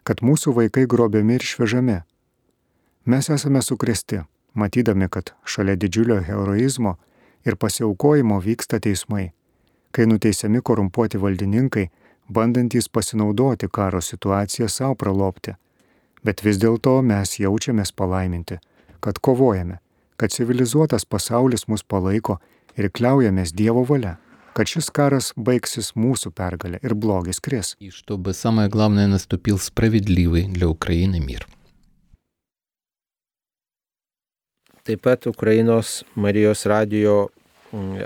[0.08, 1.98] kad mūsų vaikai grobiami ir išvežami.
[3.12, 4.22] Mes esame sukresti,
[4.56, 6.96] matydami, kad šalia didžiulio heroizmo
[7.46, 9.32] ir pasiaukojimo vyksta teismai,
[9.92, 11.90] kai nuteisiami korumpuoti valdininkai,
[12.32, 15.56] bandantys pasinaudoti karo situaciją savo pralopti.
[16.24, 18.60] Bet vis dėlto mes jaučiamės palaiminti,
[19.00, 19.80] kad kovojame,
[20.20, 22.40] kad civilizuotas pasaulis mus palaiko
[22.78, 24.18] ir kliaujamės Dievo valia,
[24.59, 27.75] kad šis karas baigsis mūsų pergalė ir blogis kris.
[27.81, 31.47] И чтобы самое главное наступил справедливый для Украины мир.
[34.85, 37.31] Taip pat Ukrainos Marijos radio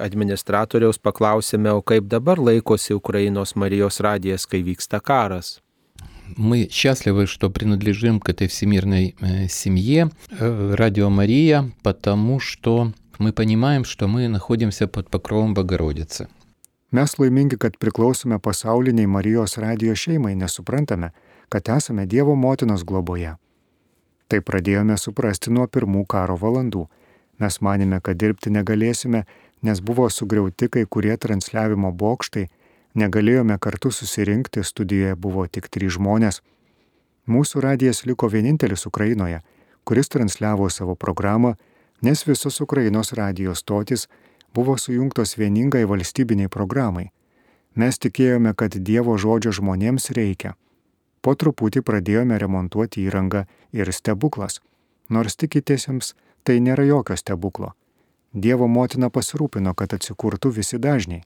[0.01, 5.61] administratoriaus paklausėme, o kaip dabar laikosi Украиnos Marijos radijas, kai vyksta карас.
[6.37, 13.33] Мы счастливы, что принадлежим к этой всемирной э, семье э, Радио Мария, потому что мы
[13.33, 16.29] понимаем, что мы находимся под покровом Богородицы.
[16.94, 21.10] Mes laimingi, kad priklausome pasauliniai Marijos radijo šeimai, nesuprantame,
[21.50, 23.36] kad esame Dievo motinos globoje.
[24.30, 26.86] Tai pradėjome suprasti nuo pirmų karo valandų.
[27.42, 29.26] Mes manėme, kad dirbti negalėsime
[29.64, 32.50] nes buvo sugriauti kai kurie transliavimo bokštai,
[33.00, 36.42] negalėjome kartu susirinkti, studijoje buvo tik trys žmonės.
[37.32, 39.40] Mūsų radijas liko vienintelis Ukrainoje,
[39.88, 41.56] kuris transliavo savo programą,
[42.04, 44.10] nes visos Ukrainos radijos stotis
[44.54, 47.12] buvo sujungtos vieningai valstybiniai programai.
[47.76, 50.54] Mes tikėjome, kad Dievo žodžio žmonėms reikia.
[51.22, 54.60] Po truputį pradėjome remontuoti įrangą ir stebuklas.
[55.10, 56.14] Nors tikitėsiams,
[56.44, 57.74] tai nėra jokio stebuklo.
[58.34, 61.24] Dievo motina pasirūpino, kad atsikurtų visi dažniai.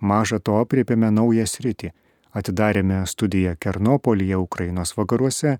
[0.00, 1.92] Maža to apriepėme naują sritį,
[2.32, 5.58] atidarėme studiją Kernopolyje, Ukrainos vakaruose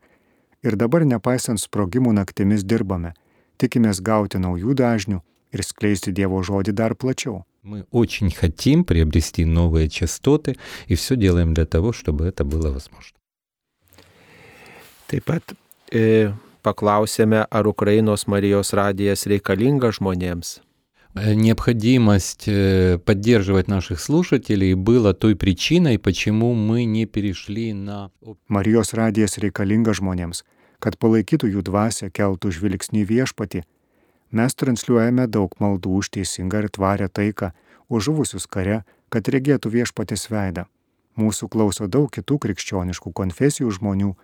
[0.63, 3.15] ir dabar nepaisant sprogimų naktimis dirbame,
[3.59, 7.46] tikimės gauti naujų dažnių ir skleisti Dievo žodį dar плачу.
[7.64, 10.58] Мы очень хотим приобрести новые частоты
[10.88, 13.18] и все делаем для того, чтобы это было возможно.
[15.08, 15.54] Taip pat
[15.92, 16.34] e,
[16.64, 20.60] paklausėme, ar Ukrainos Marijos radijas reikalinga žmonėms.
[21.16, 28.10] Э, необходимость э, поддерживать наших слушателей была той причиной, почему мы не перешли на...
[28.48, 30.44] Marijos radijas reikalinga žmonėms,
[30.80, 33.64] kad palaikytų jų dvasę, keltų žvilgsnį viešpati.
[34.34, 37.52] Mes transliuojame daug maldų už teisingą ir tvarę taiką,
[37.90, 38.82] už žuvusius kare,
[39.14, 40.66] kad regėtų viešpatės veidą.
[41.14, 44.16] Mūsų klauso daug kitų krikščioniškų konfesijų žmonių,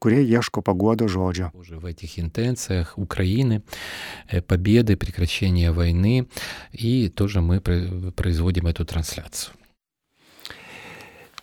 [0.00, 1.50] kurie ieško paguodo žodžio.
[1.52, 3.62] Уже в этих интенциях Украины,
[4.28, 6.26] э, победы, прекращения войны,
[6.72, 9.52] и тоже мы про- производим эту трансляцию.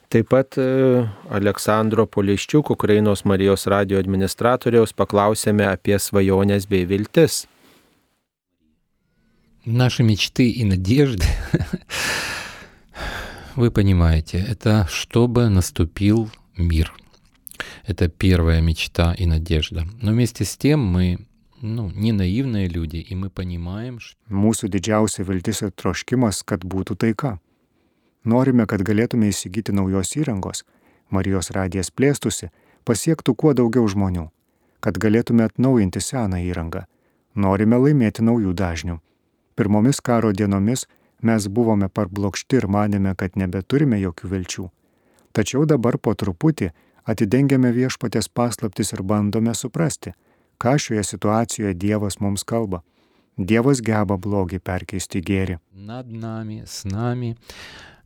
[0.10, 7.48] Taip pat e, Aleksandro Poliščiuk, Ukrainos Marijos radio administratoriaus, paklausėme apie svajonės bei viltis.
[9.66, 11.26] Наши мечты и надежды,
[13.56, 16.94] вы понимаете, это чтобы наступил мир.
[17.88, 19.88] Это первая мечта и надежда.
[20.02, 21.26] Но вместе с тем мы
[21.62, 26.96] ну, не наивные люди, и мы понимаем, что Mūsų didžiausia viltis ir troškimas, kad būtų
[26.96, 27.40] taika.
[28.24, 30.66] Norime, kad galėtume įsigyti naujos įrangos,
[31.10, 32.50] Marijos radijas plėstusi,
[32.86, 34.30] pasiektų kuo daugiau žmonių,
[34.80, 36.86] kad galėtume atnaujinti seną įrangą.
[37.36, 39.00] Norime laimėti naujų dažnių.
[39.60, 40.86] Pirmomis karo dienomis
[41.22, 44.66] mes buvome parblokšti ir manėme, kad nebeturime jokių vilčių.
[45.36, 46.72] Tačiau dabar po truputį
[47.04, 50.14] atidengiame viešpatės paslaptis ir bandome suprasti,
[50.60, 52.82] ką šioje situacijoje Dievas mums kalba.
[53.38, 55.60] Dievas geba blogį perkeisti į gėrį.
[55.74, 57.38] над нами, с нами,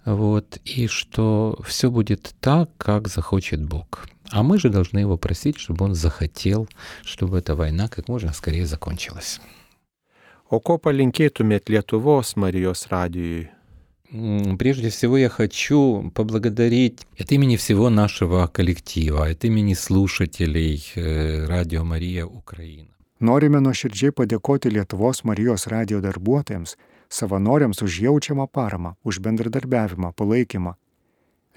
[0.06, 4.08] вот, и что все будет так, как захочет Бог.
[4.32, 6.68] А мы же должны его просить, чтобы он захотел,
[7.04, 9.40] чтобы эта война как можно скорее закончилась.
[10.54, 13.48] O ko palinkėtumėt Lietuvos Marijos radijui?
[14.12, 21.46] М, Прежде всего я хочу поблагодарить от имени всего нашего коллектива, от имени слушателей э,
[21.46, 22.90] Радио Мария Украина.
[23.20, 26.78] Norime nuoširdžiai padėkoti Lietuvos Marijos radio darbuotojams,
[27.10, 30.74] savanoriams už jaučiamą paramą, už bendradarbiavimą, palaikymą.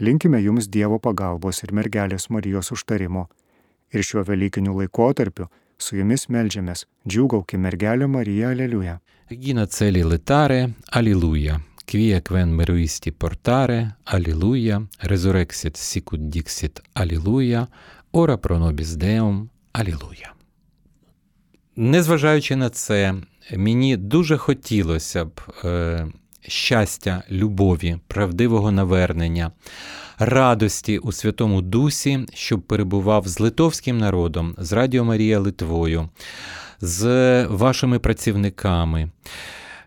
[0.01, 3.29] Linkime Jums Dievo pagalbos ir mergelės Marijos užtarimo.
[3.93, 5.47] Ir šiuo Velykiniu laikotarpiu
[5.78, 9.00] su Jumis melžiamės, džiūgaukime mergelę Mariją, aleliuja.
[9.30, 11.60] Regina celi letare, alleluia.
[11.88, 14.82] Quia quen meruisti portare, alleluia.
[15.00, 17.68] Resurrexit sicut dixit, alleluia.
[18.12, 20.34] Ora pro nobis Deum, alleluia.
[21.80, 23.16] Незважаючи на це,
[23.58, 26.08] мені дуже хотілося б е,
[26.42, 29.52] щастя, любові, правдивого навернення,
[30.20, 36.10] радості у Святому Дусі, щоб перебував з литовським народом, з Радіо Марія Литвою,
[36.82, 39.10] з вашими працівниками.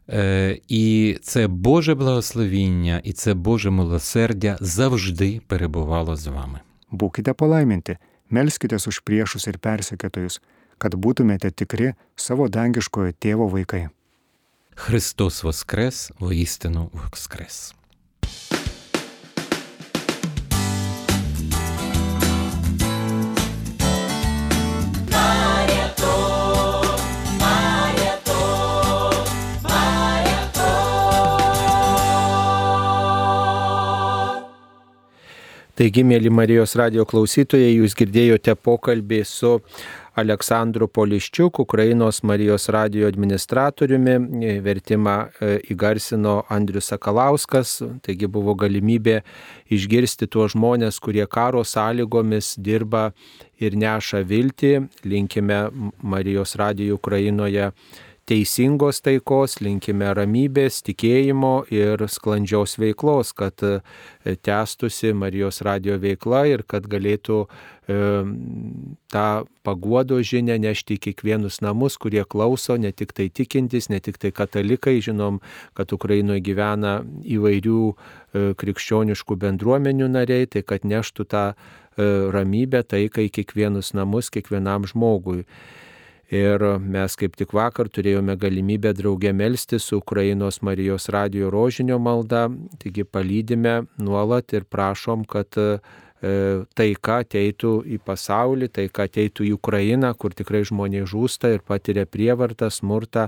[0.09, 6.61] Е, І це Боже благословіння, і це Боже милосердя завжди перебувало з вами.
[6.91, 7.99] Būkite palaiminti,
[8.31, 10.41] melskitės už priešus ir persekėtojus,
[10.79, 13.89] kad būtumėte tikri savo dangiškojo tėvo vaikai.
[14.75, 17.75] Христос Воскрес, воістину Воскрес.
[35.81, 39.55] Taigi, mėly Marijos radio klausytojai, jūs girdėjote pokalbį su
[40.21, 44.19] Aleksandru Poliščiuk, Ukrainos Marijos radio administratoriumi.
[44.61, 47.79] Vertimą e, įgarsino Andrius Sakalauskas.
[48.05, 49.23] Taigi buvo galimybė
[49.73, 53.15] išgirsti tuos žmonės, kurie karo sąlygomis dirba
[53.57, 54.75] ir neša viltį.
[55.09, 55.63] Linkime
[56.05, 57.71] Marijos radio Ukrainoje
[58.31, 63.81] teisingos taikos, linkime ramybės, tikėjimo ir sklandžiaus veiklos, kad e,
[64.47, 67.97] tęstusi Marijos radio veikla ir kad galėtų e,
[69.11, 69.27] tą
[69.67, 74.31] paguodo žinę nešti į kiekvienus namus, kurie klauso, ne tik tai tikintis, ne tik tai
[74.37, 75.43] katalikai, žinom,
[75.75, 81.45] kad Ukrainoje gyvena įvairių e, krikščioniškų bendruomenių nariai, tai kad neštų tą
[82.01, 85.43] ramybę, taiką į kiekvienus namus, kiekvienam žmogui.
[86.31, 92.45] Ir mes kaip tik vakar turėjome galimybę draugę melsti su Ukrainos Marijos radio rožinio malda,
[92.79, 95.81] taigi palydime nuolat ir prašom, kad e,
[96.79, 102.71] taika ateitų į pasaulį, taika ateitų į Ukrainą, kur tikrai žmonės žūsta ir patiria prievartą,
[102.71, 103.27] smurtą.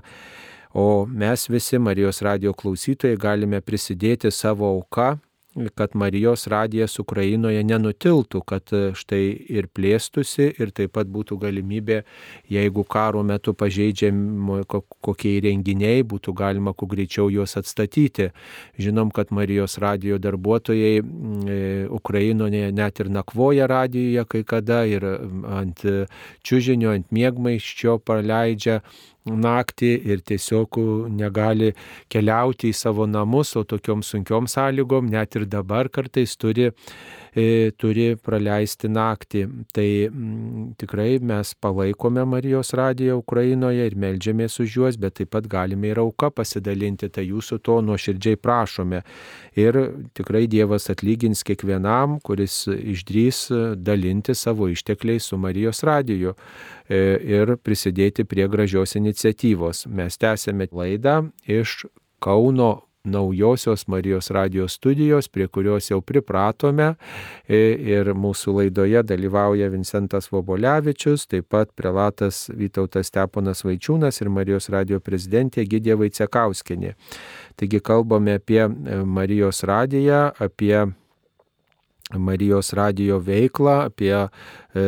[0.73, 5.17] O mes visi Marijos radio klausytojai galime prisidėti savo auką
[5.75, 9.23] kad Marijos radijas Ukrainoje nenutiltų, kad štai
[9.53, 12.03] ir plėstusi ir taip pat būtų galimybė,
[12.53, 18.31] jeigu karo metu pažeidžiami kokie įrenginiai, būtų galima kuo greičiau juos atstatyti.
[18.81, 25.85] Žinom, kad Marijos radijo darbuotojai Ukrainoje net ir nakvoja radijoje kai kada ir ant
[26.43, 28.81] čiūžinio, ant mėgmaiščio praleidžia
[29.27, 30.79] naktį ir tiesiog
[31.15, 31.73] negali
[32.13, 36.73] keliauti į savo namus, o tokiom sunkiom sąlygom net ir dabar kartais turi
[37.81, 39.43] turi praleisti naktį.
[39.73, 45.33] Tai m, mm, tikrai mes palaikome Marijos radiją Ukrainoje ir melžiamės už juos, bet taip
[45.33, 49.03] pat galime ir auką pasidalinti, tai jūsų to nuoširdžiai prašome.
[49.57, 49.79] Ir
[50.13, 53.47] tikrai Dievas atlygins kiekvienam, kuris išdrys
[53.77, 56.35] dalinti savo ištekliais su Marijos radiju
[56.89, 59.87] e, ir prisidėti prie gražios iniciatyvos.
[59.89, 61.87] Mes tęsėme laidą iš
[62.23, 66.93] Kauno naujosios Marijos radijos studijos, prie kurios jau pripratome
[67.49, 74.71] e, ir mūsų laidoje dalyvauja Vincentas Vobolevičius, taip pat prelatas Vytautas Steponas Vaičiūnas ir Marijos
[74.71, 76.93] radijo prezidentė Gidė Vaicekauskinė.
[77.59, 80.77] Taigi kalbame apie e, Marijos radiją, apie
[82.15, 84.87] Marijos radijo veiklą, apie e,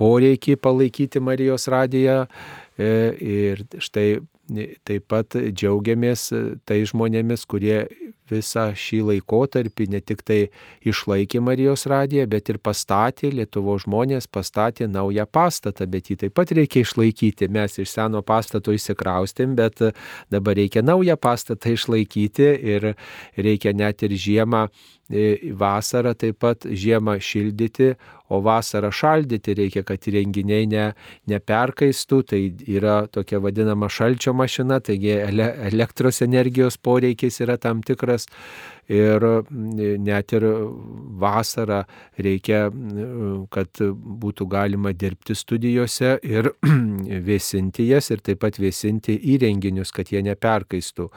[0.00, 2.24] poreikį palaikyti Marijos radiją.
[2.76, 7.80] Ir štai Taip pat džiaugiamės e, tai žmonėmis, kurie
[8.30, 10.38] visą šį laikotarpį ne tik tai
[10.86, 16.54] išlaikė Marijos radiją, bet ir pastatė, Lietuvo žmonės pastatė naują pastatą, bet jį taip pat
[16.54, 17.50] reikia išlaikyti.
[17.50, 19.82] Mes iš seno pastato įsikraustėm, bet
[20.32, 22.92] dabar reikia naują pastatą išlaikyti ir
[23.38, 24.70] reikia net ir žiemą e,
[25.08, 27.94] vasarą taip pat žiemą šildyti,
[28.28, 30.86] o vasarą šaldyti reikia, kad įrenginiai ne,
[31.30, 38.26] neperkaistų, tai yra tokia vadinama šalčio mašina, taigi ele, elektros energijos poreikis yra tam tikras
[38.88, 40.46] ir net ir
[41.20, 41.82] vasarą
[42.22, 42.66] reikia,
[43.50, 43.82] kad
[44.22, 46.52] būtų galima dirbti studijose ir
[47.28, 51.08] vėsinti jas ir taip pat vėsinti įrenginius, kad jie neperkaistų.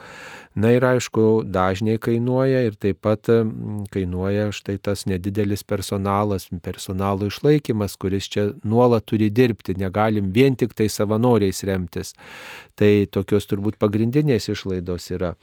[0.60, 3.30] Na ir aišku, dažniai kainuoja ir taip pat
[3.94, 10.74] kainuoja štai tas nedidelis personalas, personalo išlaikymas, kuris čia nuolat turi dirbti, negalim vien tik
[10.74, 12.16] tai savanoriais remtis.
[12.74, 15.34] Tai tokios turbūt pagrindinės išlaidos yra.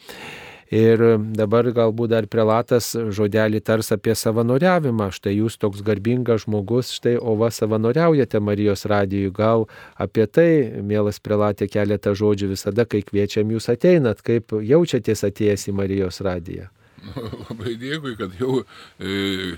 [0.74, 1.00] Ir
[1.32, 5.10] dabar galbūt dar prelatas žodelį tars apie savanoriavimą.
[5.16, 9.32] Štai jūs toks garbingas žmogus, štai o va savanoriaujate Marijos radijui.
[9.32, 10.50] Gal apie tai,
[10.84, 16.68] mielas prelatė, keletą žodžių visada, kai kviečiam jūs ateinat, kaip jaučiatės atėjęs į Marijos radiją.
[17.48, 18.62] Labai dėkui, kad jau
[19.00, 19.56] e,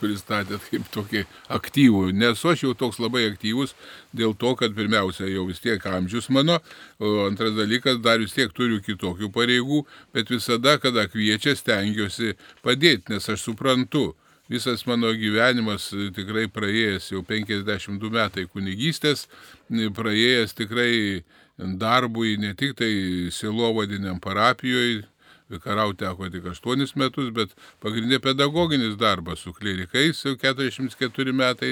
[0.00, 1.24] pristatėt kaip tokį
[1.56, 2.10] aktyvų.
[2.16, 3.74] Nesu aš jau toks labai aktyvus
[4.16, 6.60] dėl to, kad pirmiausia jau vis tiek amžius mano,
[6.98, 9.82] o antras dalykas dar vis tiek turiu kitokių pareigų,
[10.16, 14.12] bet visada, kada kviečia, stengiuosi padėti, nes aš suprantu,
[14.50, 19.26] visas mano gyvenimas tikrai praėjęs jau 52 metai kunigystės,
[19.70, 21.24] praėjęs tikrai
[21.56, 22.92] darbui ne tik tai
[23.32, 25.06] silovadiniam parapijoje,
[25.50, 27.52] Vikarauti teko tik 8 metus, bet
[27.82, 31.70] pagrindė pedagoginis darbas su klerikais, jau 44 metai,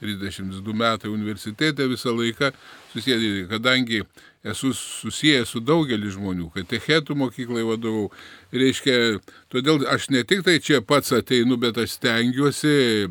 [0.00, 2.50] 32 metai universitete visą laiką
[2.96, 4.00] susijęs, kadangi
[4.46, 8.10] esu susijęs su daugelį žmonių, kad techetų mokyklai vadovau.
[8.56, 9.20] Reiškia,
[9.52, 13.06] todėl aš ne tik tai čia pats ateinu, bet aš stengiuosi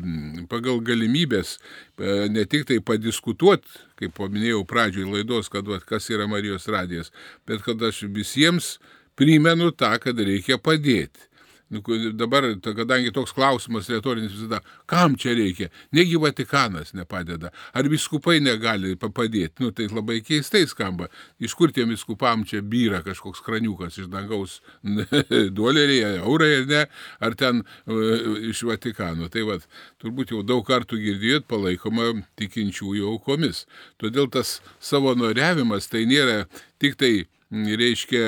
[0.50, 6.28] pagal galimybės e, ne tik tai padiskutuoti, kaip paminėjau pradžioje laidos, kad va, kas yra
[6.28, 7.12] Marijos radijas,
[7.48, 8.76] bet kad aš visiems
[9.18, 11.26] primenu tą, kad reikia padėti.
[11.68, 11.82] Nu,
[12.14, 15.66] dabar, kadangi toks klausimas retorinis visada, kam čia reikia?
[15.90, 17.50] Negi Vatikanas nepadeda.
[17.74, 19.64] Ar viskupai negali padėti?
[19.64, 21.08] Nu, tai labai keistai skamba.
[21.42, 24.60] Iš kur tiem viskupam čia byra kažkoks kraniukas iš dangaus
[25.58, 26.84] doleriai, eurai ar ne?
[27.18, 29.26] Ar ten uh, iš Vatikano?
[29.26, 29.66] Tai vad,
[29.98, 33.64] turbūt jau daug kartų girdėjot palaikoma tikinčiųjų aukomis.
[33.98, 36.44] Todėl tas savanoriavimas tai nėra
[36.78, 37.14] tik tai,
[37.50, 38.22] reiškia,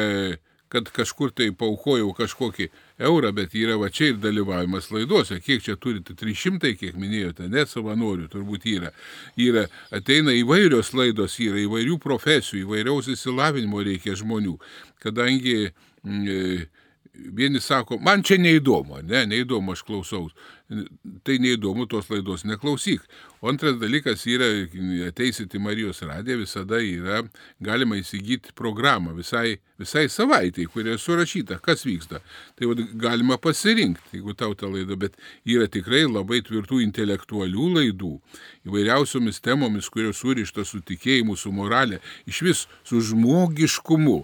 [0.69, 2.69] kad kažkur tai paukojau kažkokį
[3.09, 5.41] eurą, bet yra va čia ir dalyvavimas laiduose.
[5.45, 6.17] Kiek čia turite?
[6.19, 8.93] 300, kiek minėjote, net savanorių turbūt yra.
[9.41, 14.59] Yra, ateina įvairios laidos, yra įvairių profesijų, įvairiaus įsilavinimo reikia žmonių,
[15.05, 16.69] kadangi mm, e,
[17.15, 20.37] vieni sako, man čia neįdomu, ne, neįdomu, aš klausaus.
[20.69, 23.05] Tai neįdomu, tos laidos neklausyk.
[23.41, 24.49] O antras dalykas yra,
[25.07, 27.23] ateisit į Marijos radiją, visada yra
[27.65, 32.21] galima įsigyti programą visai, visai savaitai, kurioje surašyta, kas vyksta.
[32.59, 35.17] Tai vad, galima pasirinkti, jeigu tau ta laida, bet
[35.49, 38.13] yra tikrai labai tvirtų intelektualių laidų,
[38.69, 44.21] įvairiausiomis temomis, kurios surišta su tikėjimu, su moralė, iš vis su žmogiškumu.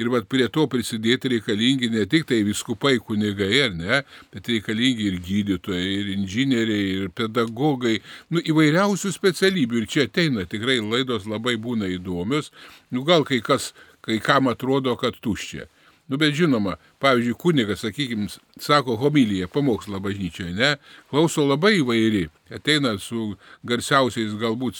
[0.00, 4.00] Ir vat prie to prisidėti reikalingi ne tik tai viskupai kunigai, ar ne,
[4.34, 8.00] bet reikalingi ir gydytojai, ir inžinieriai, ir pedagogai,
[8.34, 9.84] nu įvairiausių specialybių.
[9.84, 12.50] Ir čia ateina tikrai laidos labai būna įdomios.
[12.90, 13.70] Nu gal kai kas,
[14.02, 15.68] kai kam atrodo, kad tuščia.
[16.04, 18.26] Nu, bet žinoma, pavyzdžiui, kunigas, sakykime,
[18.60, 20.74] sako homiliją, pamokslą bažnyčioje, ne,
[21.08, 23.30] klauso labai įvairi, ateina su
[23.64, 24.76] garsiausiais galbūt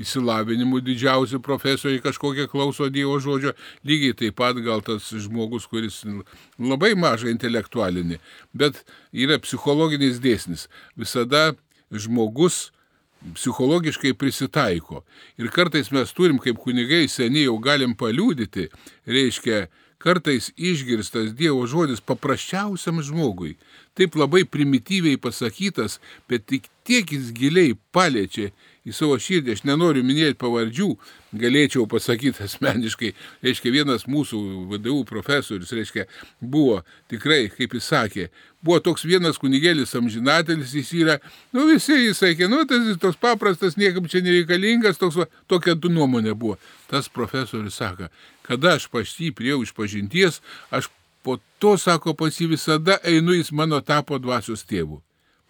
[0.00, 3.52] įsilavinimu didžiausi profesoriai kažkokie klauso Dievo žodžio,
[3.84, 6.00] lygiai taip pat gal tas žmogus, kuris
[6.56, 8.16] labai mažai intelektualinį,
[8.56, 8.80] bet
[9.12, 10.70] yra psichologinis dėsnis.
[10.96, 11.50] Visada
[11.92, 12.70] žmogus
[13.36, 15.02] psichologiškai prisitaiko.
[15.36, 18.70] Ir kartais mes turim, kaip kunigai seniai jau galim paliūdyti,
[19.04, 19.66] reiškia,
[19.98, 23.56] kartais išgirstas Dievo žodis paprasčiausiam žmogui,
[23.96, 28.52] taip labai primityviai pasakytas, bet tik tiek jis giliai paliečia
[28.86, 30.88] į savo širdį, aš nenoriu minėti pavardžių,
[31.36, 33.10] galėčiau pasakyti asmeniškai,
[33.42, 34.38] reiškia vienas mūsų
[34.70, 36.04] VDU profesorius, reiškia,
[36.40, 38.28] buvo tikrai, kaip jis sakė,
[38.62, 41.18] buvo toks vienas kunigėlis amžinatelis, jis yra,
[41.56, 45.74] nu visi jis sakė, nu tas jis toks paprastas, niekam čia nereikalingas, toks, va, tokia
[45.74, 46.60] du nuomonė buvo.
[46.90, 48.12] Tas profesorius sako,
[48.46, 50.38] kada aš pas jį priejau iš pažinties,
[50.70, 50.92] aš
[51.26, 55.00] po to, sako, pas jį visada einu, jis mano tapo dvasios tėvu.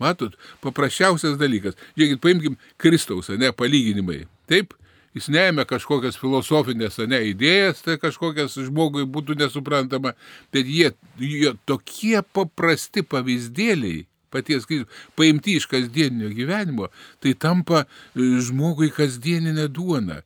[0.01, 0.35] Matot,
[0.65, 1.77] paprasčiausias dalykas.
[1.97, 4.24] Žiūrėkit, paimkim Kristaus, ne, palyginimai.
[4.48, 4.74] Taip,
[5.16, 10.12] jis neėmė kažkokias filosofinės, ne, idėjas, tai kažkokias žmogui būtų nesuprantama,
[10.53, 16.90] bet jie, jie tokie paprasti pavyzdėliai, paties Kristus, paimti iš kasdieninio gyvenimo,
[17.24, 20.20] tai tampa e, žmogui kasdieninė duona.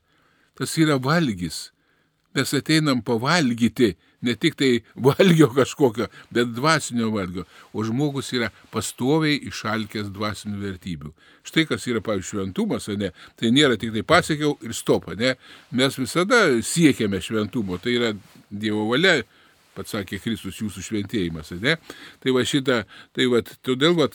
[0.59, 1.69] Tas yra valgys.
[2.35, 3.95] Mes ateinam pavalgyti,
[4.27, 11.13] ne tik tai valgio kažkokio, bet dvasinio valgio, o žmogus yra pastoviai išalkęs dvasinių vertybių.
[11.47, 13.13] Štai kas yra, pavyzdžiui, šventumas, ne?
[13.41, 15.37] tai nėra tik tai pasiekiau ir stop, ne?
[15.73, 18.15] mes visada siekiame šventumo, tai yra
[18.51, 19.21] Dievo valia,
[19.77, 21.77] pats sakė Kristus, jūsų šventėjimas, ne?
[22.21, 22.81] Tai va šitą,
[23.17, 24.09] tai va, todėl va,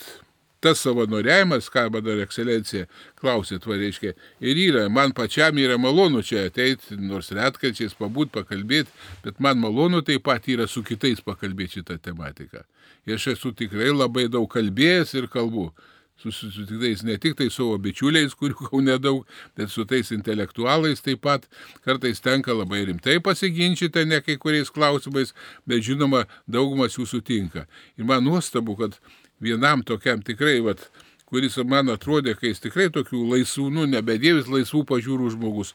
[0.63, 2.87] tas savanoriavimas, ką dar ekscelencija
[3.19, 4.13] klausėt, va reiškia,
[4.43, 8.91] ir yra, man pačiam yra malonu čia ateiti, nors retkarčiais pabūt, pakalbėti,
[9.25, 12.63] bet man malonu taip pat yra su kitais pakalbėti šitą tematiką.
[13.05, 15.69] Ir aš esu tikrai labai daug kalbėjęs ir kalbu.
[16.17, 19.25] Su, su, su tais, ne tik tai savo bičiuliais, kurių kau nedaug,
[19.59, 21.43] bet su tais intelektualais taip pat
[21.83, 25.35] kartais tenka labai rimtai pasiginčyti, ne kai kuriais klausimais,
[25.67, 27.65] bet žinoma, daugumas jų sutinka.
[27.99, 28.95] Ir man nuostabu, kad
[29.41, 30.83] vienam tokiam tikrai, vat,
[31.29, 35.73] kuris man atrodė, kai jis tikrai tokių laisvų, nu, nebedėvis laisvų pažiūrų žmogus.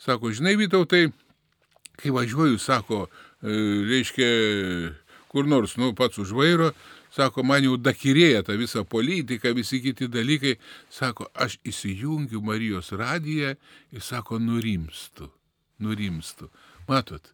[0.00, 1.08] Sako, žinai, Vytautai,
[2.00, 3.06] kai važiuoju, sako,
[3.42, 3.56] e,
[3.90, 4.28] reiškia,
[5.32, 6.70] kur nors, nu, pats už vairo,
[7.14, 10.56] sako, man jau dakirėja ta visa politika, visi kiti dalykai,
[10.92, 13.56] sako, aš įsijungiu Marijos radiją
[13.92, 15.30] ir sako, nurimstu,
[15.82, 16.50] nurimstu.
[16.88, 17.32] Matot?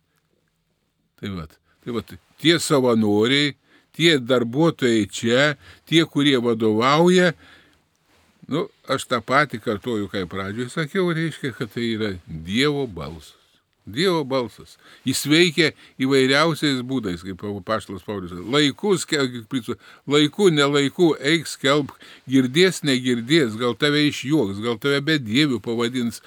[1.17, 1.55] Tai vad,
[1.85, 2.11] tai vad,
[2.43, 3.55] tie savanoriai,
[3.97, 5.55] tie darbuotojai čia,
[5.89, 7.33] tie, kurie vadovauja,
[8.53, 13.36] nu, aš tą patį kartuoju, kaip pradžioje sakiau, reiškia, kad tai yra Dievo balsas.
[13.87, 14.75] Dievo balsas.
[15.07, 15.69] Jis veikia
[16.03, 18.33] įvairiausiais būdais, kaip paštas Paulius.
[18.35, 19.77] Laiku skelbk,
[20.11, 21.95] laiku, nelaiku, eik skelbk,
[22.27, 26.19] girdės, negirdės, gal tave išjuoks, gal tave be dievių pavadins,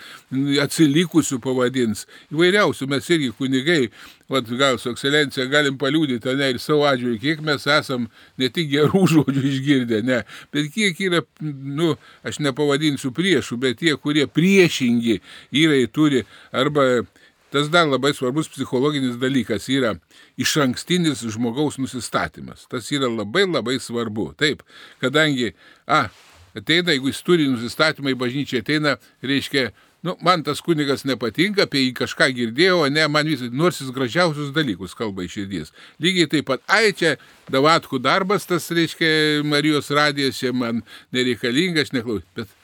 [0.64, 2.06] atsilikusių pavadins.
[2.32, 3.90] Įvairiausių mes irgi kunigai,
[4.32, 8.08] vat, gal su ekscelencija galim paliūdyti, ne, ir savo atžvilgiu, kiek mes esam
[8.40, 10.24] ne tik gerų žodžių išgirdę, ne,
[10.56, 15.20] bet kiek yra, nu, aš nepavadinsiu priešų, bet tie, kurie priešingi
[15.52, 16.24] yra, turi
[16.56, 17.02] arba
[17.50, 19.96] Tas dar labai svarbus psichologinis dalykas yra
[20.38, 22.68] iš ankstinis žmogaus nusistatymas.
[22.70, 24.34] Tas yra labai labai svarbu.
[24.38, 24.62] Taip,
[25.02, 25.56] kadangi,
[25.90, 26.08] a,
[26.54, 29.72] ateina, jeigu jis turi nusistatymą į bažnyčią, ateina, reiškia,
[30.06, 34.54] nu, man tas kunigas nepatinka, apie jį kažką girdėjau, ne, man visai, nors jis gražiausius
[34.54, 35.74] dalykus kalba iš širdies.
[35.98, 37.16] Lygiai taip pat, ai čia
[37.50, 40.86] davatkų darbas, tas, reiškia, Marijos radijas, čia man
[41.16, 42.59] nereikalingas, aš neklausiu, bet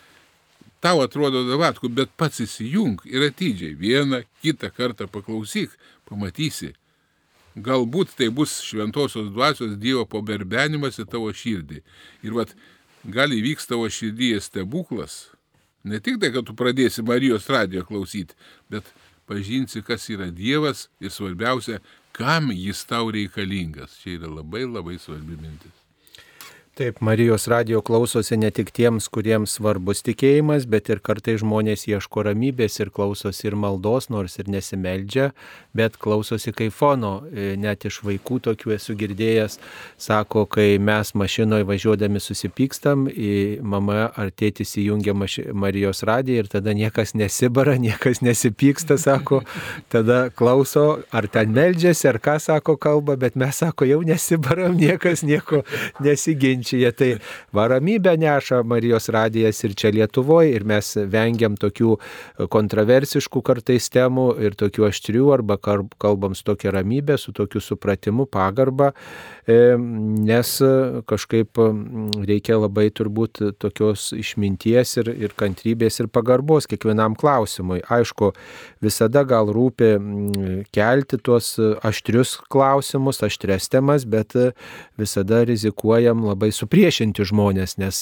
[0.86, 5.72] tau atrodo davatku, bet pats įsijung ir atidžiai vieną, kitą kartą paklausyk,
[6.06, 6.76] pamatysi.
[7.56, 11.80] Galbūt tai bus šventosios dvasios Dievo paberbenimas į tavo širdį.
[12.28, 12.52] Ir vat,
[13.18, 15.16] gali įvyks tavo širdyje stebuklas.
[15.88, 18.38] Ne tik tai, kad tu pradėsi Marijos radijo klausyti,
[18.70, 18.90] bet
[19.30, 21.80] pažinsi, kas yra Dievas ir svarbiausia,
[22.14, 23.98] kam jis tau reikalingas.
[24.04, 25.85] Čia yra labai labai svarbi mintis.
[26.76, 32.26] Taip, Marijos radio klausosi ne tik tiems, kuriems svarbus tikėjimas, bet ir kartai žmonės ieško
[32.28, 35.30] ramybės ir klausosi ir maldos, nors ir nesimeldžia,
[35.72, 37.14] bet klausosi kaip fono.
[37.32, 39.56] E, net iš vaikų tokių esu girdėjęs,
[40.08, 43.08] sako, kai mes mašinoje važiuodami susipykstam,
[43.64, 49.46] mama ar tėtis įjungia Marijos radiją ir tada niekas nesibara, niekas nesipyksta, sako,
[49.88, 55.24] tada klauso, ar ten meldžiasi, ar ką sako kalba, bet mes sako, jau nesibaram, niekas
[55.24, 55.64] nieko
[56.04, 57.18] nesiginčia bažnyčioje, tai
[57.54, 61.98] varamybę neša Marijos radijas ir čia Lietuvoje ir mes vengiam tokių
[62.50, 68.94] kontroversiškų kartais temų ir tokių aštrių arba kalbam su tokia ramybė, su tokiu supratimu, pagarba,
[68.94, 70.52] e, nes
[71.06, 71.60] kažkaip
[72.26, 77.84] reikia labai turbūt tokios išminties ir, ir kantrybės ir pagarbos kiekvienam klausimui.
[77.86, 78.32] Aišku,
[78.82, 79.92] visada gal rūpi
[80.74, 84.34] kelti tuos aštrius klausimus, aštres temas, bet
[84.98, 88.02] visada rizikuojam labai supriešinti žmonės, nes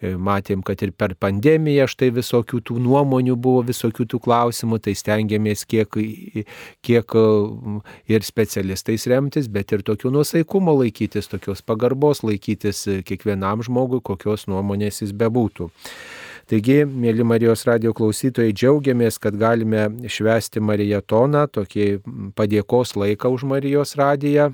[0.00, 5.66] matėm, kad ir per pandemiją štai visokių tų nuomonių buvo, visokių tų klausimų, tai stengiamės
[5.68, 6.00] kiek,
[6.80, 7.16] kiek
[8.08, 10.16] ir specialistais remtis, bet ir tokių
[10.70, 15.70] nusaikumo laikytis, tokios pagarbos laikytis kiekvienam žmogui, kokios nuomonės jis bebūtų.
[16.50, 22.00] Taigi, mėly Marijos radio klausytojai, džiaugiamės, kad galime švesti Marijatoną, tokį
[22.34, 24.52] padėkos laiką už Marijos radiją.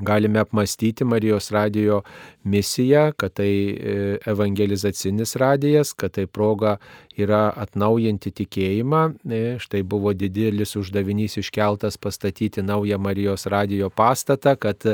[0.00, 2.02] Galime apmastyti Marijos radijo
[2.44, 6.76] misiją, kad tai e, evangelizacinis radijas, kad tai proga
[7.18, 9.02] yra atnaujinti tikėjimą.
[9.26, 14.86] E, štai buvo didelis uždavinys iškeltas pastatyti naują Marijos radijo pastatą, kad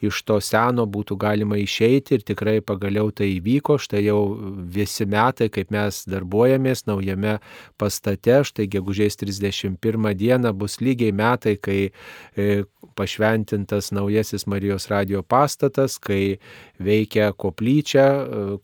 [0.00, 3.78] iš to seno būtų galima išeiti ir tikrai pagaliau tai įvyko.
[3.82, 4.20] Štai jau
[4.76, 7.38] visi metai, kaip mes darbuojamės naujame
[7.80, 12.64] pastate, štai gegužės 31 dieną bus lygiai metai, kai e,
[12.96, 16.38] pašventintas naujasis Marijos radio pastatas, kai
[16.78, 18.06] veikia koplyčia,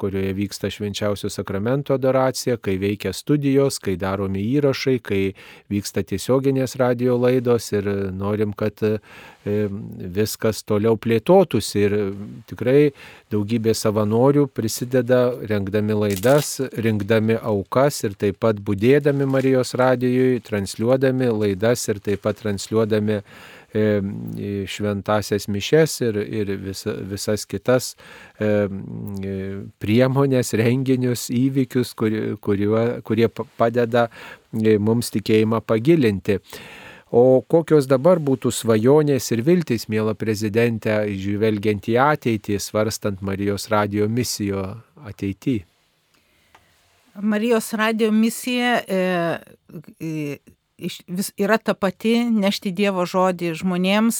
[0.00, 5.22] kurioje vyksta švenčiausio sakramento adoracija, kai veikia studijos, kai daromi įrašai, kai
[5.72, 8.96] vyksta tiesioginės radio laidos ir norim, kad e,
[10.16, 11.84] viskas toliau plėtotųsi.
[11.86, 11.96] Ir
[12.48, 12.92] tikrai
[13.32, 21.88] daugybė savanorių prisideda rengdami laidas, rinkdami aukas ir taip pat būdėdami Marijos radijui, transliuodami laidas
[21.88, 27.94] ir taip pat transliuodami E, šventasias mišes ir, ir visa, visas kitas
[28.38, 29.34] e, e,
[29.80, 32.36] priemonės, renginius, įvykius, kurie,
[33.04, 34.08] kurie padeda
[34.52, 36.38] mums tikėjimą pagilinti.
[37.12, 44.08] O kokios dabar būtų svajonės ir viltys, mėla prezidentė, žvelgiant į ateitį, svarstant Marijos radio
[44.08, 44.64] misijo
[45.04, 45.66] ateityje?
[47.20, 49.00] Marijos radio misija e,
[51.08, 54.18] vis yra ta pati nešti Dievo žodį žmonėms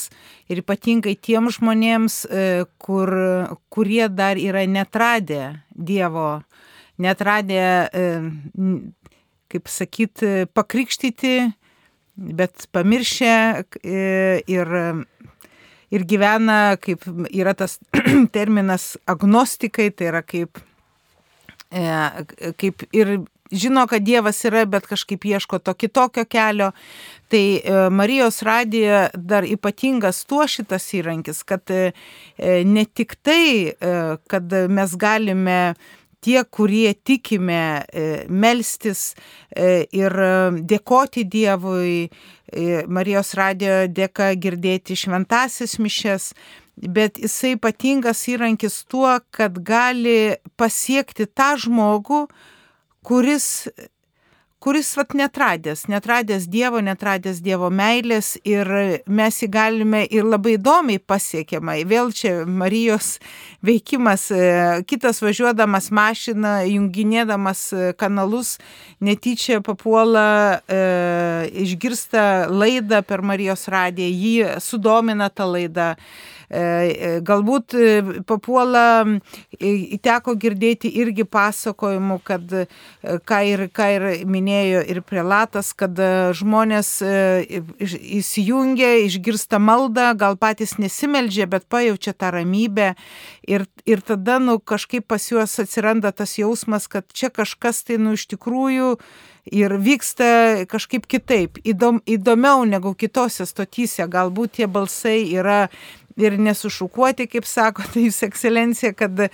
[0.52, 3.12] ir ypatingai tiem žmonėms, e, kur,
[3.72, 6.42] kurie dar yra netradę Dievo,
[7.02, 8.06] netradę, e,
[9.52, 10.24] kaip sakyt,
[10.54, 11.36] pakrikštyti,
[12.16, 13.34] bet pamiršę
[13.84, 14.02] e,
[14.46, 14.74] ir,
[15.92, 17.78] ir gyvena, kaip yra tas
[18.36, 20.62] terminas agnostikai, tai yra kaip
[21.72, 23.22] kaip ir
[23.52, 26.72] žino, kad Dievas yra, bet kažkaip ieško to kitokio kelio.
[27.28, 31.92] Tai e, Marijos radija dar ypatingas tuo šitas įrankis, kad e,
[32.64, 33.98] ne tik tai, e,
[34.28, 35.74] kad mes galime
[36.22, 37.82] tie, kurie tikime
[38.30, 39.16] melstis
[39.90, 40.14] ir
[40.70, 41.96] dėkoti Dievui,
[42.86, 46.28] Marijos radijo dėka girdėti šventasis mišes,
[46.76, 52.28] bet jisai ypatingas įrankis tuo, kad gali pasiekti tą žmogų,
[53.02, 53.68] kuris
[54.62, 58.68] kuris vat netradęs, netradęs Dievo, netradęs Dievo meilės ir
[59.10, 61.80] mes jį galime ir labai įdomiai pasiekiamai.
[61.90, 63.16] Vėl čia Marijos
[63.66, 64.44] veikimas, e,
[64.86, 68.54] kitas važiuodamas mašiną, junginėdamas e, kanalus,
[69.02, 70.82] netyčia papuola, e,
[71.64, 75.96] išgirsta laidą per Marijos radiją, jį sudomina ta laida.
[75.96, 77.86] E, galbūt e,
[78.28, 79.04] papuola,
[80.04, 82.54] teko girdėti irgi pasakojimų, kad
[83.28, 85.96] ką ir, ką ir minėjo ir prelatas, kad
[86.36, 86.92] žmonės
[87.80, 92.92] įsijungia, išgirsta maldą, gal patys nesimeldžia, bet pajaučia tą ramybę.
[93.48, 98.14] Ir, ir tada nu, kažkaip pas juos atsiranda tas jausmas, kad čia kažkas tai nu
[98.18, 98.96] iš tikrųjų
[99.50, 105.66] ir vyksta kažkaip kitaip, įdom, įdomiau negu kitose stotyse, galbūt tie balsai yra
[106.20, 109.26] ir nesušukuoti, kaip sako, tai jūs ekscelencija, kad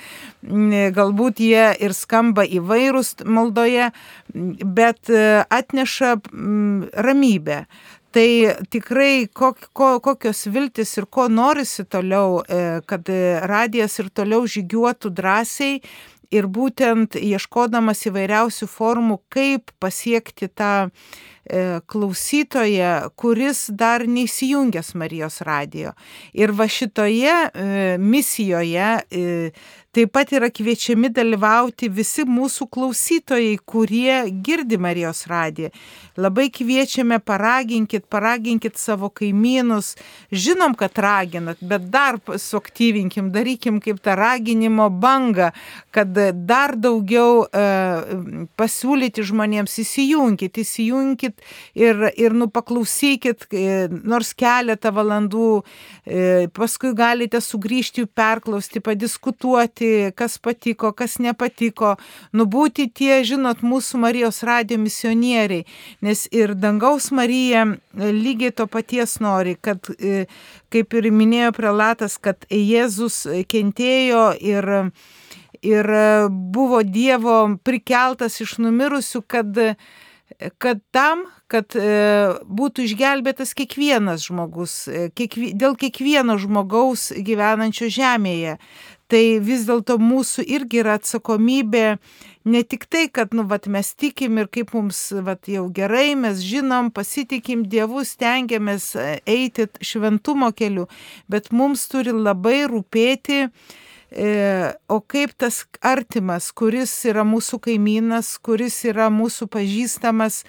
[0.98, 3.90] galbūt jie ir skamba įvairūs maldoje,
[4.64, 6.16] bet e, atneša
[7.08, 7.62] ramybę.
[8.08, 8.28] Tai
[8.72, 13.10] tikrai kok, ko, kokios viltis ir ko norisi toliau, e, kad
[13.50, 15.82] radijas ir toliau žygiuotų drąsiai
[16.34, 20.90] ir būtent ieškodamas įvairiausių formų, kaip pasiekti tą
[21.48, 25.94] E, klausytoją, kuris dar neįsijungęs Marijos radijo.
[26.36, 29.22] Ir va šitoje e, misijoje, e,
[29.98, 35.72] taip pat yra kviečiami dalyvauti visi mūsų klausytojai, kurie girdi Marijos radiją.
[36.18, 39.96] Labai kviečiame, paraginkit, paraginkit savo kaimynus.
[40.30, 45.50] Žinom, kad raginat, bet dar suaktyvinkim, darykim kaip tą raginimo bangą,
[45.94, 46.14] kad
[46.46, 47.64] dar daugiau e,
[48.58, 51.42] pasiūlyti žmonėms įsijunkit, įsijunkit
[51.74, 55.50] ir, ir nu paklausykit e, nors keletą valandų,
[56.06, 59.87] e, paskui galite sugrįžti perklausti, padiskutuoti,
[60.18, 61.96] kas patiko, kas nepatiko,
[62.36, 65.64] nubūti tie, žinot, mūsų Marijos radio misionieriai
[66.00, 70.26] nes ir dangaus Marija e, lygiai to paties nori, kad, e,
[70.72, 74.68] kaip ir minėjo prelatas, kad Jėzus kentėjo ir,
[75.62, 75.90] ir
[76.30, 79.58] buvo Dievo prikeltas iš numirusių, kad,
[80.62, 81.88] kad tam, kad e,
[82.44, 84.84] būtų išgelbėtas kiekvienas žmogus,
[85.18, 88.58] kiekvi, dėl kiekvieno žmogaus gyvenančio žemėje.
[89.08, 91.84] Tai vis dėlto mūsų irgi yra atsakomybė
[92.48, 96.42] ne tik tai, kad, nu, vat, mes tikim ir kaip mums, vat, jau gerai, mes
[96.44, 100.88] žinom, pasitikim Dievu, stengiamės e, eiti šventumo keliu,
[101.28, 104.28] bet mums turi labai rūpėti, e,
[104.88, 110.42] o kaip tas artimas, kuris yra mūsų kaimynas, kuris yra mūsų pažįstamas,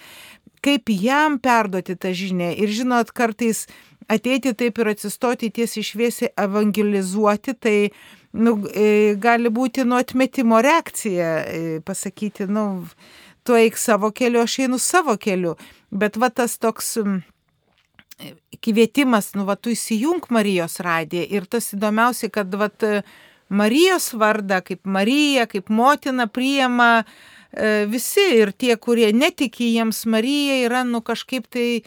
[0.63, 2.53] kaip jam perduoti tą žinę.
[2.59, 3.67] Ir žinot, kartais
[4.11, 7.77] ateiti taip ir atsistoti tiesiai šviesiai evangelizuoti, tai
[8.33, 12.85] nu, e, gali būti nuo atmetimo reakcija, e, pasakyti, nu,
[13.43, 15.55] tu eik savo keliu, aš einu savo keliu.
[15.89, 16.97] Bet va tas toks
[18.61, 22.69] kvietimas, nu, va, tu įsijung Marijos radiją ir tas įdomiausia, kad va,
[23.49, 30.59] Marijos vardą, kaip Marija, kaip motina priema e, visi ir tie, kurie netiki jiems Marija,
[30.67, 31.81] yra, nu, kažkaip tai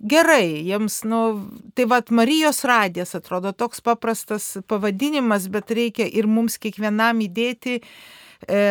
[0.00, 6.56] gerai, jiems, nu, tai vad Marijos radijas atrodo toks paprastas pavadinimas, bet reikia ir mums
[6.60, 8.62] kiekvienam įdėti e,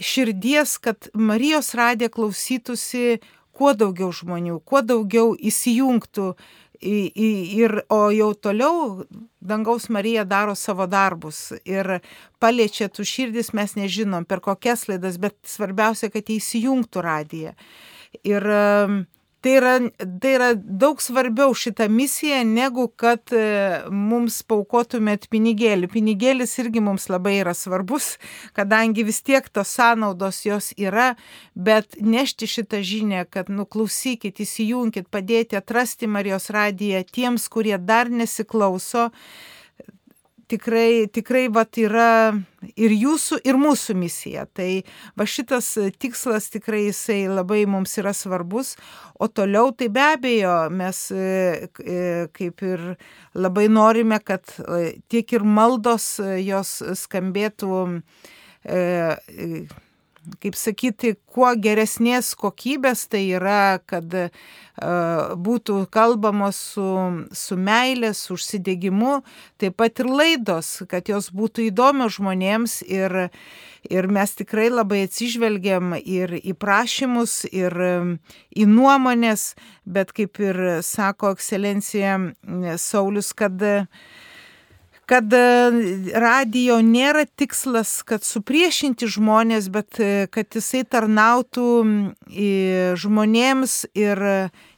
[0.00, 3.20] širdies, kad Marijos radija klausytųsi
[3.52, 6.32] kuo daugiau žmonių, kuo daugiau įsijungtų.
[6.80, 7.30] Į, į,
[7.60, 9.02] ir, o jau toliau
[9.44, 11.98] dangaus Marija daro savo darbus ir
[12.40, 17.52] paliečia tų širdis, mes nežinom per kokias laidas, bet svarbiausia, kad įsijungtų radiją.
[18.24, 18.48] Ir
[19.40, 19.74] Tai yra,
[20.20, 23.44] tai yra daug svarbiau šita misija, negu kad e,
[23.88, 25.88] mums paukotumėt pinigėlį.
[25.88, 28.18] Pinigėlis irgi mums labai yra svarbus,
[28.52, 31.14] kadangi vis tiek tos sąnaudos jos yra,
[31.56, 39.08] bet nešti šitą žinę, kad nuklausykit, įsijunkit, padėti atrasti Marijos radiją tiems, kurie dar nesiklauso
[40.50, 42.32] tikrai, tikrai vat, yra
[42.74, 44.46] ir jūsų, ir mūsų misija.
[44.54, 44.68] Tai
[45.18, 45.72] va šitas
[46.02, 48.74] tikslas tikrai jisai labai mums yra svarbus,
[49.14, 52.00] o toliau tai be abejo mes e, e,
[52.36, 52.86] kaip ir
[53.38, 57.84] labai norime, kad e, tiek ir maldos jos skambėtų
[60.42, 64.28] kaip sakyti, kuo geresnės kokybės, tai yra, kad uh,
[65.36, 66.86] būtų kalbamos su,
[67.32, 69.20] su meilė, su užsidegimu,
[69.60, 73.16] taip pat ir laidos, kad jos būtų įdomios žmonėms ir,
[73.90, 77.76] ir mes tikrai labai atsižvelgiam ir į prašymus, ir
[78.54, 79.54] į nuomonės,
[79.84, 82.18] bet kaip ir sako ekscelencija
[82.78, 83.86] Saulis, kad uh,
[85.10, 85.42] kad e,
[86.22, 91.66] radio nėra tikslas, kad supriešinti žmonės, bet e, kad jisai tarnautų
[93.00, 94.22] žmonėms ir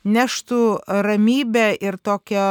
[0.02, 2.48] neštų ramybę ir tokio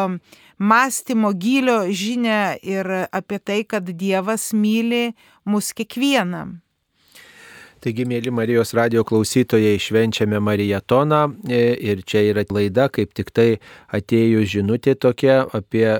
[0.61, 6.61] mąstymo gilio žinę ir apie tai, kad Dievas myli mus kiekvieną.
[7.81, 13.55] Taigi, mėly Marijos radio klausytojai, švenčiame Marijatoną e, ir čia yra laida, kaip tik tai
[13.89, 15.95] atėjo žinutė tokia apie e,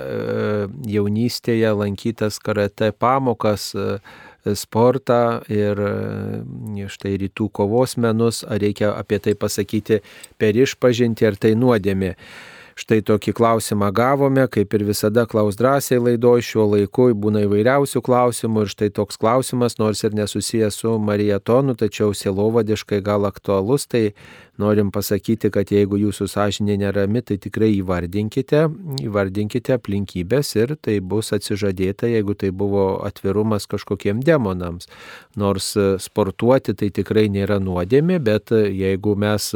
[0.94, 3.98] jaunystėje lankytas karate pamokas e,
[4.62, 5.82] sportą ir
[6.94, 10.04] štai rytų kovos menus, ar reikia apie tai pasakyti
[10.38, 12.14] per išpažinti, ar tai nuodėmė.
[12.80, 18.66] Štai tokį klausimą gavome, kaip ir visada klaus drąsiai laidoj, šiuo laiku būna įvairiausių klausimų
[18.66, 24.14] ir štai toks klausimas, nors ir nesusijęs su marijatonu, tačiau sielovadiškai gal aktualus, tai
[24.62, 28.64] norim pasakyti, kad jeigu jūsų sąžinė nerami, tai tikrai įvardinkite,
[29.04, 34.90] įvardinkite aplinkybės ir tai bus atsižadėta, jeigu tai buvo atvirumas kažkokiem demonams.
[35.40, 39.50] Nors e, sportuoti tai tikrai nėra nuodėmė, bet e, jeigu mes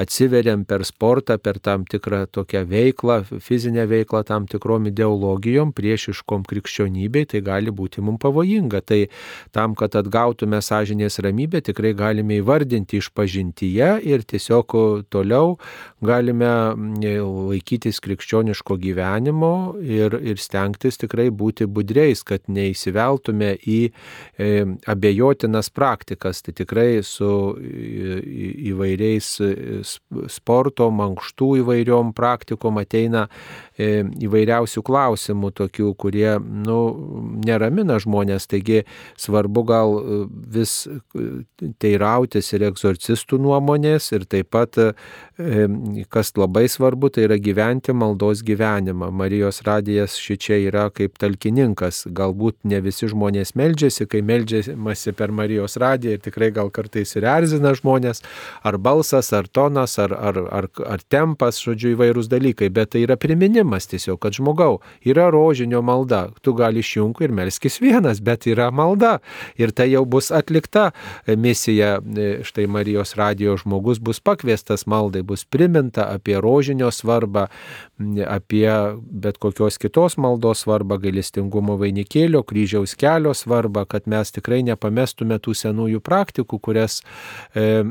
[0.00, 7.26] atsiveriam per sportą, per tam tikrą tokią veiklą, fizinę veiklą, tam tikrom ideologijom, priešiškom krikščionybei,
[7.30, 8.82] tai gali būti mums pavojinga.
[8.84, 9.00] Tai
[9.54, 15.56] tam, kad atgautume sąžinės ramybę, tikrai galime įvardinti iš pažintyje ir tiesiog tiesiog toliau
[16.04, 16.48] galime
[17.48, 23.78] laikytis krikščioniško gyvenimo ir, ir stengtis tikrai būti budreis, kad neįsiveltume į
[24.36, 24.48] e,
[24.86, 26.42] abejotinas praktikas.
[26.44, 27.30] Tai tikrai su
[28.68, 29.30] įvairiais
[30.28, 33.26] sporto, mankštų įvairiom praktikom ateina
[33.78, 36.80] e, įvairiausių klausimų, tokių, kurie nu,
[37.46, 38.48] neramina žmonės.
[38.50, 38.82] Taigi
[39.16, 39.96] svarbu gal
[40.52, 40.84] vis
[41.80, 44.78] teirautis ir egzorcistų nuomonės ir taip pat,
[46.12, 49.10] kas labai svarbu, tai yra gyventi maldos gyvenimą.
[49.14, 52.04] Marijos radijas šičia yra kaip talkininkas.
[52.14, 57.26] Galbūt ne visi žmonės meldžiasi, kai meldžiamasi per Marijos radiją ir tikrai gal kartais ir
[57.28, 58.22] erzina žmonės,
[58.62, 63.18] ar balsas, ar tonas, ar, ar, ar, ar tempas, žodžiu, įvairūs dalykai, bet tai yra
[63.20, 68.70] priminimas tiesiog, kad žmogau, yra rožinio malda, tu gali išjungti ir melskis vienas, bet yra
[68.74, 69.18] malda
[69.60, 70.90] ir tai jau bus atlikta
[71.26, 71.98] misija,
[72.44, 77.46] štai Marijos radijos žmogus bus pakviestas maldai, bus priminta apie rožinio svarbą,
[78.28, 78.68] apie
[79.00, 85.54] bet kokios kitos maldos svarbą, gailestingumo vainikėlio, kryžiaus kelio svarbą, kad mes tikrai nepamestume tų
[85.58, 87.00] senųjų praktikų, kurias
[87.54, 87.82] e,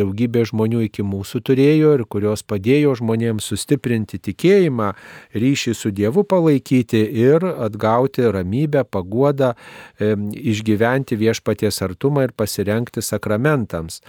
[0.00, 4.92] daugybė žmonių iki mūsų turėjo ir kurios padėjo žmonėms sustiprinti tikėjimą,
[5.36, 9.54] ryšį su Dievu palaikyti ir atgauti ramybę, paguodą,
[9.98, 10.14] e,
[10.52, 14.02] išgyventi viešpaties artumą ir pasirenkti sakramentams.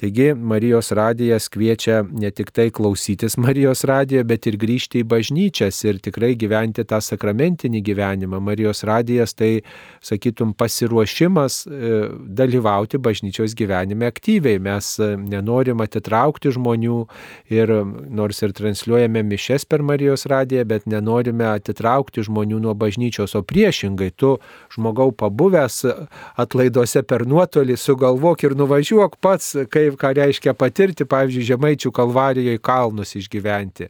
[0.00, 5.76] Taigi Marijos radijas kviečia ne tik tai klausytis Marijos radijo, bet ir grįžti į bažnyčias
[5.84, 8.40] ir tikrai gyventi tą sakramentinį gyvenimą.
[8.40, 9.50] Marijos radijas tai,
[10.00, 11.90] sakytum, pasiruošimas e,
[12.40, 14.62] dalyvauti bažnyčios gyvenime aktyviai.
[14.64, 17.02] Mes e, nenorim atitraukti žmonių
[17.52, 17.74] ir
[18.08, 24.14] nors ir transliuojame mišes per Marijos radiją, bet nenorime atitraukti žmonių nuo bažnyčios, o priešingai
[24.16, 24.32] tu
[24.72, 25.82] žmogau pabuvęs
[26.40, 33.14] atlaiduose per nuotolį sugalvok ir nuvažiuok pats, kai ką reiškia patirti, pavyzdžiui, Žemaičių kalvarijoje kalnus
[33.18, 33.88] išgyventi.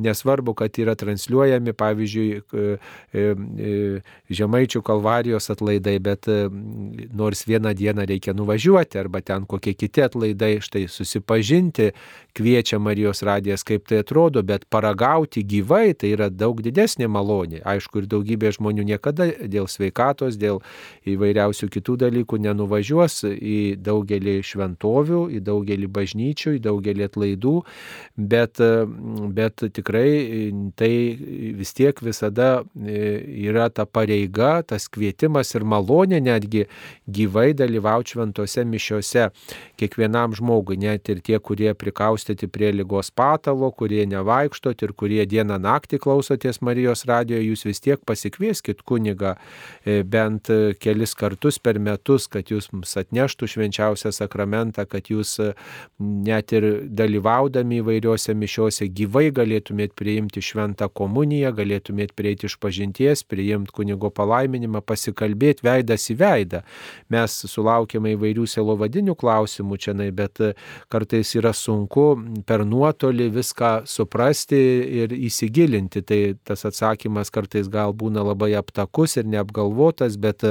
[0.00, 2.78] Nesvarbu, kad yra transliuojami, pavyzdžiui, e,
[3.12, 3.74] e,
[4.30, 6.46] Žemaičių kalvarijos atlaidai, bet e,
[7.16, 11.90] nors vieną dieną reikia nuvažiuoti, arba ten kokie kiti atlaidai, štai susipažinti,
[12.36, 17.62] kviečia Marijos radijas, kaip tai atrodo, bet paragauti gyvai tai yra daug didesnė malonė.
[17.66, 20.60] Aišku, ir daugybė žmonių niekada dėl sveikatos, dėl
[21.10, 27.54] įvairiausių kitų dalykų nenuvažiuos į daugelį šventovių, į daugelį bažnyčių, į daugelį atlaidų,
[28.16, 28.60] bet,
[29.36, 30.10] bet tikrai
[30.78, 30.92] tai
[31.58, 36.66] vis tiek visada yra ta pareiga, tas kvietimas ir malonė netgi
[37.10, 39.28] gyvai dalyvauti šventose mišiose
[39.80, 45.60] kiekvienam žmogui, net ir tie, kurie prikaustyti prie lygos patalo, kurie nevaikštot ir kurie dieną
[45.62, 49.36] naktį klausotės Marijos radijo, jūs vis tiek pasikvieskit kunigą
[49.84, 50.50] bent
[50.82, 55.29] kelis kartus per metus, kad jūs mums atneštų švenčiausią sakramentą, kad jūs
[56.00, 56.66] net ir
[56.96, 64.82] dalyvaudami įvairiuose mišiuose gyvai galėtumėt priimti šventą komuniją, galėtumėt prieiti iš pažinties, priimti kunigo palaiminimą,
[64.86, 66.62] pasikalbėti veidas į veidą.
[67.12, 70.40] Mes sulaukėme įvairių selovadinių klausimų čia, bet
[70.92, 72.06] kartais yra sunku
[72.46, 74.60] per nuotolį viską suprasti
[75.02, 76.04] ir įsigilinti.
[76.06, 80.46] Tai tas atsakymas kartais gal būna labai aptakus ir neapgalvotas, bet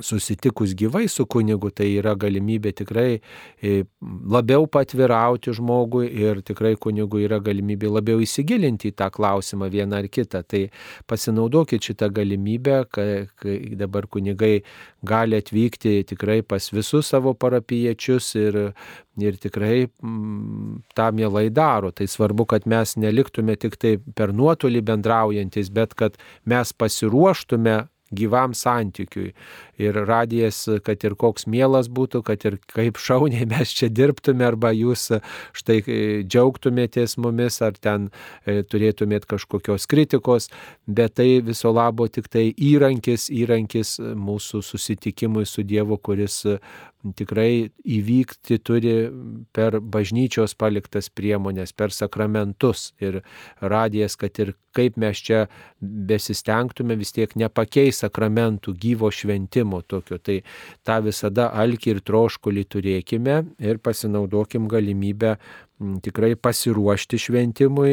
[0.00, 7.24] susitikus gyvai su kunigu, tai yra galimybė tikrai e, labiau patvirauti žmogui ir tikrai kunigui
[7.26, 10.42] yra galimybė labiau įsigilinti į tą klausimą vieną ar kitą.
[10.46, 10.66] Tai
[11.08, 14.60] pasinaudokit šitą galimybę, kai dabar kunigai
[15.06, 18.60] gali atvykti tikrai pas visus savo parapiečius ir,
[19.22, 21.92] ir tikrai m, tą mielai daro.
[21.92, 28.54] Tai svarbu, kad mes neliktume tik tai per nuotolį bendraujantis, bet kad mes pasiruoštume gyvam
[28.54, 29.32] santykiui.
[29.82, 34.72] Ir radijas, kad ir koks mielas būtų, kad ir kaip šauniai mes čia dirbtume, arba
[34.76, 35.10] jūs
[35.56, 38.10] štai e, džiaugtumėtės mumis, ar ten
[38.44, 40.50] e, turėtumėt kažkokios kritikos,
[40.86, 46.42] bet tai viso labo tik tai įrankis, įrankis mūsų susitikimui su Dievu, kuris
[47.14, 48.94] tikrai įvykti turi
[49.54, 52.92] per bažnyčios paliktas priemonės, per sakramentus.
[53.02, 53.20] Ir
[53.60, 55.46] radijas, kad ir kaip mes čia
[55.80, 60.18] besistengtume, vis tiek nepakeis sakramentų gyvo šventimo tokio.
[60.18, 60.40] Tai
[60.86, 65.36] tą visada alkį ir troškulį turėkime ir pasinaudokim galimybę
[65.78, 67.92] tikrai pasiruošti šventimui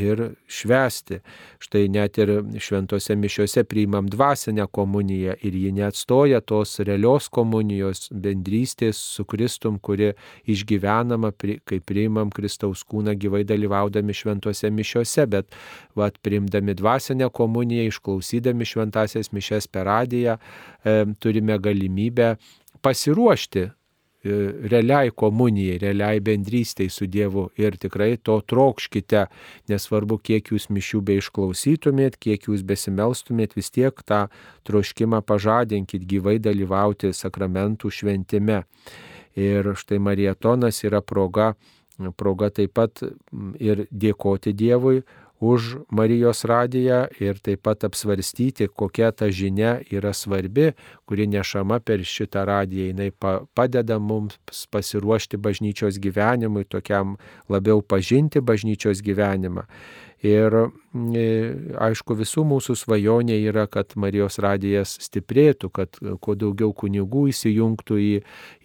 [0.00, 1.18] ir švesti.
[1.60, 8.96] Štai net ir šventose mišiuose priimam dvasinę komuniją ir ji neatstoja tos realios komunijos bendrystės
[9.16, 10.14] su Kristum, kuri
[10.48, 15.52] išgyvenama, kai priimam Kristaus kūną gyvai dalyvaudami šventose mišiuose, bet
[15.98, 20.38] vat, priimdami dvasinę komuniją, išklausydami šventasias mišes per radiją,
[20.84, 22.36] e, turime galimybę
[22.80, 23.68] pasiruošti
[24.24, 29.26] realiai komunijai, realiai bendrystėj su Dievu ir tikrai to trokškite,
[29.72, 34.26] nesvarbu, kiek jūs mišių be išklausytumėt, kiek jūs besimelstumėt, vis tiek tą
[34.68, 38.64] troškimą pažadinkit gyvai dalyvauti sakramentų šventime.
[39.40, 41.54] Ir štai marietonas yra proga,
[42.18, 43.00] proga taip pat
[43.60, 45.00] ir dėkoti Dievui
[45.40, 50.74] už Marijos radiją ir taip pat apsvarstyti, kokia ta žinia yra svarbi,
[51.08, 52.92] kuri nešama per šitą radiją.
[53.00, 53.16] Jis
[53.56, 54.36] padeda mums
[54.70, 57.16] pasiruošti bažnyčios gyvenimui, tokiam
[57.48, 59.64] labiau pažinti bažnyčios gyvenimą.
[60.20, 60.52] Ir
[60.90, 68.10] aišku, visų mūsų svajonė yra, kad Marijos radijas stiprėtų, kad kuo daugiau kunigų įsijungtų į,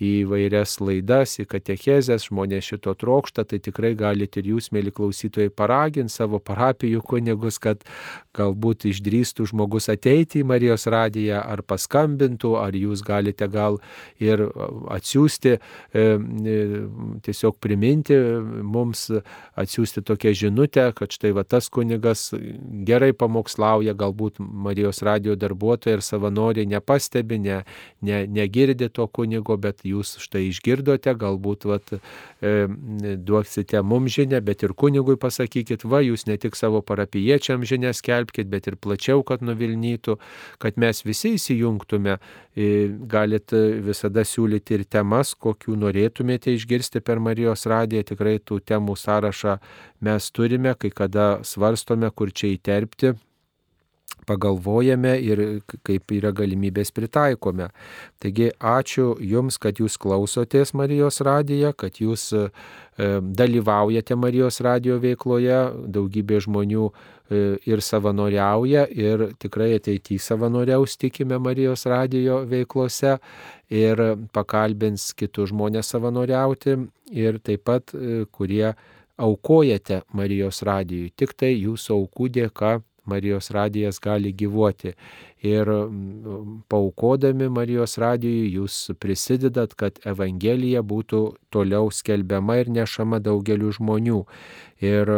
[0.02, 5.52] į vairias laidas, į katechezės, žmonės šito trokšta, tai tikrai galite ir jūs, mėly klausytojai,
[5.54, 7.86] paraginti savo parapijų kunigus, kad
[8.34, 13.78] galbūt išdrįstų žmogus ateiti į Marijos radiją ar paskambintų, ar jūs galite gal
[14.18, 14.48] ir
[14.98, 15.56] atsiųsti,
[15.94, 16.58] e, e,
[17.22, 18.18] tiesiog priminti
[18.66, 19.12] mums,
[19.54, 22.15] atsiųsti tokią žinutę, kad štai va tas kunigas
[22.88, 27.60] gerai pamokslauja, galbūt Marijos radio darbuotojai ir savanoriai nepastebi, ne,
[28.06, 31.96] ne, negirdi to kunigo, bet jūs štai išgirdote, galbūt vat,
[32.42, 32.54] e,
[33.18, 38.50] duoksite mums žinę, bet ir kunigui pasakykit, va, jūs ne tik savo parapiečiam žinę skelbkite,
[38.52, 40.18] bet ir plačiau, kad nuvilnytų,
[40.62, 42.18] kad mes visi įsijungtume,
[42.56, 42.70] e,
[43.12, 43.52] galit
[43.86, 49.60] visada siūlyti ir temas, kokių norėtumėte išgirsti per Marijos radiją, tikrai tų temų sąrašą
[50.06, 53.16] mes turime, kai kada svarstome, kur čia įterpti,
[54.26, 55.42] pagalvojame ir
[55.86, 57.70] kaip yra galimybės pritaikome.
[58.22, 62.46] Taigi ačiū Jums, kad Jūs klausotės Marijos radiją, kad Jūs e,
[63.42, 65.60] dalyvaujate Marijos radijo veikloje,
[65.98, 73.18] daugybė žmonių e, ir savanoriauja ir tikrai ateityje savanoriaus tikime Marijos radijo veiklose
[73.70, 74.04] ir
[74.34, 76.80] pakalbins kitus žmonės savanoriauti
[77.14, 78.74] ir taip pat e, kurie
[79.18, 81.14] aukojate Marijos radijui.
[81.16, 84.94] Tik tai jūsų aukų dėka Marijos radijas gali gyvuoti.
[85.46, 85.70] Ir
[86.70, 91.22] paukodami Marijos radijui jūs prisidedat, kad Evangelija būtų
[91.54, 94.24] toliau skelbiama ir nešama daugeliu žmonių.
[94.82, 95.12] Ir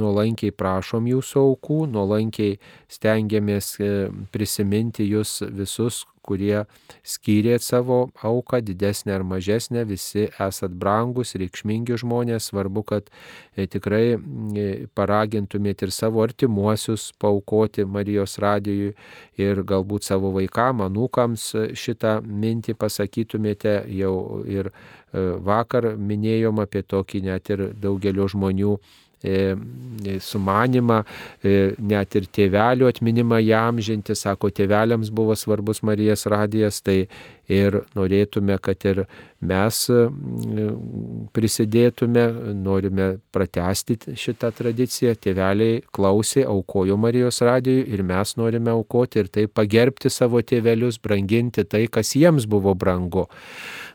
[0.00, 2.56] nuolankiai prašom jūsų aukų, nuolankiai
[2.90, 3.90] stengiamės e,
[4.34, 6.64] prisiminti jūs visus, kurie
[7.06, 13.10] skyrėt savo auką, didesnę ar mažesnę, visi esat brangus, reikšmingi žmonės, svarbu, kad
[13.56, 14.66] e, tikrai e,
[14.96, 18.94] paragintumėt ir savo artimuosius paukoti Marijos radijui
[19.40, 21.48] ir galbūt savo vaikam, anūkams
[21.78, 23.78] šitą mintį pasakytumėte.
[23.96, 24.74] Jau ir e,
[25.46, 28.76] vakar minėjom apie tokį net ir daugelio žmonių
[30.20, 31.00] sumanimą,
[31.42, 37.06] e, net ir tėvelių atminimą jam žinti, sako, tėveliams buvo svarbus Marijas radijas, tai
[37.48, 39.04] ir norėtume, kad ir
[39.40, 39.78] mes
[41.36, 42.24] prisidėtume,
[42.58, 49.46] norime pratesti šitą tradiciją, tėveliai klausė, aukojo Marijos radijui ir mes norime aukoti ir tai
[49.46, 53.28] pagerbti savo tėvelius, branginti tai, kas jiems buvo brangu.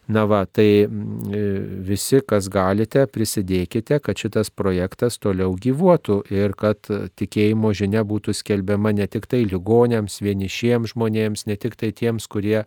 [0.09, 6.89] Na va, tai mm, visi, kas galite, prisidėkite, kad šitas projektas toliau gyvuotų ir kad
[7.21, 12.63] tikėjimo žinia būtų skelbiama ne tik tai ligonėms, vienišiems žmonėms, ne tik tai tiems, kurie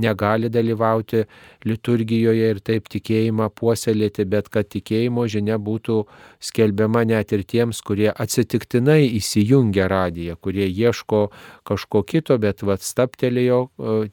[0.00, 1.26] negali dalyvauti
[1.68, 6.00] liturgijoje ir taip tikėjimą puoselėti, bet kad tikėjimo žinia būtų
[6.40, 11.28] skelbiama net ir tiems, kurie atsitiktinai įsijungia radiją, kurie ieško
[11.68, 13.62] kažko kito, bet vad staptelėjo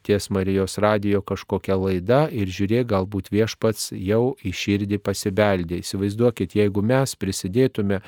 [0.03, 5.83] ties Marijos radijo kažkokią laidą ir žiūrėjo kurie galbūt viešpats jau į širdį pasibeldė.
[5.83, 8.01] Įsivaizduokit, jeigu mes prisidėtume,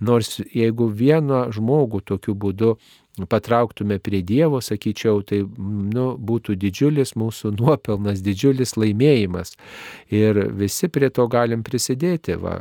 [0.00, 2.78] nors jeigu vieną žmogų tokiu būdu
[3.26, 9.54] patrauktume prie Dievo, sakyčiau, tai nu, būtų didžiulis mūsų nuopelnas, didžiulis laimėjimas.
[10.14, 12.36] Ir visi prie to galim prisidėti.
[12.38, 12.58] Va.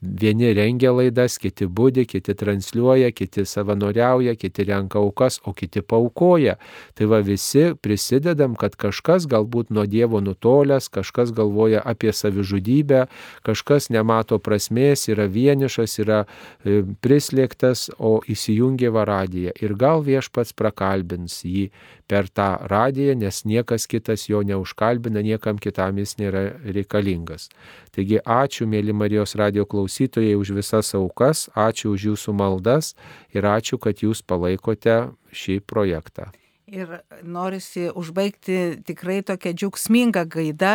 [0.00, 6.58] Vieni rengia laidas, kiti būdi, kiti transliuoja, kiti savanoriauja, kiti renka aukas, o kiti paukoja.
[6.98, 13.06] Tai va visi prisidedam, kad kažkas galbūt nuo Dievo nutolęs, kažkas galvoja apie savižudybę,
[13.46, 19.54] kažkas nemato prasmės, yra vienišas, yra e, prislėgtas, o įsijungia varadiją.
[19.62, 21.68] Ir gal viešpats prakalbins jį
[22.10, 27.48] per tą radiją, nes niekas kitas jo neužkalbina, niekam kitam jis nėra reikalingas.
[27.94, 32.94] Taigi ačiū, mėly Marijos radio klausytojai, už visas aukas, ačiū už jūsų maldas
[33.34, 35.00] ir ačiū, kad jūs palaikote
[35.32, 36.32] šį projektą.
[36.68, 40.72] Ir norisi užbaigti tikrai tokią džiaugsmingą gaidą,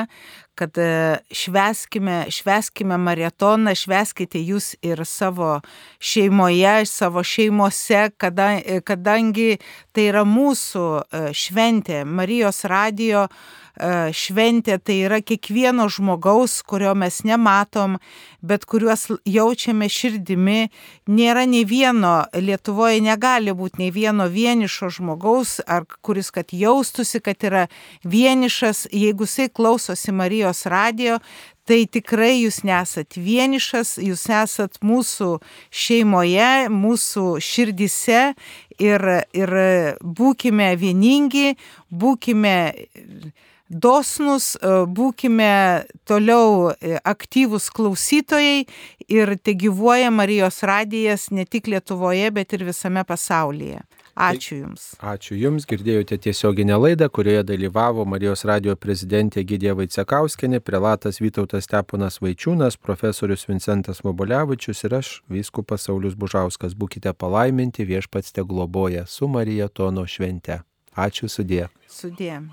[0.57, 5.59] kad e, šveskime, šveskime maratoną, šveskite jūs ir savo
[6.01, 8.55] šeimoje, savo šeimose, kada,
[8.85, 9.59] kadangi
[9.93, 13.62] tai yra mūsų e, šventė, Marijos radijo E,
[14.13, 17.97] šventė tai yra kiekvieno žmogaus, kurio mes nematom,
[18.41, 20.69] bet kuriuos jaučiame širdimi.
[21.09, 27.41] Nėra nei vieno, Lietuvoje negali būti nei vieno vienišo žmogaus, ar kuris kad jaustųsi, kad
[27.43, 27.65] yra
[28.05, 31.17] vienišas, jeigu jisai klausosi Marijos radio,
[31.67, 35.37] tai tikrai jūs nesat vienišas, jūs esat mūsų
[35.71, 38.33] šeimoje, mūsų širdise
[38.81, 39.55] ir, ir
[40.03, 41.55] būkime vieningi,
[41.89, 42.57] būkime
[43.73, 45.53] dosnus, būkime
[46.05, 48.65] toliau e, aktyvūs klausytojai
[49.09, 53.81] ir te gyvuoja Marijos radijas ne tik Lietuvoje, bet ir visame pasaulyje.
[54.13, 54.93] Ačiū Jums.
[55.01, 62.21] Ačiū Jums, girdėjote tiesioginę laidą, kurioje dalyvavo Marijos radio prezidentė Gidė Vaicekauskenė, prelatas Vytautas Steponas
[62.21, 66.77] Vaičiūnas, profesorius Vincentas Mobolevičius ir aš, vyskupas Saulis Bužauskas.
[66.77, 70.61] Būkite palaiminti, viešpats te globoja su Marija Tono švente.
[70.93, 71.71] Ačiū sudė.
[71.89, 72.43] Sudė.